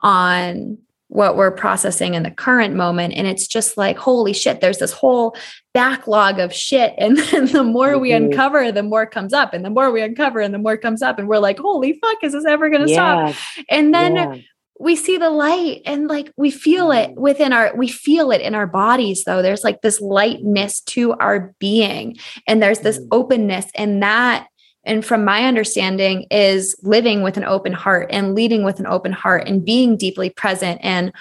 on 0.03 0.79
what 1.09 1.37
we're 1.37 1.53
processing 1.53 2.15
in 2.15 2.25
the 2.25 2.31
current 2.31 2.75
moment. 2.75 3.15
And 3.15 3.27
it's 3.27 3.47
just 3.47 3.77
like, 3.77 3.97
holy 3.97 4.33
shit, 4.33 4.61
there's 4.61 4.79
this 4.79 4.93
whole 4.93 5.37
backlog 5.73 6.39
of 6.39 6.53
shit. 6.53 6.95
And 6.99 7.17
then 7.17 7.47
the 7.47 7.63
more 7.63 7.93
mm-hmm. 7.93 8.01
we 8.01 8.13
uncover, 8.13 8.73
the 8.73 8.83
more 8.83 9.07
comes 9.07 9.33
up. 9.33 9.55
And 9.55 9.65
the 9.65 9.71
more 9.71 9.93
we 9.93 10.03
uncover, 10.03 10.41
and 10.41 10.53
the 10.53 10.59
more 10.59 10.77
comes 10.77 11.03
up. 11.03 11.19
And 11.19 11.29
we're 11.29 11.39
like, 11.39 11.59
holy 11.59 11.99
fuck, 12.01 12.19
is 12.23 12.33
this 12.33 12.45
ever 12.45 12.69
going 12.69 12.87
to 12.87 12.91
yeah. 12.91 13.33
stop? 13.33 13.65
And 13.71 13.95
then 13.95 14.17
yeah. 14.17 14.37
we 14.81 14.97
see 14.97 15.17
the 15.17 15.31
light 15.31 15.83
and 15.87 16.09
like 16.09 16.33
we 16.37 16.51
feel 16.51 16.91
it 16.91 17.11
mm-hmm. 17.11 17.21
within 17.21 17.53
our, 17.53 17.75
we 17.77 17.87
feel 17.87 18.33
it 18.33 18.41
in 18.41 18.55
our 18.55 18.67
bodies, 18.67 19.23
though. 19.25 19.43
There's 19.43 19.63
like 19.63 19.83
this 19.83 20.01
lightness 20.01 20.81
to 20.83 21.13
our 21.15 21.55
being, 21.61 22.17
and 22.49 22.61
there's 22.61 22.81
this 22.81 22.99
mm. 22.99 23.07
openness. 23.13 23.67
And 23.77 24.03
that 24.03 24.49
and 24.87 25.05
from 25.05 25.25
my 25.25 25.45
understanding 25.45 26.27
is 26.31 26.77
living 26.83 27.23
with 27.23 27.37
an 27.37 27.45
open 27.45 27.73
heart 27.73 28.09
and 28.11 28.35
leading 28.35 28.65
with 28.65 28.81
an 28.81 28.87
open 28.87 29.13
heart 29.13 29.49
and 29.49 29.65
being 29.65 29.97
deeply 29.97 30.31
present. 30.31 30.81
And 30.83 31.13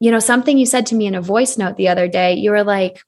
you 0.00 0.10
know 0.10 0.18
something 0.18 0.58
you 0.58 0.66
said 0.66 0.86
to 0.86 0.94
me 0.94 1.06
in 1.06 1.14
a 1.14 1.22
voice 1.22 1.56
note 1.56 1.76
the 1.76 1.88
other 1.88 2.08
day 2.08 2.34
you 2.34 2.50
were 2.50 2.64
like 2.64 3.00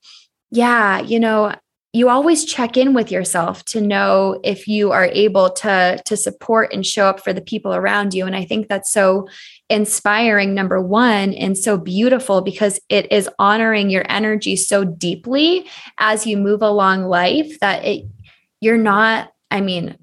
yeah 0.51 1.01
you 1.01 1.20
know 1.20 1.55
you 1.94 2.11
always 2.11 2.44
check 2.44 2.76
in 2.76 2.92
with 2.92 3.11
yourself 3.11 3.64
to 3.64 3.80
know 3.80 4.38
if 4.44 4.68
you 4.68 4.92
are 4.92 5.07
able 5.07 5.51
to 5.51 6.01
to 6.05 6.16
support 6.16 6.72
and 6.72 6.84
show 6.84 7.07
up 7.07 7.20
for 7.20 7.32
the 7.32 7.40
people 7.40 7.74
around 7.74 8.14
you. 8.14 8.26
And 8.26 8.36
i 8.36 8.44
think 8.44 8.68
that's 8.68 8.90
so 8.90 9.26
inspiring 9.68 10.55
number 10.55 10.80
1 10.80 11.34
and 11.34 11.57
so 11.57 11.76
beautiful 11.76 12.40
because 12.40 12.80
it 12.88 13.11
is 13.12 13.28
honoring 13.38 13.90
your 13.90 14.05
energy 14.09 14.57
so 14.57 14.84
deeply 14.84 15.66
as 15.99 16.26
you 16.26 16.36
move 16.36 16.62
along 16.62 17.05
life 17.05 17.59
that 17.61 17.84
it 17.84 18.07
you're 18.61 18.78
not 18.78 19.30
I 19.51 19.61
mean, 19.61 19.96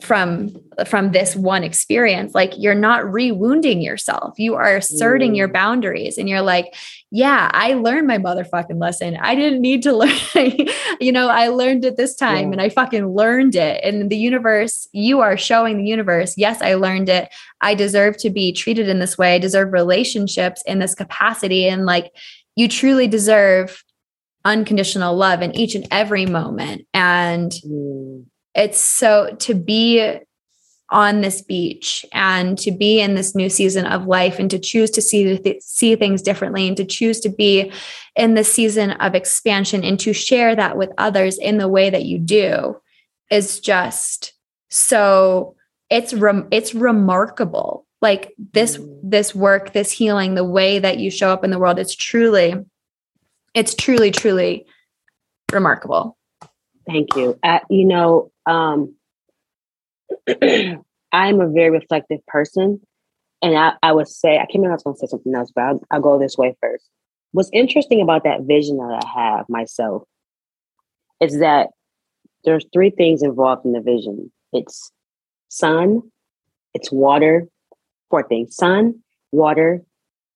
from 0.00 0.54
from 0.86 1.12
this 1.12 1.34
one 1.34 1.64
experience 1.64 2.34
like 2.34 2.52
you're 2.56 2.74
not 2.74 3.10
re-wounding 3.10 3.80
yourself. 3.80 4.38
You 4.38 4.54
are 4.54 4.76
asserting 4.76 5.32
mm. 5.32 5.36
your 5.36 5.48
boundaries 5.48 6.18
and 6.18 6.28
you're 6.28 6.42
like 6.42 6.74
yeah 7.10 7.50
i 7.52 7.74
learned 7.74 8.06
my 8.06 8.18
motherfucking 8.18 8.80
lesson. 8.80 9.16
I 9.16 9.34
didn't 9.34 9.60
need 9.60 9.82
to 9.84 9.92
learn 9.96 10.56
you 11.00 11.12
know 11.12 11.28
i 11.28 11.48
learned 11.48 11.84
it 11.84 11.96
this 11.96 12.14
time 12.14 12.48
yeah. 12.48 12.52
and 12.52 12.60
i 12.60 12.68
fucking 12.68 13.06
learned 13.08 13.54
it. 13.54 13.82
And 13.82 14.10
the 14.10 14.16
universe 14.16 14.88
you 14.92 15.20
are 15.20 15.36
showing 15.36 15.78
the 15.78 15.88
universe 15.88 16.34
yes 16.36 16.60
i 16.60 16.74
learned 16.74 17.08
it. 17.08 17.32
I 17.60 17.74
deserve 17.74 18.16
to 18.18 18.30
be 18.30 18.52
treated 18.52 18.88
in 18.88 18.98
this 18.98 19.16
way. 19.16 19.34
I 19.34 19.38
deserve 19.38 19.72
relationships 19.72 20.62
in 20.66 20.80
this 20.80 20.94
capacity. 20.94 21.66
And 21.68 21.86
like 21.86 22.12
you 22.56 22.68
truly 22.68 23.08
deserve 23.08 23.84
unconditional 24.44 25.16
love 25.16 25.40
in 25.40 25.54
each 25.54 25.74
and 25.74 25.86
every 25.90 26.26
moment. 26.26 26.86
And 26.92 27.52
mm 27.64 28.24
it's 28.54 28.80
so 28.80 29.34
to 29.40 29.54
be 29.54 30.18
on 30.92 31.22
this 31.22 31.40
beach 31.40 32.04
and 32.12 32.58
to 32.58 32.70
be 32.70 33.00
in 33.00 33.14
this 33.14 33.34
new 33.34 33.48
season 33.48 33.86
of 33.86 34.06
life 34.06 34.38
and 34.38 34.50
to 34.50 34.58
choose 34.58 34.90
to 34.90 35.00
see 35.00 35.38
th- 35.38 35.62
see 35.62 35.96
things 35.96 36.20
differently 36.20 36.68
and 36.68 36.76
to 36.76 36.84
choose 36.84 37.18
to 37.18 37.30
be 37.30 37.72
in 38.14 38.34
the 38.34 38.44
season 38.44 38.92
of 38.92 39.14
expansion 39.14 39.82
and 39.82 39.98
to 39.98 40.12
share 40.12 40.54
that 40.54 40.76
with 40.76 40.90
others 40.98 41.38
in 41.38 41.56
the 41.56 41.68
way 41.68 41.88
that 41.88 42.04
you 42.04 42.18
do 42.18 42.76
is 43.30 43.58
just 43.58 44.34
so 44.68 45.56
it's 45.88 46.12
rem- 46.12 46.48
it's 46.50 46.74
remarkable 46.74 47.86
like 48.02 48.34
this 48.52 48.76
mm. 48.76 49.00
this 49.02 49.34
work 49.34 49.72
this 49.72 49.90
healing 49.90 50.34
the 50.34 50.44
way 50.44 50.78
that 50.78 50.98
you 50.98 51.10
show 51.10 51.30
up 51.30 51.42
in 51.42 51.50
the 51.50 51.58
world 51.58 51.78
it's 51.78 51.94
truly 51.94 52.54
it's 53.54 53.74
truly 53.74 54.10
truly 54.10 54.66
remarkable 55.50 56.18
thank 56.86 57.14
you 57.16 57.38
uh, 57.42 57.60
you 57.70 57.84
know 57.84 58.30
um 58.46 58.94
I'm 61.12 61.40
a 61.40 61.48
very 61.48 61.70
reflective 61.70 62.24
person. 62.26 62.80
And 63.42 63.56
I, 63.56 63.72
I 63.82 63.92
would 63.92 64.08
say, 64.08 64.36
I 64.36 64.46
can't 64.46 64.56
remember 64.56 64.72
I 64.72 64.74
was 64.74 64.82
going 64.84 64.96
to 64.96 65.00
say 65.00 65.06
something 65.08 65.34
else, 65.34 65.52
but 65.54 65.62
I'll, 65.62 65.80
I'll 65.90 66.00
go 66.00 66.18
this 66.18 66.38
way 66.38 66.56
first. 66.60 66.88
What's 67.32 67.50
interesting 67.52 68.00
about 68.00 68.24
that 68.24 68.42
vision 68.42 68.78
that 68.78 69.04
I 69.04 69.36
have 69.36 69.48
myself 69.48 70.04
is 71.20 71.38
that 71.40 71.68
there's 72.44 72.64
three 72.72 72.90
things 72.90 73.22
involved 73.22 73.64
in 73.64 73.72
the 73.72 73.80
vision 73.80 74.30
it's 74.52 74.92
sun, 75.48 76.02
it's 76.74 76.92
water, 76.92 77.46
four 78.10 78.22
things 78.22 78.54
sun, 78.54 79.02
water, 79.30 79.82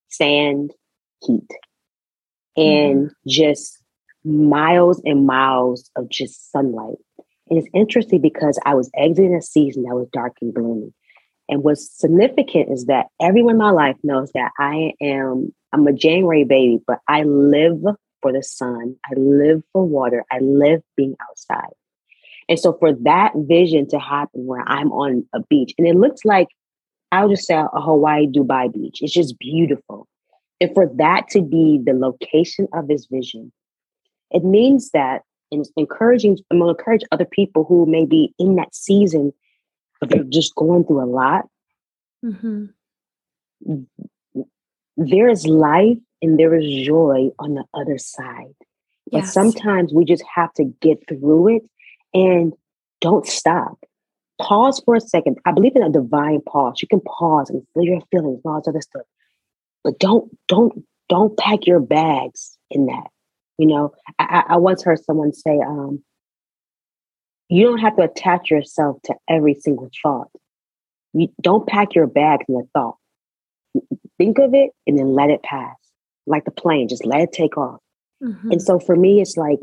sand, 0.09 0.73
heat, 1.23 1.51
and 2.57 3.07
mm-hmm. 3.07 3.29
just 3.29 3.83
miles 4.27 5.01
and 5.05 5.27
miles 5.27 5.91
of 5.97 6.09
just 6.09 6.51
sunlight. 6.51 6.97
And 7.49 7.59
it's 7.59 7.68
interesting 7.72 8.20
because 8.20 8.59
I 8.66 8.74
was 8.74 8.91
exiting 8.97 9.35
a 9.35 9.43
season 9.43 9.85
that 9.85 9.95
was 9.95 10.09
dark 10.12 10.37
and 10.43 10.53
gloomy. 10.53 10.93
And 11.49 11.62
what's 11.62 11.89
significant 11.99 12.72
is 12.72 12.87
that 12.87 13.07
everyone 13.20 13.55
in 13.55 13.59
my 13.59 13.70
life 13.70 13.97
knows 14.03 14.33
that 14.35 14.51
I 14.59 14.93
am, 15.01 15.55
I'm 15.72 15.87
a 15.87 15.93
January 15.93 16.45
baby, 16.45 16.81
but 16.87 16.99
I 17.09 17.22
live 17.22 17.79
for 18.20 18.33
the 18.33 18.43
sun. 18.43 18.97
I 19.05 19.14
live 19.16 19.62
for 19.72 19.85
water. 19.85 20.24
I 20.31 20.41
live 20.41 20.83
being 20.97 21.14
outside. 21.31 21.70
And 22.49 22.59
so 22.59 22.77
for 22.79 22.93
that 23.05 23.33
vision 23.37 23.89
to 23.89 23.99
happen 23.99 24.47
where 24.47 24.64
I'm 24.66 24.91
on 24.93 25.27
a 25.33 25.41
beach, 25.49 25.74
and 25.79 25.87
it 25.87 25.97
looks 25.97 26.24
like 26.24 26.49
I'll 27.12 27.29
just 27.29 27.47
say 27.47 27.55
a 27.55 27.81
Hawaii 27.81 28.27
Dubai 28.27 28.72
beach. 28.72 28.99
It's 29.01 29.12
just 29.12 29.39
beautiful. 29.39 30.09
And 30.61 30.72
for 30.74 30.91
that 30.97 31.29
to 31.31 31.43
be 31.43 31.81
the 31.85 31.93
location 31.93 32.66
of 32.72 32.89
this 32.89 33.07
vision, 33.07 33.53
it 34.31 34.45
means 34.45 34.91
that 34.91 35.22
and 35.51 35.61
it's 35.61 35.72
encouraging 35.77 36.39
i'm 36.51 36.59
going 36.59 36.74
to 36.74 36.79
encourage 36.79 37.03
other 37.12 37.24
people 37.24 37.64
who 37.64 37.87
may 37.87 38.05
be 38.05 38.35
in 38.39 38.57
that 38.57 38.74
season 38.74 39.33
but 40.01 40.11
they're 40.11 40.24
just 40.24 40.55
going 40.57 40.85
through 40.85 41.03
a 41.03 41.09
lot. 41.09 41.47
Mm-hmm. 42.22 42.66
there 44.97 45.29
is 45.29 45.47
life 45.47 45.99
and 46.20 46.39
there 46.39 46.55
is 46.55 46.87
joy 46.87 47.31
on 47.39 47.55
the 47.55 47.64
other 47.72 47.99
side 47.99 48.55
but 49.11 49.18
yes. 49.18 49.33
sometimes 49.33 49.93
we 49.95 50.05
just 50.05 50.24
have 50.35 50.53
to 50.55 50.64
get 50.81 50.99
through 51.09 51.57
it 51.57 51.62
and 52.12 52.53
don't 53.01 53.27
stop. 53.27 53.79
Pause 54.41 54.83
for 54.85 54.97
a 54.97 55.01
second. 55.01 55.39
I 55.45 55.53
believe 55.53 55.77
in 55.77 55.83
a 55.83 55.91
divine 55.91 56.41
pause. 56.41 56.83
You 56.83 56.89
can 56.89 57.01
pause 57.01 57.49
and 57.49 57.62
feel 57.72 57.85
your 57.85 58.01
feelings 58.11 58.41
and 58.45 58.53
all 58.53 58.61
this 58.61 58.68
other 58.68 58.81
stuff 58.81 59.07
but 59.87 60.01
don't 60.01 60.37
don't 60.49 60.85
don't 61.09 61.39
pack 61.39 61.64
your 61.64 61.79
bags 61.79 62.59
in 62.70 62.87
that 62.87 63.07
you 63.59 63.67
know, 63.67 63.93
I, 64.19 64.45
I 64.51 64.57
once 64.57 64.83
heard 64.83 65.03
someone 65.05 65.33
say, 65.33 65.59
um, 65.67 66.03
you 67.49 67.65
don't 67.65 67.79
have 67.79 67.97
to 67.97 68.03
attach 68.03 68.51
yourself 68.51 68.99
to 69.05 69.15
every 69.29 69.55
single 69.55 69.91
thought. 70.03 70.31
You 71.13 71.29
don't 71.41 71.67
pack 71.67 71.95
your 71.95 72.07
bags 72.07 72.45
in 72.49 72.57
a 72.57 72.65
thought. 72.75 72.97
Think 74.19 74.39
of 74.39 74.55
it 74.55 74.71
and 74.87 74.99
then 74.99 75.15
let 75.15 75.31
it 75.31 75.43
pass. 75.43 75.77
Like 76.27 76.45
the 76.45 76.51
plane, 76.51 76.89
just 76.89 77.07
let 77.07 77.21
it 77.21 77.33
take 77.33 77.57
off. 77.57 77.81
Mm-hmm. 78.23 78.53
And 78.53 78.63
so 78.63 78.79
for 78.79 78.97
me, 78.97 79.21
it's 79.21 79.37
like 79.37 79.61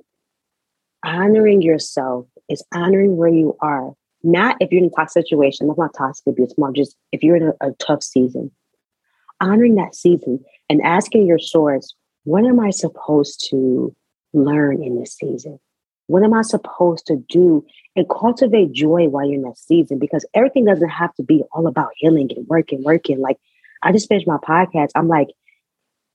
honoring 1.03 1.61
yourself 1.61 2.25
is 2.49 2.63
honoring 2.73 3.17
where 3.17 3.29
you 3.29 3.57
are. 3.59 3.91
Not 4.23 4.55
if 4.61 4.71
you're 4.71 4.81
in 4.81 4.89
a 4.89 4.95
toxic 4.95 5.23
situation, 5.23 5.67
that's 5.67 5.77
not 5.77 5.93
toxic 5.97 6.25
abuse, 6.27 6.53
more 6.57 6.71
just 6.71 6.95
if 7.11 7.21
you're 7.21 7.35
in 7.35 7.53
a, 7.61 7.67
a 7.67 7.71
tough 7.73 8.01
season. 8.01 8.51
Honoring 9.41 9.75
that 9.75 9.93
season 9.93 10.39
and 10.69 10.81
asking 10.81 11.27
your 11.27 11.39
source, 11.39 11.93
what 12.23 12.45
am 12.45 12.59
I 12.59 12.69
supposed 12.69 13.47
to 13.49 13.95
learn 14.33 14.83
in 14.83 14.99
this 14.99 15.15
season? 15.15 15.59
What 16.07 16.23
am 16.23 16.33
I 16.33 16.41
supposed 16.41 17.05
to 17.07 17.17
do 17.29 17.65
and 17.95 18.07
cultivate 18.09 18.73
joy 18.73 19.07
while 19.07 19.25
you're 19.25 19.35
in 19.35 19.43
that 19.43 19.57
season? 19.57 19.99
Because 19.99 20.25
everything 20.33 20.65
doesn't 20.65 20.89
have 20.89 21.13
to 21.15 21.23
be 21.23 21.43
all 21.51 21.67
about 21.67 21.91
healing 21.95 22.29
and 22.35 22.47
working, 22.47 22.83
working. 22.83 23.19
Like 23.19 23.37
I 23.81 23.91
just 23.91 24.09
finished 24.09 24.27
my 24.27 24.37
podcast. 24.37 24.89
I'm 24.95 25.07
like, 25.07 25.29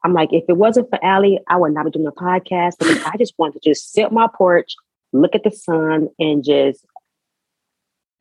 I'm 0.05 0.13
like, 0.13 0.33
if 0.33 0.45
it 0.49 0.57
wasn't 0.57 0.91
for 0.91 1.03
Allie, 1.05 1.41
I 1.49 1.57
would 1.57 1.73
not 1.73 1.85
be 1.85 1.91
doing 1.91 2.07
a 2.07 2.13
podcast. 2.13 2.79
Because 2.79 3.03
I 3.05 3.17
just 3.17 3.35
want 3.39 3.55
to 3.55 3.61
just 3.63 3.93
sit 3.93 4.07
on 4.07 4.15
my 4.15 4.29
porch, 4.33 4.75
look 5.13 5.35
at 5.35 5.43
the 5.43 5.51
sun, 5.51 6.09
and 6.19 6.45
just 6.45 6.85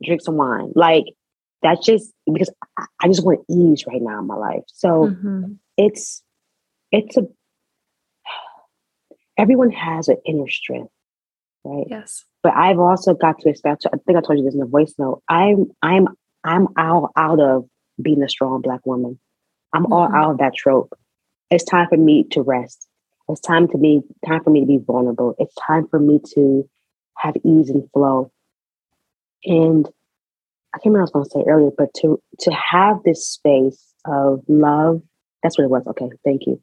drink 0.03 0.21
some 0.21 0.38
wine. 0.38 0.71
Like 0.75 1.05
that's 1.61 1.85
just 1.85 2.13
because 2.31 2.49
I 2.77 3.07
just 3.07 3.25
want 3.25 3.45
ease 3.49 3.85
right 3.88 4.01
now 4.01 4.19
in 4.19 4.27
my 4.27 4.35
life. 4.35 4.63
So 4.67 5.07
mm-hmm. 5.07 5.53
it's 5.75 6.23
it's 6.91 7.17
a 7.17 7.27
everyone 9.38 9.71
has 9.71 10.07
an 10.07 10.17
inner 10.25 10.49
strength, 10.49 10.91
right? 11.63 11.85
Yes. 11.89 12.25
But 12.43 12.53
I've 12.55 12.79
also 12.79 13.13
got 13.13 13.39
to 13.39 13.49
expect. 13.49 13.85
I 13.88 13.97
think 14.05 14.17
I 14.17 14.21
told 14.21 14.39
you 14.39 14.45
this 14.45 14.53
in 14.53 14.59
the 14.59 14.65
voice 14.65 14.93
note. 14.97 15.21
I'm 15.29 15.67
I'm 15.81 16.07
I'm 16.43 16.67
all 16.77 17.11
out 17.15 17.39
of 17.39 17.67
being 18.01 18.23
a 18.23 18.29
strong 18.29 18.61
black 18.61 18.85
woman. 18.85 19.19
I'm 19.73 19.83
mm-hmm. 19.83 19.93
all 19.93 20.15
out 20.15 20.31
of 20.31 20.38
that 20.39 20.55
trope. 20.55 20.93
It's 21.49 21.63
time 21.63 21.88
for 21.89 21.97
me 21.97 22.25
to 22.31 22.41
rest. 22.41 22.88
It's 23.29 23.41
time 23.41 23.67
to 23.69 23.77
be 23.77 24.01
time 24.25 24.43
for 24.43 24.49
me 24.49 24.61
to 24.61 24.65
be 24.65 24.77
vulnerable. 24.77 25.35
It's 25.39 25.55
time 25.67 25.88
for 25.89 25.99
me 25.99 26.19
to 26.35 26.67
have 27.17 27.35
ease 27.43 27.69
and 27.69 27.89
flow. 27.91 28.31
And 29.43 29.88
I 30.73 30.79
can't 30.79 30.93
remember 30.93 31.11
what 31.11 31.15
I 31.15 31.19
was 31.19 31.29
going 31.29 31.43
to 31.43 31.49
say 31.49 31.51
earlier, 31.51 31.71
but 31.77 31.93
to 32.01 32.21
to 32.39 32.51
have 32.51 33.03
this 33.03 33.27
space 33.27 33.83
of 34.05 34.43
love. 34.47 35.01
That's 35.43 35.57
what 35.57 35.65
it 35.65 35.69
was. 35.69 35.85
Okay, 35.88 36.09
thank 36.25 36.45
you. 36.45 36.61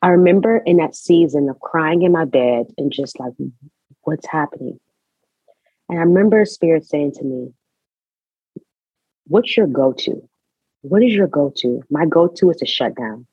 I 0.00 0.08
remember 0.08 0.58
in 0.58 0.76
that 0.76 0.94
season 0.94 1.48
of 1.48 1.58
crying 1.60 2.02
in 2.02 2.12
my 2.12 2.24
bed 2.24 2.66
and 2.76 2.92
just 2.92 3.18
like, 3.18 3.32
what's 4.02 4.26
happening? 4.26 4.78
And 5.88 5.98
I 5.98 6.02
remember 6.02 6.44
Spirit 6.44 6.84
saying 6.84 7.12
to 7.12 7.24
me, 7.24 7.52
What's 9.26 9.56
your 9.56 9.66
go 9.66 9.92
to? 9.92 10.26
What 10.82 11.02
is 11.02 11.12
your 11.12 11.26
go 11.26 11.52
to? 11.58 11.82
My 11.90 12.06
go 12.06 12.28
to 12.28 12.50
is 12.50 12.56
to 12.58 12.66
shut 12.66 12.94
down. 12.94 13.26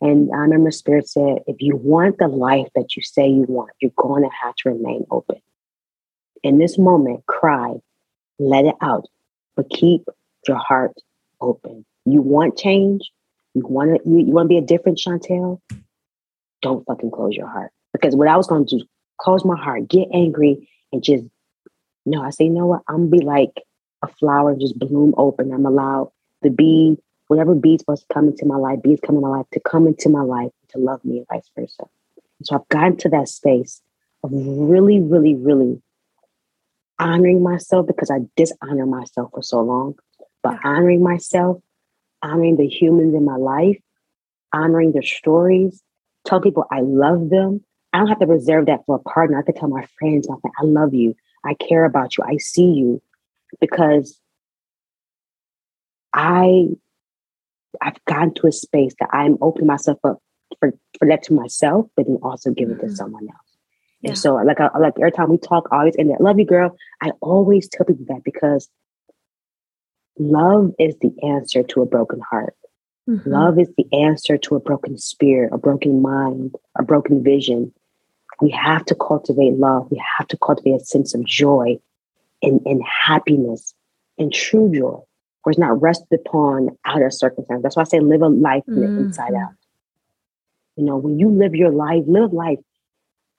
And 0.00 0.30
I 0.34 0.38
remember 0.38 0.70
Spirit 0.70 1.08
said, 1.08 1.38
If 1.46 1.56
you 1.60 1.76
want 1.76 2.18
the 2.18 2.28
life 2.28 2.68
that 2.74 2.96
you 2.96 3.02
say 3.02 3.28
you 3.28 3.44
want, 3.48 3.70
you're 3.80 3.92
going 3.96 4.22
to 4.22 4.30
have 4.42 4.54
to 4.56 4.70
remain 4.70 5.04
open. 5.10 5.40
In 6.42 6.58
this 6.58 6.78
moment, 6.78 7.24
cry, 7.26 7.74
let 8.38 8.64
it 8.64 8.74
out, 8.80 9.06
but 9.54 9.70
keep 9.70 10.02
your 10.48 10.56
heart 10.56 10.94
open. 11.40 11.84
You 12.04 12.20
want 12.20 12.58
change, 12.58 13.12
you 13.54 13.62
want 13.66 14.02
to 14.02 14.08
you, 14.08 14.18
you 14.18 14.32
want 14.32 14.46
to 14.46 14.48
be 14.48 14.58
a 14.58 14.62
different 14.62 14.98
Shauntelle? 14.98 15.60
Don't 16.62 16.84
fucking 16.86 17.10
close 17.10 17.34
your 17.34 17.48
heart. 17.48 17.72
Because 17.92 18.16
what 18.16 18.28
I 18.28 18.36
was 18.36 18.46
going 18.46 18.66
to 18.66 18.78
do, 18.78 18.84
close 19.18 19.44
my 19.44 19.60
heart, 19.60 19.88
get 19.88 20.08
angry, 20.12 20.68
and 20.92 21.02
just 21.02 21.24
no. 22.06 22.22
I 22.22 22.30
say, 22.30 22.44
you 22.44 22.50
know 22.50 22.66
what? 22.66 22.82
I'm 22.88 23.08
gonna 23.08 23.18
be 23.18 23.24
like 23.24 23.62
a 24.02 24.08
flower, 24.08 24.56
just 24.56 24.78
bloom 24.78 25.14
open. 25.16 25.52
I'm 25.52 25.66
allowed 25.66 26.10
the 26.42 26.50
bee, 26.50 26.96
whatever 27.28 27.54
bee's 27.54 27.80
supposed 27.80 28.06
to 28.08 28.14
come 28.14 28.28
into 28.28 28.46
my 28.46 28.56
life, 28.56 28.82
bees 28.82 29.00
come 29.04 29.16
in 29.16 29.22
my 29.22 29.28
life 29.28 29.46
to 29.52 29.60
come 29.60 29.86
into 29.86 30.08
my 30.08 30.22
life 30.22 30.50
to 30.70 30.78
love 30.78 31.04
me, 31.04 31.18
and 31.18 31.26
vice 31.28 31.50
versa. 31.56 31.84
And 32.38 32.46
so 32.46 32.56
I've 32.56 32.68
gotten 32.68 32.96
to 32.98 33.08
that 33.10 33.28
space 33.28 33.80
of 34.24 34.30
really, 34.32 35.00
really, 35.00 35.34
really 35.34 35.80
honoring 36.98 37.42
myself 37.42 37.86
because 37.86 38.10
I 38.10 38.20
dishonor 38.36 38.86
myself 38.86 39.30
for 39.32 39.42
so 39.42 39.60
long. 39.60 39.94
But 40.42 40.58
honoring 40.64 41.02
myself 41.02 41.62
honoring 42.22 42.56
the 42.56 42.68
humans 42.68 43.14
in 43.14 43.24
my 43.24 43.36
life, 43.36 43.78
honoring 44.52 44.92
their 44.92 45.02
stories, 45.02 45.82
tell 46.24 46.40
people 46.40 46.64
I 46.70 46.80
love 46.80 47.30
them. 47.30 47.64
I 47.92 47.98
don't 47.98 48.08
have 48.08 48.20
to 48.20 48.26
reserve 48.26 48.66
that 48.66 48.80
for 48.86 48.96
a 48.96 49.10
partner. 49.10 49.38
I 49.38 49.42
can 49.42 49.54
tell 49.54 49.68
my 49.68 49.86
friends, 49.98 50.28
my 50.28 50.36
friend, 50.40 50.54
I 50.60 50.64
love 50.64 50.94
you. 50.94 51.14
I 51.44 51.54
care 51.54 51.84
about 51.84 52.16
you. 52.16 52.24
I 52.24 52.36
see 52.38 52.64
you 52.72 53.02
because 53.60 54.18
I 56.14 56.68
I've 57.80 58.04
gotten 58.04 58.34
to 58.34 58.46
a 58.46 58.52
space 58.52 58.94
that 59.00 59.08
I'm 59.12 59.38
opening 59.40 59.66
myself 59.66 59.98
up 60.04 60.18
for, 60.60 60.72
for 60.98 61.08
that 61.08 61.22
to 61.24 61.32
myself, 61.32 61.86
but 61.96 62.06
then 62.06 62.18
also 62.22 62.50
give 62.50 62.70
it 62.70 62.78
mm-hmm. 62.78 62.88
to 62.88 62.96
someone 62.96 63.24
else. 63.24 63.56
Yeah. 64.02 64.10
And 64.10 64.18
so 64.18 64.34
like 64.34 64.60
I, 64.60 64.76
like 64.78 64.94
every 64.98 65.12
time 65.12 65.30
we 65.30 65.38
talk, 65.38 65.68
always 65.72 65.96
and 65.96 66.12
I 66.12 66.16
love 66.20 66.38
you, 66.38 66.44
girl. 66.44 66.76
I 67.02 67.12
always 67.20 67.68
tell 67.68 67.86
people 67.86 68.04
that 68.08 68.22
because 68.24 68.68
Love 70.18 70.72
is 70.78 70.94
the 71.00 71.12
answer 71.22 71.62
to 71.62 71.82
a 71.82 71.86
broken 71.86 72.20
heart. 72.20 72.54
Mm-hmm. 73.08 73.30
Love 73.30 73.58
is 73.58 73.68
the 73.76 73.86
answer 73.92 74.38
to 74.38 74.54
a 74.54 74.60
broken 74.60 74.96
spirit, 74.98 75.50
a 75.52 75.58
broken 75.58 76.02
mind, 76.02 76.54
a 76.78 76.82
broken 76.82 77.22
vision. 77.22 77.72
We 78.40 78.50
have 78.50 78.84
to 78.86 78.94
cultivate 78.94 79.54
love. 79.54 79.88
We 79.90 80.02
have 80.18 80.28
to 80.28 80.36
cultivate 80.36 80.80
a 80.80 80.84
sense 80.84 81.14
of 81.14 81.24
joy 81.24 81.78
and, 82.42 82.60
and 82.64 82.82
happiness 82.84 83.74
and 84.18 84.32
true 84.32 84.70
joy, 84.72 85.00
where 85.42 85.50
it's 85.50 85.58
not 85.58 85.80
rested 85.80 86.20
upon 86.24 86.70
outer 86.84 87.10
circumstances. 87.10 87.62
That's 87.62 87.76
why 87.76 87.82
I 87.82 87.84
say 87.84 88.00
live 88.00 88.22
a 88.22 88.28
life 88.28 88.64
from 88.64 88.76
mm-hmm. 88.76 88.96
the 88.96 89.02
inside 89.02 89.34
out. 89.34 89.52
You 90.76 90.84
know, 90.84 90.96
when 90.96 91.18
you 91.18 91.28
live 91.28 91.54
your 91.54 91.70
life, 91.70 92.04
live 92.06 92.32
life, 92.32 92.58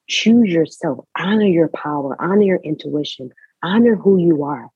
choose 0.08 0.50
yourself, 0.50 1.06
honor 1.18 1.48
your 1.48 1.70
power, 1.70 2.16
honor 2.22 2.44
your 2.44 2.60
intuition, 2.64 3.32
honor 3.64 3.96
who 3.96 4.18
you 4.18 4.44
are, 4.44 4.70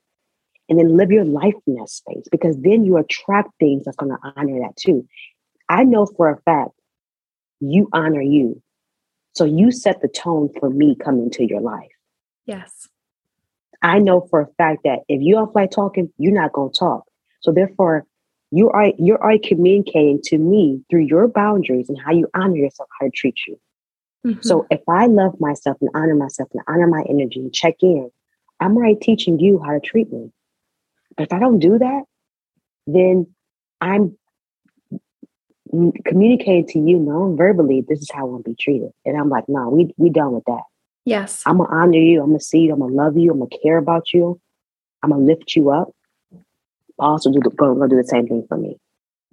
and 0.70 0.80
then 0.80 0.98
live 0.98 1.12
your 1.12 1.26
life 1.26 1.56
in 1.66 1.76
that 1.76 1.90
space 1.90 2.26
because 2.32 2.58
then 2.60 2.84
you 2.84 2.98
attract 2.98 3.50
things 3.60 3.86
that's 3.86 3.98
going 3.98 4.12
to 4.12 4.34
honor 4.36 4.60
that 4.60 4.76
too. 4.76 5.08
I 5.70 5.84
know 5.84 6.06
for 6.06 6.30
a 6.30 6.42
fact 6.42 6.72
you 7.60 7.90
honor 7.94 8.22
you. 8.22 8.62
So 9.34 9.46
you 9.46 9.72
set 9.72 10.02
the 10.02 10.08
tone 10.08 10.50
for 10.60 10.70
me 10.70 10.96
coming 10.96 11.30
to 11.32 11.46
your 11.46 11.62
life. 11.62 11.92
Yes. 12.46 12.88
I 13.82 14.00
know 14.00 14.28
for 14.30 14.42
a 14.42 14.48
fact 14.58 14.82
that 14.84 15.00
if 15.08 15.22
you 15.22 15.36
don't 15.36 15.56
like 15.56 15.72
talking, 15.72 16.12
you're 16.18 16.34
not 16.34 16.54
going 16.54 16.72
to 16.72 16.80
talk. 16.80 17.04
So 17.42 17.52
therefore, 17.52 18.06
you 18.50 18.70
are 18.70 18.92
you 18.98 19.18
are 19.18 19.38
communicating 19.44 20.22
to 20.24 20.38
me 20.38 20.82
through 20.90 21.06
your 21.06 21.28
boundaries 21.28 21.90
and 21.90 22.00
how 22.00 22.12
you 22.12 22.28
honor 22.34 22.56
yourself, 22.56 22.90
how 23.00 23.08
to 23.08 23.12
treat 23.12 23.38
you. 23.46 23.60
Mm-hmm. 24.26 24.42
So 24.42 24.66
if 24.72 24.82
I 24.88 25.06
love 25.08 25.40
myself 25.40 25.78
and 25.82 25.90
honor 25.94 26.16
myself 26.16 26.50
and 26.54 26.64
honor 26.68 26.88
my 26.88 27.04
energy 27.10 27.42
and 27.42 27.54
check 27.54 27.76
in, 27.82 28.10
I'm 28.60 28.76
already 28.76 28.96
teaching 28.96 29.40
you 29.40 29.62
how 29.64 29.74
to 29.74 29.80
treat 29.80 30.12
me. 30.12 30.32
But 31.18 31.24
if 31.24 31.34
I 31.34 31.40
don't 31.40 31.60
do 31.60 31.80
that, 31.80 32.04
then 32.86 33.28
I'm 33.82 34.18
communicating 36.06 36.68
to 36.68 36.80
you 36.80 37.00
non-verbally, 37.00 37.86
this 37.88 38.00
is 38.00 38.10
how 38.12 38.22
I 38.22 38.24
want 38.24 38.46
to 38.46 38.52
be 38.52 38.56
treated. 38.56 38.92
And 39.06 39.18
I'm 39.18 39.30
like, 39.30 39.50
no, 39.50 39.64
nah, 39.64 39.70
we 39.70 39.94
we 39.98 40.10
done 40.10 40.32
with 40.34 40.46
that. 40.46 40.62
Yes. 41.04 41.44
I'm 41.46 41.58
gonna 41.58 41.70
honor 41.70 41.98
you, 41.98 42.22
I'm 42.22 42.30
gonna 42.30 42.40
see 42.40 42.60
you, 42.60 42.74
I'm 42.74 42.80
gonna 42.80 42.94
love 42.94 43.18
you, 43.18 43.32
I'm 43.32 43.40
gonna 43.40 43.50
care 43.64 43.78
about 43.78 44.14
you, 44.14 44.40
I'm 45.04 45.10
gonna 45.10 45.24
lift 45.24 45.56
you 45.56 45.72
up. 45.72 45.90
Also 47.00 47.32
do 47.32 47.40
the, 47.44 47.50
go, 47.50 47.76
go 47.76 47.88
do 47.88 47.98
the 47.98 48.04
same 48.04 48.28
thing 48.28 48.46
for 48.48 48.58
me. 48.58 48.78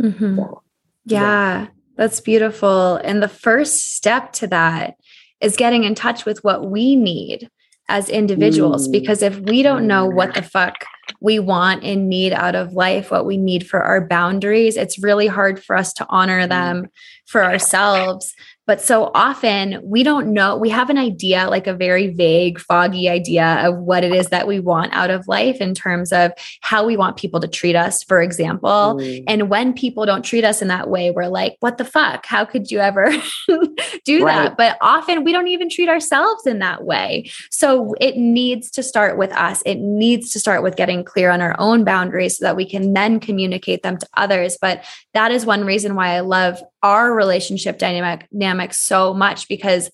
Mm-hmm. 0.02 0.36
So, 0.36 0.62
yeah, 1.04 1.20
yeah, 1.20 1.66
that's 1.96 2.20
beautiful. 2.20 2.96
And 2.96 3.22
the 3.22 3.28
first 3.28 3.94
step 3.94 4.32
to 4.34 4.46
that 4.48 4.96
is 5.40 5.56
getting 5.56 5.84
in 5.84 5.94
touch 5.94 6.24
with 6.24 6.42
what 6.42 6.70
we 6.70 6.96
need 6.96 7.48
as 7.88 8.08
individuals. 8.08 8.88
Mm. 8.88 8.92
Because 8.92 9.22
if 9.22 9.38
we 9.40 9.62
don't 9.62 9.86
know 9.86 10.06
what 10.06 10.34
the 10.34 10.42
fuck 10.42 10.74
we 11.20 11.38
want 11.38 11.84
and 11.84 12.08
need 12.08 12.32
out 12.32 12.54
of 12.54 12.72
life, 12.72 13.10
what 13.10 13.26
we 13.26 13.36
need 13.36 13.66
for 13.66 13.82
our 13.82 14.06
boundaries, 14.06 14.76
it's 14.76 15.02
really 15.02 15.26
hard 15.26 15.62
for 15.62 15.76
us 15.76 15.92
to 15.94 16.06
honor 16.08 16.46
them 16.46 16.88
for 17.26 17.44
ourselves. 17.44 18.34
But 18.66 18.80
so 18.80 19.10
often 19.14 19.80
we 19.82 20.02
don't 20.02 20.32
know, 20.32 20.56
we 20.56 20.70
have 20.70 20.90
an 20.90 20.98
idea, 20.98 21.48
like 21.48 21.66
a 21.66 21.74
very 21.74 22.08
vague, 22.08 22.58
foggy 22.58 23.08
idea 23.08 23.66
of 23.66 23.78
what 23.78 24.04
it 24.04 24.12
is 24.12 24.28
that 24.28 24.46
we 24.46 24.60
want 24.60 24.92
out 24.92 25.10
of 25.10 25.28
life 25.28 25.60
in 25.60 25.74
terms 25.74 26.12
of 26.12 26.32
how 26.60 26.86
we 26.86 26.96
want 26.96 27.16
people 27.16 27.40
to 27.40 27.48
treat 27.48 27.76
us, 27.76 28.02
for 28.02 28.22
example. 28.22 28.96
Mm. 28.98 29.24
And 29.26 29.50
when 29.50 29.72
people 29.72 30.06
don't 30.06 30.24
treat 30.24 30.44
us 30.44 30.62
in 30.62 30.68
that 30.68 30.88
way, 30.88 31.10
we're 31.10 31.28
like, 31.28 31.56
what 31.60 31.78
the 31.78 31.84
fuck? 31.84 32.26
How 32.26 32.44
could 32.44 32.70
you 32.70 32.78
ever 32.78 33.10
do 34.04 34.24
right. 34.24 34.44
that? 34.44 34.56
But 34.56 34.78
often 34.80 35.24
we 35.24 35.32
don't 35.32 35.48
even 35.48 35.68
treat 35.68 35.88
ourselves 35.88 36.46
in 36.46 36.60
that 36.60 36.84
way. 36.84 37.30
So 37.50 37.94
it 38.00 38.16
needs 38.16 38.70
to 38.72 38.82
start 38.82 39.18
with 39.18 39.32
us. 39.32 39.62
It 39.66 39.78
needs 39.78 40.30
to 40.30 40.40
start 40.40 40.62
with 40.62 40.76
getting 40.76 41.04
clear 41.04 41.30
on 41.30 41.40
our 41.40 41.54
own 41.58 41.84
boundaries 41.84 42.38
so 42.38 42.44
that 42.44 42.56
we 42.56 42.68
can 42.68 42.94
then 42.94 43.20
communicate 43.20 43.82
them 43.82 43.98
to 43.98 44.08
others. 44.16 44.56
But 44.60 44.84
that 45.12 45.32
is 45.32 45.44
one 45.44 45.64
reason 45.64 45.94
why 45.94 46.10
I 46.10 46.20
love 46.20 46.62
our 46.84 47.12
relationship 47.12 47.78
dynamic, 47.78 48.74
so 48.74 49.14
much 49.14 49.48
because 49.48 49.90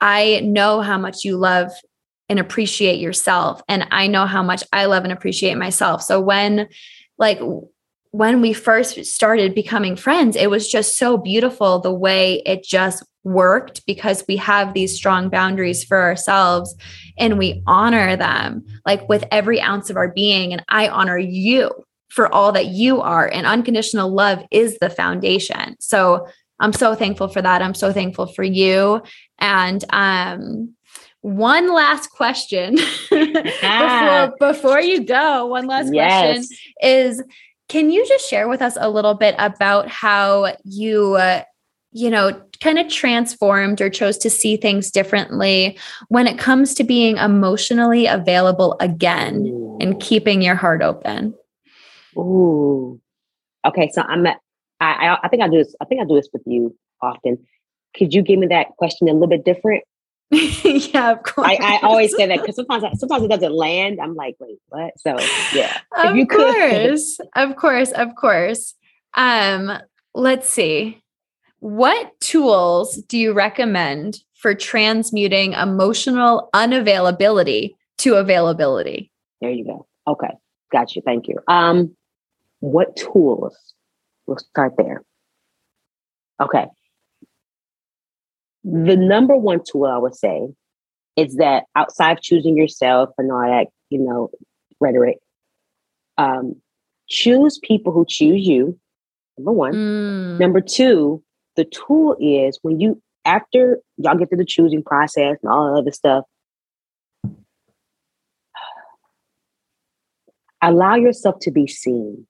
I 0.00 0.40
know 0.40 0.80
how 0.80 0.98
much 0.98 1.24
you 1.24 1.36
love 1.36 1.70
and 2.28 2.40
appreciate 2.40 2.98
yourself 2.98 3.60
and 3.68 3.86
I 3.90 4.06
know 4.06 4.24
how 4.24 4.42
much 4.42 4.64
I 4.72 4.86
love 4.86 5.04
and 5.04 5.12
appreciate 5.12 5.56
myself. 5.56 6.02
So 6.02 6.20
when 6.20 6.68
like 7.18 7.38
when 8.10 8.40
we 8.40 8.52
first 8.54 9.04
started 9.04 9.54
becoming 9.54 9.94
friends, 9.94 10.34
it 10.34 10.50
was 10.50 10.68
just 10.68 10.98
so 10.98 11.18
beautiful 11.18 11.78
the 11.78 11.92
way 11.92 12.42
it 12.46 12.64
just 12.64 13.04
worked 13.24 13.84
because 13.86 14.24
we 14.26 14.36
have 14.36 14.72
these 14.72 14.96
strong 14.96 15.28
boundaries 15.28 15.84
for 15.84 16.00
ourselves 16.00 16.74
and 17.18 17.38
we 17.38 17.62
honor 17.66 18.16
them 18.16 18.64
like 18.86 19.06
with 19.08 19.24
every 19.30 19.60
ounce 19.60 19.90
of 19.90 19.96
our 19.96 20.08
being. 20.08 20.52
And 20.52 20.64
I 20.68 20.88
honor 20.88 21.18
you 21.18 21.70
for 22.12 22.32
all 22.32 22.52
that 22.52 22.66
you 22.66 23.00
are. 23.00 23.26
And 23.26 23.46
unconditional 23.46 24.12
love 24.12 24.44
is 24.50 24.78
the 24.80 24.90
foundation. 24.90 25.76
So 25.80 26.26
I'm 26.60 26.74
so 26.74 26.94
thankful 26.94 27.28
for 27.28 27.40
that. 27.40 27.62
I'm 27.62 27.74
so 27.74 27.90
thankful 27.90 28.26
for 28.26 28.42
you. 28.42 29.02
And 29.38 29.82
um, 29.90 30.74
one 31.22 31.72
last 31.72 32.10
question 32.10 32.76
before 33.10 34.34
before 34.38 34.80
you 34.80 35.04
go. 35.04 35.46
One 35.46 35.66
last 35.66 35.92
yes. 35.92 36.46
question 36.46 36.58
is 36.82 37.22
can 37.70 37.90
you 37.90 38.06
just 38.06 38.28
share 38.28 38.46
with 38.46 38.60
us 38.60 38.76
a 38.78 38.90
little 38.90 39.14
bit 39.14 39.34
about 39.38 39.88
how 39.88 40.54
you 40.64 41.14
uh, 41.14 41.44
you 41.92 42.10
know 42.10 42.38
kind 42.60 42.78
of 42.78 42.88
transformed 42.88 43.80
or 43.80 43.88
chose 43.88 44.18
to 44.18 44.28
see 44.28 44.58
things 44.58 44.90
differently 44.90 45.78
when 46.08 46.26
it 46.26 46.38
comes 46.38 46.74
to 46.74 46.84
being 46.84 47.16
emotionally 47.16 48.06
available 48.06 48.76
again 48.80 49.46
and 49.80 49.98
keeping 49.98 50.42
your 50.42 50.54
heart 50.54 50.82
open 50.82 51.34
Ooh. 52.16 53.00
Okay, 53.64 53.90
so 53.92 54.02
I'm 54.02 54.26
at, 54.26 54.38
I, 54.80 55.18
I 55.22 55.28
think 55.28 55.42
I 55.42 55.48
do 55.48 55.58
this. 55.58 55.74
I 55.80 55.84
think 55.84 56.00
I 56.00 56.04
do 56.04 56.14
this 56.14 56.28
with 56.32 56.42
you 56.46 56.76
often. 57.00 57.38
Could 57.96 58.14
you 58.14 58.22
give 58.22 58.38
me 58.38 58.48
that 58.48 58.68
question 58.78 59.08
a 59.08 59.12
little 59.12 59.28
bit 59.28 59.44
different? 59.44 59.84
yeah, 60.30 61.12
of 61.12 61.22
course. 61.24 61.46
I, 61.46 61.58
I 61.60 61.80
always 61.82 62.16
say 62.16 62.26
that 62.26 62.40
because 62.40 62.56
sometimes 62.56 62.84
I, 62.84 62.92
sometimes 62.94 63.24
it 63.24 63.28
doesn't 63.28 63.52
land. 63.52 63.98
I'm 64.02 64.14
like, 64.14 64.36
wait, 64.40 64.58
what? 64.68 64.98
So 64.98 65.18
yeah, 65.54 65.78
of 65.98 66.16
you 66.16 66.26
course, 66.26 67.18
could. 67.18 67.28
of 67.36 67.56
course, 67.56 67.92
of 67.92 68.14
course. 68.14 68.74
Um, 69.14 69.72
let's 70.14 70.48
see. 70.48 71.02
What 71.60 72.18
tools 72.20 72.96
do 73.08 73.18
you 73.18 73.34
recommend 73.34 74.20
for 74.34 74.54
transmuting 74.54 75.52
emotional 75.52 76.48
unavailability 76.54 77.74
to 77.98 78.14
availability? 78.14 79.12
There 79.42 79.50
you 79.50 79.66
go. 79.66 79.86
Okay, 80.08 80.30
got 80.72 80.96
you. 80.96 81.02
Thank 81.04 81.28
you. 81.28 81.36
Um, 81.46 81.94
what 82.62 82.94
tools? 82.94 83.74
We'll 84.26 84.38
start 84.38 84.74
there. 84.78 85.02
Okay. 86.40 86.66
The 88.62 88.96
number 88.96 89.36
one 89.36 89.60
tool 89.68 89.86
I 89.86 89.98
would 89.98 90.14
say 90.14 90.46
is 91.16 91.34
that 91.36 91.64
outside 91.74 92.18
of 92.18 92.22
choosing 92.22 92.56
yourself 92.56 93.10
and 93.18 93.32
all 93.32 93.40
that, 93.40 93.66
you 93.90 93.98
know, 93.98 94.30
rhetoric, 94.78 95.18
um, 96.18 96.54
choose 97.08 97.58
people 97.64 97.92
who 97.92 98.06
choose 98.08 98.46
you. 98.46 98.78
Number 99.36 99.50
one. 99.50 99.72
Mm. 99.72 100.38
Number 100.38 100.60
two, 100.60 101.20
the 101.56 101.64
tool 101.64 102.16
is 102.20 102.60
when 102.62 102.78
you 102.78 103.02
after 103.24 103.80
y'all 103.96 104.16
get 104.16 104.30
to 104.30 104.36
the 104.36 104.44
choosing 104.44 104.84
process 104.84 105.36
and 105.42 105.52
all 105.52 105.74
the 105.74 105.80
other 105.80 105.90
stuff, 105.90 106.24
allow 110.62 110.94
yourself 110.94 111.40
to 111.40 111.50
be 111.50 111.66
seen. 111.66 112.24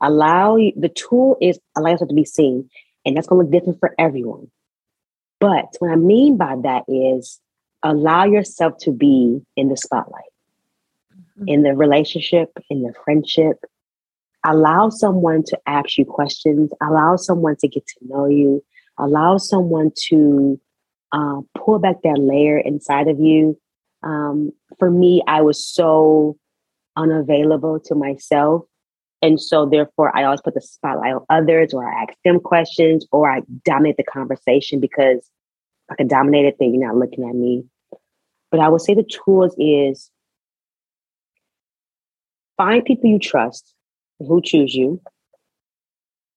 Allow 0.00 0.56
the 0.76 0.90
tool 0.94 1.36
is 1.40 1.58
allow 1.76 1.90
yourself 1.90 2.08
to 2.08 2.14
be 2.14 2.24
seen, 2.24 2.68
and 3.04 3.16
that's 3.16 3.26
going 3.26 3.40
to 3.40 3.44
look 3.44 3.52
different 3.52 3.80
for 3.80 3.94
everyone. 3.98 4.50
But 5.40 5.74
what 5.78 5.90
I 5.90 5.96
mean 5.96 6.36
by 6.36 6.56
that 6.62 6.84
is 6.88 7.40
allow 7.82 8.24
yourself 8.24 8.74
to 8.80 8.92
be 8.92 9.40
in 9.56 9.68
the 9.68 9.76
spotlight, 9.76 10.22
mm-hmm. 11.38 11.48
in 11.48 11.62
the 11.62 11.74
relationship, 11.74 12.50
in 12.68 12.82
the 12.82 12.92
friendship. 13.04 13.58
Allow 14.44 14.90
someone 14.90 15.42
to 15.44 15.58
ask 15.66 15.98
you 15.98 16.04
questions. 16.04 16.70
Allow 16.80 17.16
someone 17.16 17.56
to 17.56 17.68
get 17.68 17.86
to 17.86 18.06
know 18.06 18.26
you. 18.26 18.62
Allow 18.98 19.38
someone 19.38 19.92
to 20.08 20.60
uh, 21.12 21.40
pull 21.56 21.78
back 21.78 22.02
that 22.02 22.18
layer 22.18 22.58
inside 22.58 23.08
of 23.08 23.18
you. 23.18 23.58
Um, 24.02 24.52
for 24.78 24.90
me, 24.90 25.22
I 25.26 25.42
was 25.42 25.64
so 25.64 26.36
unavailable 26.96 27.80
to 27.80 27.94
myself 27.94 28.64
and 29.26 29.40
so, 29.40 29.66
therefore, 29.66 30.16
I 30.16 30.22
always 30.22 30.40
put 30.40 30.54
the 30.54 30.60
spotlight 30.60 31.14
on 31.14 31.24
others, 31.28 31.74
or 31.74 31.84
I 31.84 32.02
ask 32.02 32.12
them 32.24 32.38
questions, 32.38 33.04
or 33.10 33.28
I 33.28 33.42
dominate 33.64 33.96
the 33.96 34.04
conversation 34.04 34.78
because 34.78 35.28
I 35.90 35.96
can 35.96 36.06
dominate 36.06 36.44
it, 36.44 36.56
then 36.60 36.72
you're 36.72 36.86
not 36.86 36.96
looking 36.96 37.28
at 37.28 37.34
me. 37.34 37.64
But 38.52 38.60
I 38.60 38.68
would 38.68 38.82
say 38.82 38.94
the 38.94 39.02
tools 39.02 39.52
is 39.58 40.12
find 42.56 42.84
people 42.84 43.10
you 43.10 43.18
trust 43.18 43.74
who 44.20 44.40
choose 44.40 44.76
you, 44.76 45.00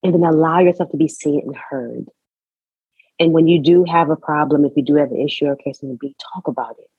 and 0.02 0.16
then 0.16 0.24
allow 0.24 0.60
yourself 0.60 0.90
to 0.90 0.98
be 0.98 1.08
seen 1.08 1.42
and 1.46 1.56
heard. 1.70 2.08
And 3.20 3.34
when 3.34 3.48
you 3.48 3.62
do 3.62 3.84
have 3.84 4.10
a 4.10 4.16
problem, 4.16 4.66
if 4.66 4.72
you 4.76 4.84
do 4.84 4.96
have 4.96 5.12
an 5.12 5.22
issue 5.22 5.46
or 5.46 5.56
case 5.56 5.84
in 5.84 5.90
the 5.90 5.96
beat, 5.96 6.18
talk 6.34 6.48
about 6.48 6.76
it. 6.80 6.90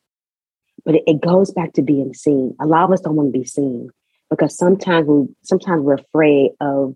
But 0.84 0.94
it, 0.94 1.02
it 1.08 1.20
goes 1.20 1.50
back 1.50 1.72
to 1.72 1.82
being 1.82 2.14
seen. 2.14 2.54
A 2.60 2.66
lot 2.66 2.84
of 2.84 2.92
us 2.92 3.00
don't 3.00 3.16
want 3.16 3.32
to 3.32 3.38
be 3.38 3.44
seen 3.44 3.90
because 4.30 4.56
sometimes 4.56 5.06
we 5.06 5.26
sometimes 5.42 5.82
we're 5.82 5.94
afraid 5.94 6.52
of 6.60 6.94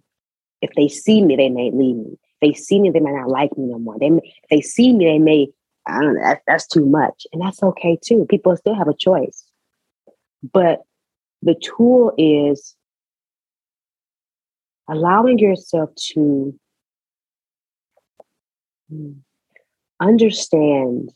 if 0.62 0.70
they 0.76 0.89
see 0.89 1.22
me, 1.22 1.37
they 1.37 1.51
may 1.51 1.70
leave 1.72 1.97
me. 1.97 2.12
If 2.12 2.37
they 2.41 2.55
see 2.55 2.80
me, 2.80 2.91
they 2.91 3.01
might 3.01 3.14
not 3.14 3.28
like 3.28 3.57
me 3.59 3.66
no 3.66 3.78
more. 3.78 3.99
They 3.99 4.11
may, 4.11 4.20
if 4.24 4.49
they 4.51 4.61
see 4.61 4.93
me, 4.93 5.05
they 5.05 5.18
may 5.18 5.49
I 5.87 6.01
don't 6.01 6.14
know. 6.14 6.22
That's, 6.22 6.43
that's 6.47 6.66
too 6.66 6.87
much, 6.87 7.26
and 7.32 7.43
that's 7.43 7.62
okay 7.62 7.99
too. 8.03 8.26
People 8.30 8.57
still 8.57 8.74
have 8.74 8.89
a 8.89 8.97
choice, 8.97 9.45
but 10.53 10.82
the 11.43 11.55
tool 11.55 12.12
is 12.16 12.74
allowing 14.89 15.39
yourself 15.39 15.91
to 16.12 16.55
understand 20.01 21.12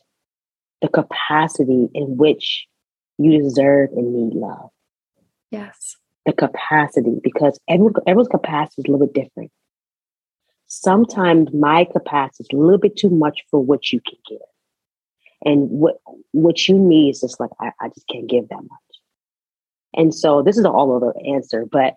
the 0.81 0.87
capacity 0.87 1.89
in 1.93 2.17
which 2.17 2.67
you 3.17 3.41
deserve 3.41 3.89
and 3.95 4.13
need 4.13 4.33
love. 4.33 4.69
Yes. 5.51 5.95
The 6.29 6.35
capacity, 6.35 7.19
because 7.23 7.59
everyone, 7.67 7.93
everyone's 8.05 8.27
capacity 8.27 8.83
is 8.83 8.85
a 8.87 8.91
little 8.91 9.07
bit 9.07 9.15
different. 9.15 9.51
Sometimes 10.67 11.51
my 11.51 11.85
capacity 11.85 12.43
is 12.43 12.49
a 12.53 12.55
little 12.55 12.77
bit 12.77 12.95
too 12.95 13.09
much 13.09 13.41
for 13.49 13.59
what 13.59 13.91
you 13.91 13.99
can 13.99 14.19
give. 14.29 14.37
And 15.43 15.71
what 15.71 15.95
what 16.31 16.67
you 16.67 16.77
need 16.77 17.11
is 17.11 17.21
just 17.21 17.39
like, 17.39 17.49
I, 17.59 17.71
I 17.81 17.87
just 17.87 18.07
can't 18.07 18.29
give 18.29 18.47
that 18.49 18.61
much. 18.61 18.95
And 19.95 20.13
so 20.13 20.43
this 20.43 20.55
is 20.55 20.65
an 20.65 20.71
all 20.71 20.91
over 20.91 21.15
answer, 21.25 21.65
but 21.65 21.95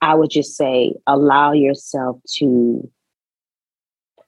I 0.00 0.14
would 0.14 0.30
just 0.30 0.56
say 0.56 0.94
allow 1.06 1.52
yourself 1.52 2.16
to 2.36 2.90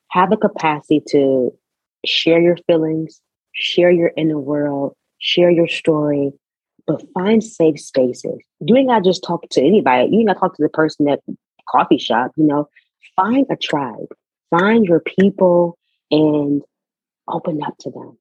have 0.08 0.28
the 0.28 0.36
capacity 0.36 1.02
to 1.08 1.56
share 2.04 2.42
your 2.42 2.58
feelings, 2.66 3.22
share 3.54 3.90
your 3.90 4.12
inner 4.14 4.38
world, 4.38 4.94
share 5.20 5.50
your 5.50 5.68
story, 5.68 6.32
but 6.88 7.04
find 7.12 7.44
safe 7.44 7.78
spaces. 7.78 8.40
You 8.60 8.76
ain't 8.76 8.88
gotta 8.88 9.04
just 9.04 9.22
talk 9.22 9.46
to 9.50 9.60
anybody. 9.60 10.08
You 10.10 10.20
ain't 10.20 10.28
gotta 10.28 10.40
talk 10.40 10.56
to 10.56 10.62
the 10.62 10.70
person 10.70 11.08
at 11.08 11.20
the 11.26 11.36
coffee 11.68 11.98
shop, 11.98 12.32
you 12.36 12.44
know. 12.44 12.68
Find 13.14 13.46
a 13.50 13.56
tribe, 13.56 14.08
find 14.50 14.86
your 14.86 15.00
people 15.00 15.78
and 16.10 16.62
open 17.28 17.62
up 17.62 17.76
to 17.80 17.90
them. 17.90 18.18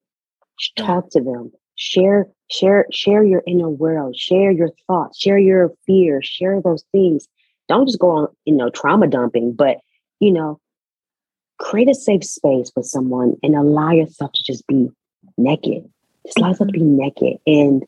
Talk 0.76 1.10
to 1.10 1.20
them. 1.20 1.50
Share, 1.76 2.28
share, 2.50 2.86
share 2.92 3.24
your 3.24 3.42
inner 3.46 3.70
world, 3.70 4.16
share 4.16 4.50
your 4.50 4.70
thoughts, 4.86 5.18
share 5.18 5.38
your 5.38 5.72
fears, 5.86 6.26
share 6.26 6.60
those 6.60 6.84
things. 6.92 7.26
Don't 7.68 7.86
just 7.86 7.98
go 7.98 8.10
on, 8.10 8.28
you 8.44 8.54
know, 8.54 8.68
trauma 8.70 9.06
dumping, 9.06 9.52
but 9.52 9.78
you 10.20 10.32
know, 10.32 10.60
create 11.58 11.88
a 11.88 11.94
safe 11.94 12.24
space 12.24 12.70
with 12.76 12.86
someone 12.86 13.36
and 13.42 13.54
allow 13.54 13.92
yourself 13.92 14.32
to 14.34 14.42
just 14.42 14.66
be 14.66 14.90
naked. 15.38 15.88
Just 16.26 16.38
allow 16.38 16.48
yourself 16.48 16.68
to 16.68 16.72
be 16.72 16.80
mm-hmm. 16.80 16.96
naked. 16.96 17.38
And 17.46 17.84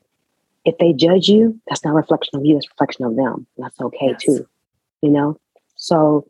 if 0.64 0.76
they 0.78 0.92
judge 0.92 1.28
you, 1.28 1.60
that's 1.66 1.84
not 1.84 1.92
a 1.92 1.94
reflection 1.94 2.38
of 2.38 2.44
you, 2.44 2.56
it's 2.56 2.66
a 2.66 2.70
reflection 2.74 3.04
of 3.04 3.16
them. 3.16 3.46
That's 3.56 3.80
okay 3.80 4.08
yes. 4.10 4.22
too. 4.22 4.46
You 5.02 5.10
know? 5.10 5.36
So 5.76 6.26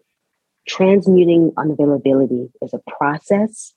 transmuting 0.69 1.51
unavailability 1.53 2.51
is 2.63 2.73
a 2.73 2.81
process. 2.99 3.75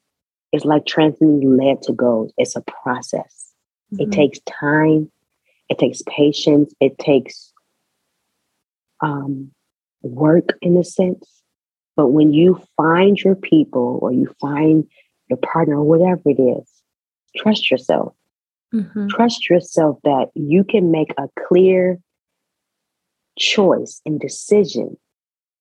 It's 0.51 0.65
like 0.65 0.85
transmuting 0.85 1.57
lead 1.57 1.81
to 1.83 1.93
gold. 1.93 2.31
It's 2.37 2.55
a 2.55 2.61
process. 2.61 3.51
Mm-hmm. 3.93 4.03
It 4.03 4.11
takes 4.11 4.39
time, 4.41 5.11
it 5.69 5.79
takes 5.79 6.03
patience, 6.07 6.73
it 6.79 6.97
takes 6.99 7.51
um, 9.01 9.51
work 10.01 10.57
in 10.61 10.77
a 10.77 10.83
sense. 10.83 11.41
But 11.95 12.09
when 12.09 12.33
you 12.33 12.61
find 12.77 13.17
your 13.19 13.35
people 13.35 13.99
or 14.01 14.11
you 14.11 14.33
find 14.39 14.87
your 15.29 15.37
partner 15.37 15.77
or 15.77 15.83
whatever 15.83 16.21
it 16.25 16.39
is, 16.39 16.69
trust 17.35 17.71
yourself. 17.71 18.13
Mm-hmm. 18.73 19.07
Trust 19.07 19.49
yourself 19.49 19.99
that 20.03 20.27
you 20.35 20.63
can 20.63 20.91
make 20.91 21.13
a 21.17 21.27
clear 21.47 21.99
choice 23.37 24.01
and 24.05 24.19
decision 24.19 24.97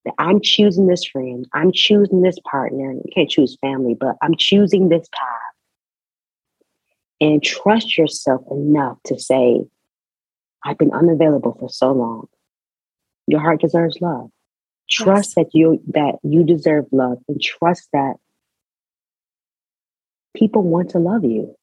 that 0.05 0.15
I'm 0.19 0.41
choosing 0.41 0.87
this 0.87 1.05
friend, 1.05 1.47
I'm 1.53 1.73
choosing 1.73 2.23
this 2.23 2.39
partner. 2.51 2.93
You 2.93 3.13
can't 3.15 3.31
choose 3.31 3.57
family, 3.61 3.95
but 3.95 4.17
I'm 4.23 4.35
choosing 4.37 4.89
this 4.89 5.09
path. 5.13 5.29
And 7.21 7.43
trust 7.43 7.97
yourself 7.97 8.43
enough 8.51 8.99
to 9.05 9.19
say, 9.19 9.63
I've 10.65 10.79
been 10.79 10.93
unavailable 10.93 11.57
for 11.59 11.69
so 11.69 11.93
long. 11.93 12.27
Your 13.29 13.41
heart 13.41 13.61
deserves 13.61 13.99
love. 14.01 14.31
Trust 14.91 15.35
yes. 15.37 15.47
that 15.47 15.55
you 15.55 15.81
that 15.89 16.17
you 16.25 16.45
deserve 16.45 16.87
love 16.91 17.19
and 17.29 17.41
trust 17.41 17.89
that 17.93 18.15
people 20.37 20.63
want 20.63 20.91
to 20.91 20.99
love 20.99 21.25
you. 21.25 21.55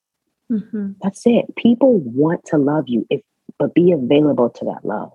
Mm-hmm. 0.51 0.91
That's 1.01 1.21
it. 1.25 1.55
People 1.55 1.99
want 1.99 2.45
to 2.45 2.57
love 2.57 2.85
you, 2.87 3.05
if 3.09 3.21
but 3.57 3.73
be 3.73 3.91
available 3.91 4.49
to 4.49 4.65
that 4.65 4.83
love. 4.83 5.11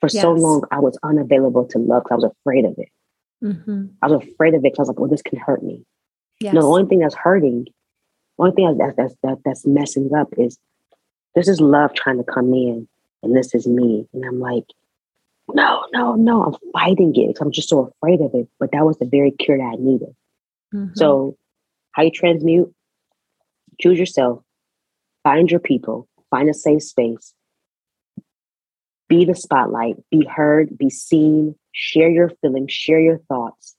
For 0.00 0.08
yes. 0.12 0.22
so 0.22 0.32
long, 0.32 0.62
I 0.70 0.78
was 0.78 0.98
unavailable 1.02 1.66
to 1.66 1.78
love 1.78 2.04
because 2.04 2.22
I 2.22 2.26
was 2.26 2.32
afraid 2.40 2.64
of 2.64 2.74
it. 2.78 2.88
Mm-hmm. 3.42 3.86
I 4.02 4.06
was 4.06 4.22
afraid 4.22 4.54
of 4.54 4.60
it 4.60 4.62
because 4.72 4.78
I 4.78 4.82
was 4.82 4.88
like, 4.88 4.98
"Well, 4.98 5.10
this 5.10 5.22
can 5.22 5.38
hurt 5.38 5.62
me." 5.62 5.84
Yes. 6.40 6.54
No, 6.54 6.60
the 6.60 6.66
only 6.68 6.86
thing 6.86 7.00
that's 7.00 7.16
hurting, 7.16 7.66
only 8.38 8.52
thing 8.52 8.78
that's 8.78 8.96
that's 8.96 9.14
that, 9.22 9.38
that's 9.44 9.66
messing 9.66 10.14
up 10.14 10.28
is 10.36 10.58
this 11.34 11.48
is 11.48 11.60
love 11.60 11.94
trying 11.94 12.18
to 12.18 12.24
come 12.24 12.52
in, 12.54 12.88
and 13.22 13.36
this 13.36 13.54
is 13.54 13.66
me, 13.66 14.06
and 14.12 14.24
I'm 14.24 14.38
like, 14.38 14.64
no, 15.54 15.84
no, 15.92 16.14
no, 16.14 16.44
I'm 16.44 16.54
fighting 16.72 17.14
it 17.16 17.28
because 17.28 17.40
I'm 17.40 17.52
just 17.52 17.68
so 17.68 17.92
afraid 18.02 18.20
of 18.20 18.34
it. 18.34 18.48
But 18.58 18.72
that 18.72 18.84
was 18.84 18.98
the 18.98 19.06
very 19.06 19.30
cure 19.30 19.58
that 19.58 19.64
I 19.64 19.76
needed. 19.76 20.14
Mm-hmm. 20.74 20.94
So, 20.94 21.36
how 21.92 22.02
you 22.02 22.10
transmute? 22.10 22.72
Choose 23.80 23.98
yourself, 23.98 24.42
find 25.22 25.50
your 25.50 25.60
people, 25.60 26.08
find 26.30 26.48
a 26.48 26.54
safe 26.54 26.82
space, 26.82 27.34
be 29.08 29.24
the 29.24 29.34
spotlight, 29.34 29.96
be 30.10 30.24
heard, 30.24 30.76
be 30.76 30.90
seen, 30.90 31.54
share 31.72 32.10
your 32.10 32.30
feelings, 32.40 32.72
share 32.72 33.00
your 33.00 33.18
thoughts, 33.28 33.76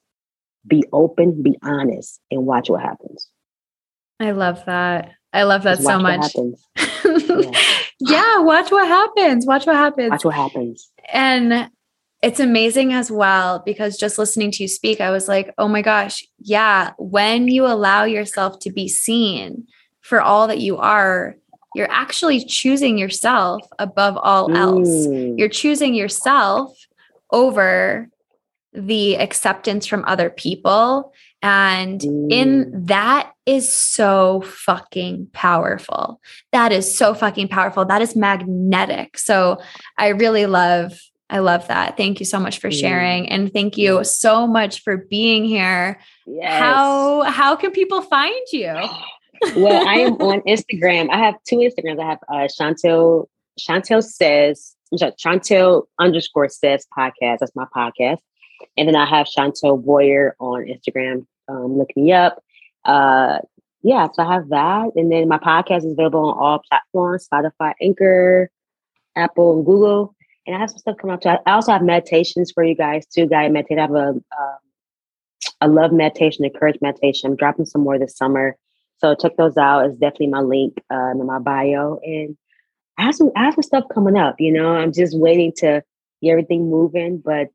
be 0.66 0.84
open, 0.92 1.42
be 1.42 1.56
honest, 1.62 2.20
and 2.30 2.46
watch 2.46 2.68
what 2.68 2.82
happens. 2.82 3.28
I 4.18 4.32
love 4.32 4.64
that. 4.66 5.12
I 5.32 5.44
love 5.44 5.62
that 5.62 5.78
so 5.78 5.98
much. 5.98 6.34
yeah. 6.76 7.50
yeah, 8.00 8.38
watch 8.40 8.70
what 8.70 8.86
happens. 8.86 9.46
Watch 9.46 9.66
what 9.66 9.76
happens. 9.76 10.10
Watch 10.10 10.24
what 10.24 10.34
happens. 10.34 10.90
And 11.12 11.70
it's 12.22 12.40
amazing 12.40 12.92
as 12.92 13.10
well 13.10 13.62
because 13.64 13.96
just 13.96 14.18
listening 14.18 14.50
to 14.52 14.64
you 14.64 14.68
speak, 14.68 15.00
I 15.00 15.10
was 15.10 15.28
like, 15.28 15.54
oh 15.56 15.68
my 15.68 15.82
gosh, 15.82 16.24
yeah, 16.38 16.92
when 16.98 17.48
you 17.48 17.64
allow 17.64 18.04
yourself 18.04 18.58
to 18.60 18.72
be 18.72 18.88
seen 18.88 19.66
for 20.10 20.20
all 20.20 20.48
that 20.48 20.58
you 20.58 20.76
are, 20.76 21.36
you're 21.76 21.90
actually 21.90 22.44
choosing 22.44 22.98
yourself 22.98 23.62
above 23.78 24.16
all 24.16 24.54
else. 24.54 25.06
Mm. 25.06 25.38
You're 25.38 25.48
choosing 25.48 25.94
yourself 25.94 26.76
over 27.30 28.08
the 28.72 29.16
acceptance 29.18 29.86
from 29.86 30.04
other 30.08 30.28
people. 30.28 31.12
And 31.42 32.00
mm. 32.00 32.32
in 32.32 32.86
that 32.86 33.32
is 33.46 33.72
so 33.72 34.40
fucking 34.40 35.28
powerful. 35.32 36.20
That 36.50 36.72
is 36.72 36.98
so 36.98 37.14
fucking 37.14 37.46
powerful. 37.46 37.84
That 37.84 38.02
is 38.02 38.16
magnetic. 38.16 39.16
So 39.16 39.62
I 39.96 40.08
really 40.08 40.46
love 40.46 41.00
I 41.32 41.38
love 41.38 41.68
that. 41.68 41.96
Thank 41.96 42.18
you 42.18 42.26
so 42.26 42.40
much 42.40 42.58
for 42.58 42.72
sharing 42.72 43.28
and 43.28 43.52
thank 43.52 43.78
you 43.78 44.02
so 44.02 44.48
much 44.48 44.82
for 44.82 44.96
being 44.96 45.44
here. 45.44 46.00
Yes. 46.26 46.60
How 46.60 47.22
how 47.22 47.54
can 47.54 47.70
people 47.70 48.02
find 48.02 48.44
you? 48.52 48.74
Well, 49.56 49.88
I 49.88 49.94
am 49.94 50.14
on 50.14 50.40
Instagram. 50.42 51.08
I 51.10 51.18
have 51.18 51.34
two 51.46 51.56
Instagrams. 51.56 52.00
I 52.00 52.08
have 52.08 52.18
uh 52.28 52.48
Shauntelle 52.48 53.26
Shauntelle 53.58 54.02
says 54.02 54.76
Shauntelle 54.94 55.84
underscore 55.98 56.48
says 56.48 56.86
podcast. 56.96 57.38
That's 57.38 57.54
my 57.54 57.66
podcast. 57.74 58.18
And 58.76 58.88
then 58.88 58.96
I 58.96 59.06
have 59.06 59.26
Shauntelle 59.26 59.84
Boyer 59.84 60.36
on 60.38 60.66
Instagram. 60.66 61.26
Um, 61.48 61.78
look 61.78 61.90
me 61.96 62.12
up. 62.12 62.42
Uh, 62.84 63.38
yeah, 63.82 64.08
so 64.12 64.22
I 64.22 64.34
have 64.34 64.48
that. 64.50 64.90
And 64.94 65.10
then 65.10 65.28
my 65.28 65.38
podcast 65.38 65.78
is 65.78 65.92
available 65.92 66.30
on 66.30 66.38
all 66.38 66.62
platforms 66.68 67.28
Spotify, 67.32 67.72
Anchor, 67.80 68.50
Apple, 69.16 69.56
and 69.56 69.66
Google. 69.66 70.14
And 70.46 70.56
I 70.56 70.58
have 70.58 70.70
some 70.70 70.78
stuff 70.78 70.96
coming 70.98 71.14
up 71.14 71.22
too. 71.22 71.30
I 71.30 71.38
also 71.46 71.72
have 71.72 71.82
meditations 71.82 72.50
for 72.52 72.62
you 72.64 72.74
guys 72.74 73.06
too. 73.06 73.26
Guide 73.26 73.52
meditate. 73.52 73.78
I 73.78 73.82
have 73.82 73.94
a, 73.94 74.08
um, 74.08 74.22
a 75.60 75.68
love 75.68 75.92
meditation, 75.92 76.44
a 76.44 76.50
courage 76.50 76.78
meditation. 76.80 77.30
I'm 77.30 77.36
dropping 77.36 77.66
some 77.66 77.82
more 77.82 77.98
this 77.98 78.16
summer. 78.16 78.56
So 79.00 79.14
check 79.14 79.36
those 79.36 79.56
out. 79.56 79.86
It's 79.86 79.98
definitely 79.98 80.28
my 80.28 80.40
link 80.40 80.82
uh, 80.92 81.10
in 81.12 81.26
my 81.26 81.38
bio. 81.38 81.98
And 82.04 82.36
I 82.98 83.04
have 83.04 83.14
some 83.14 83.30
I 83.36 83.44
have 83.44 83.54
some 83.54 83.62
stuff 83.62 83.84
coming 83.92 84.16
up. 84.16 84.36
You 84.38 84.52
know, 84.52 84.76
I'm 84.76 84.92
just 84.92 85.18
waiting 85.18 85.52
to 85.58 85.82
get 86.22 86.30
everything 86.30 86.70
moving. 86.70 87.22
But 87.24 87.48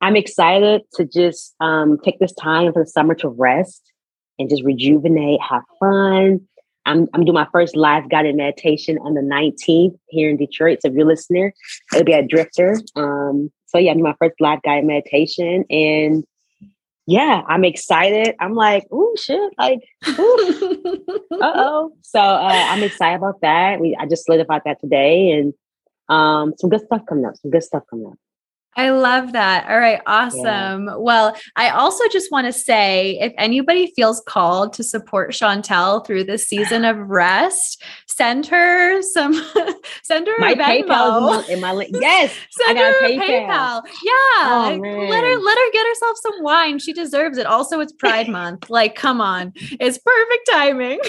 I'm 0.00 0.16
excited 0.16 0.82
to 0.94 1.04
just 1.04 1.54
um, 1.60 1.98
take 2.04 2.18
this 2.18 2.34
time 2.34 2.72
for 2.72 2.82
the 2.84 2.90
summer 2.90 3.14
to 3.16 3.28
rest 3.28 3.92
and 4.38 4.48
just 4.48 4.62
rejuvenate, 4.64 5.40
have 5.40 5.62
fun. 5.80 6.40
I'm, 6.86 7.06
I'm 7.12 7.24
doing 7.24 7.34
my 7.34 7.48
first 7.52 7.76
live 7.76 8.08
guided 8.08 8.36
meditation 8.36 8.98
on 8.98 9.14
the 9.14 9.20
19th 9.20 9.98
here 10.08 10.30
in 10.30 10.36
Detroit. 10.36 10.78
So 10.80 10.88
if 10.88 10.94
you're 10.94 11.04
a 11.04 11.08
listener, 11.08 11.52
it'll 11.92 12.04
be 12.04 12.14
at 12.14 12.28
Drifter. 12.28 12.80
Um, 12.96 13.50
so 13.66 13.78
yeah, 13.78 13.90
I'm 13.90 13.98
doing 13.98 14.04
my 14.04 14.16
first 14.18 14.40
live 14.40 14.62
guided 14.62 14.86
meditation. 14.86 15.64
And 15.68 16.24
yeah, 17.08 17.40
I'm 17.48 17.64
excited. 17.64 18.34
I'm 18.38 18.54
like, 18.54 18.86
oh 18.92 19.14
shit, 19.16 19.40
like, 19.56 19.80
uh-oh. 20.06 21.92
So 22.02 22.20
uh, 22.20 22.66
I'm 22.68 22.82
excited 22.82 23.16
about 23.16 23.40
that. 23.40 23.80
We 23.80 23.96
I 23.98 24.04
just 24.04 24.26
solidified 24.26 24.60
that 24.66 24.78
today 24.78 25.30
and 25.30 25.54
um, 26.10 26.52
some 26.58 26.68
good 26.68 26.82
stuff 26.82 27.06
coming 27.08 27.24
up. 27.24 27.34
Some 27.38 27.50
good 27.50 27.62
stuff 27.62 27.84
coming 27.88 28.08
up. 28.08 28.18
I 28.78 28.90
love 28.90 29.32
that. 29.32 29.68
All 29.68 29.80
right, 29.80 30.00
awesome. 30.06 30.86
Yeah. 30.86 30.94
Well, 30.96 31.36
I 31.56 31.70
also 31.70 32.04
just 32.12 32.30
want 32.30 32.46
to 32.46 32.52
say 32.52 33.18
if 33.20 33.32
anybody 33.36 33.92
feels 33.96 34.22
called 34.24 34.72
to 34.74 34.84
support 34.84 35.32
Shauntelle 35.32 36.06
through 36.06 36.24
this 36.24 36.46
season 36.46 36.84
of 36.84 36.96
rest, 36.96 37.82
send 38.06 38.46
her 38.46 39.02
some 39.02 39.34
send 40.04 40.28
her 40.28 40.34
my 40.38 40.54
PayPal 40.54 41.48
in 41.48 41.60
my, 41.60 41.72
link. 41.72 41.90
Yes. 42.00 42.32
send 42.50 42.78
her 42.78 42.92
PayPal. 43.02 43.18
PayPal. 43.18 43.82
Oh, 43.84 43.90
yeah. 44.04 44.76
Oh, 44.76 45.08
let 45.10 45.24
her 45.24 45.36
let 45.36 45.58
her 45.58 45.72
get 45.72 45.86
herself 45.86 46.16
some 46.22 46.44
wine. 46.44 46.78
She 46.78 46.92
deserves 46.92 47.36
it. 47.36 47.46
Also, 47.46 47.80
it's 47.80 47.92
Pride 47.92 48.28
Month. 48.38 48.70
Like, 48.70 48.94
come 48.94 49.20
on. 49.20 49.52
It's 49.56 49.98
perfect 49.98 50.50
timing. 50.52 51.00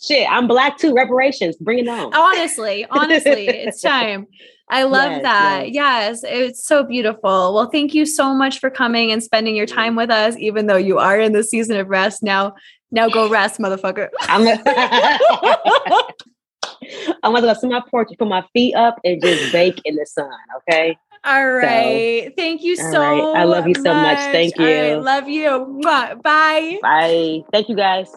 Shit, 0.00 0.28
I'm 0.30 0.46
black 0.46 0.78
too. 0.78 0.94
Reparations. 0.94 1.56
Bring 1.56 1.80
it 1.80 1.88
on. 1.88 2.14
Honestly, 2.14 2.86
honestly, 2.90 3.48
it's 3.48 3.80
time. 3.82 4.26
I 4.70 4.82
love 4.84 5.10
yes, 5.10 5.22
that. 5.22 5.72
Yes. 5.72 6.20
yes. 6.22 6.32
it's 6.32 6.66
so 6.66 6.84
beautiful. 6.84 7.54
Well, 7.54 7.70
thank 7.70 7.94
you 7.94 8.04
so 8.04 8.34
much 8.34 8.60
for 8.60 8.70
coming 8.70 9.10
and 9.10 9.22
spending 9.22 9.56
your 9.56 9.66
time 9.66 9.96
with 9.96 10.10
us, 10.10 10.36
even 10.36 10.66
though 10.66 10.76
you 10.76 10.98
are 10.98 11.18
in 11.18 11.32
the 11.32 11.42
season 11.42 11.76
of 11.78 11.88
rest. 11.88 12.22
Now, 12.22 12.54
now 12.90 13.08
go 13.08 13.28
rest, 13.28 13.58
motherfucker. 13.58 14.08
I'm 14.22 14.44
gonna, 14.44 14.62
I'm 17.22 17.32
gonna 17.34 17.40
go 17.40 17.54
sit 17.54 17.70
my 17.70 17.82
porch, 17.90 18.08
put 18.18 18.28
my 18.28 18.44
feet 18.52 18.74
up, 18.74 18.98
and 19.04 19.20
just 19.22 19.52
bake 19.52 19.80
in 19.84 19.96
the 19.96 20.06
sun. 20.06 20.30
Okay. 20.58 20.96
All 21.24 21.50
right. 21.50 22.26
So, 22.26 22.32
Thank 22.36 22.62
you 22.62 22.76
so 22.76 23.00
right. 23.00 23.40
I 23.40 23.44
love 23.44 23.66
you 23.66 23.74
so 23.74 23.94
much. 23.94 24.18
much. 24.18 24.32
Thank 24.32 24.58
you. 24.58 24.64
Right. 24.64 24.94
Love 24.94 25.28
you. 25.28 25.80
Bye. 25.82 26.78
Bye. 26.82 27.40
Thank 27.52 27.68
you 27.68 27.76
guys. 27.76 28.14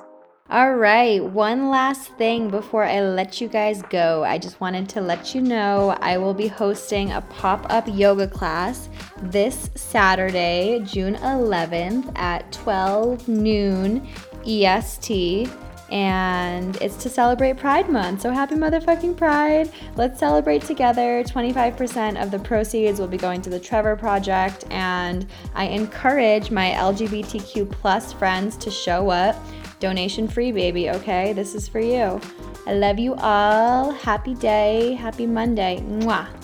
All 0.51 0.75
right, 0.75 1.23
one 1.23 1.69
last 1.69 2.11
thing 2.17 2.49
before 2.49 2.83
I 2.83 2.99
let 2.99 3.39
you 3.39 3.47
guys 3.47 3.81
go. 3.83 4.25
I 4.25 4.37
just 4.37 4.59
wanted 4.59 4.89
to 4.89 4.99
let 4.99 5.33
you 5.33 5.39
know 5.39 5.95
I 6.01 6.17
will 6.17 6.33
be 6.33 6.47
hosting 6.47 7.13
a 7.13 7.21
pop 7.21 7.65
up 7.69 7.85
yoga 7.87 8.27
class 8.27 8.89
this 9.21 9.69
Saturday, 9.75 10.81
June 10.83 11.15
11th 11.15 12.11
at 12.17 12.51
12 12.51 13.29
noon 13.29 14.05
EST. 14.45 15.49
And 15.89 16.75
it's 16.81 16.97
to 16.97 17.09
celebrate 17.09 17.55
Pride 17.55 17.87
Month. 17.87 18.21
So 18.21 18.31
happy 18.31 18.55
motherfucking 18.55 19.15
Pride. 19.15 19.71
Let's 19.95 20.19
celebrate 20.19 20.63
together. 20.63 21.23
25% 21.23 22.21
of 22.21 22.29
the 22.29 22.39
proceeds 22.39 22.99
will 22.99 23.07
be 23.07 23.17
going 23.17 23.41
to 23.43 23.49
the 23.49 23.59
Trevor 23.59 23.95
Project. 23.95 24.65
And 24.69 25.27
I 25.55 25.67
encourage 25.67 26.51
my 26.51 26.71
LGBTQ 26.71 27.71
plus 27.71 28.11
friends 28.11 28.57
to 28.57 28.69
show 28.69 29.09
up 29.09 29.37
Donation 29.81 30.27
free, 30.27 30.51
baby, 30.51 30.91
okay? 30.91 31.33
This 31.33 31.55
is 31.55 31.67
for 31.67 31.79
you. 31.79 32.21
I 32.67 32.73
love 32.73 32.99
you 32.99 33.15
all. 33.15 33.89
Happy 33.89 34.35
day. 34.35 34.93
Happy 34.93 35.25
Monday. 35.25 35.83
Mwah. 35.89 36.40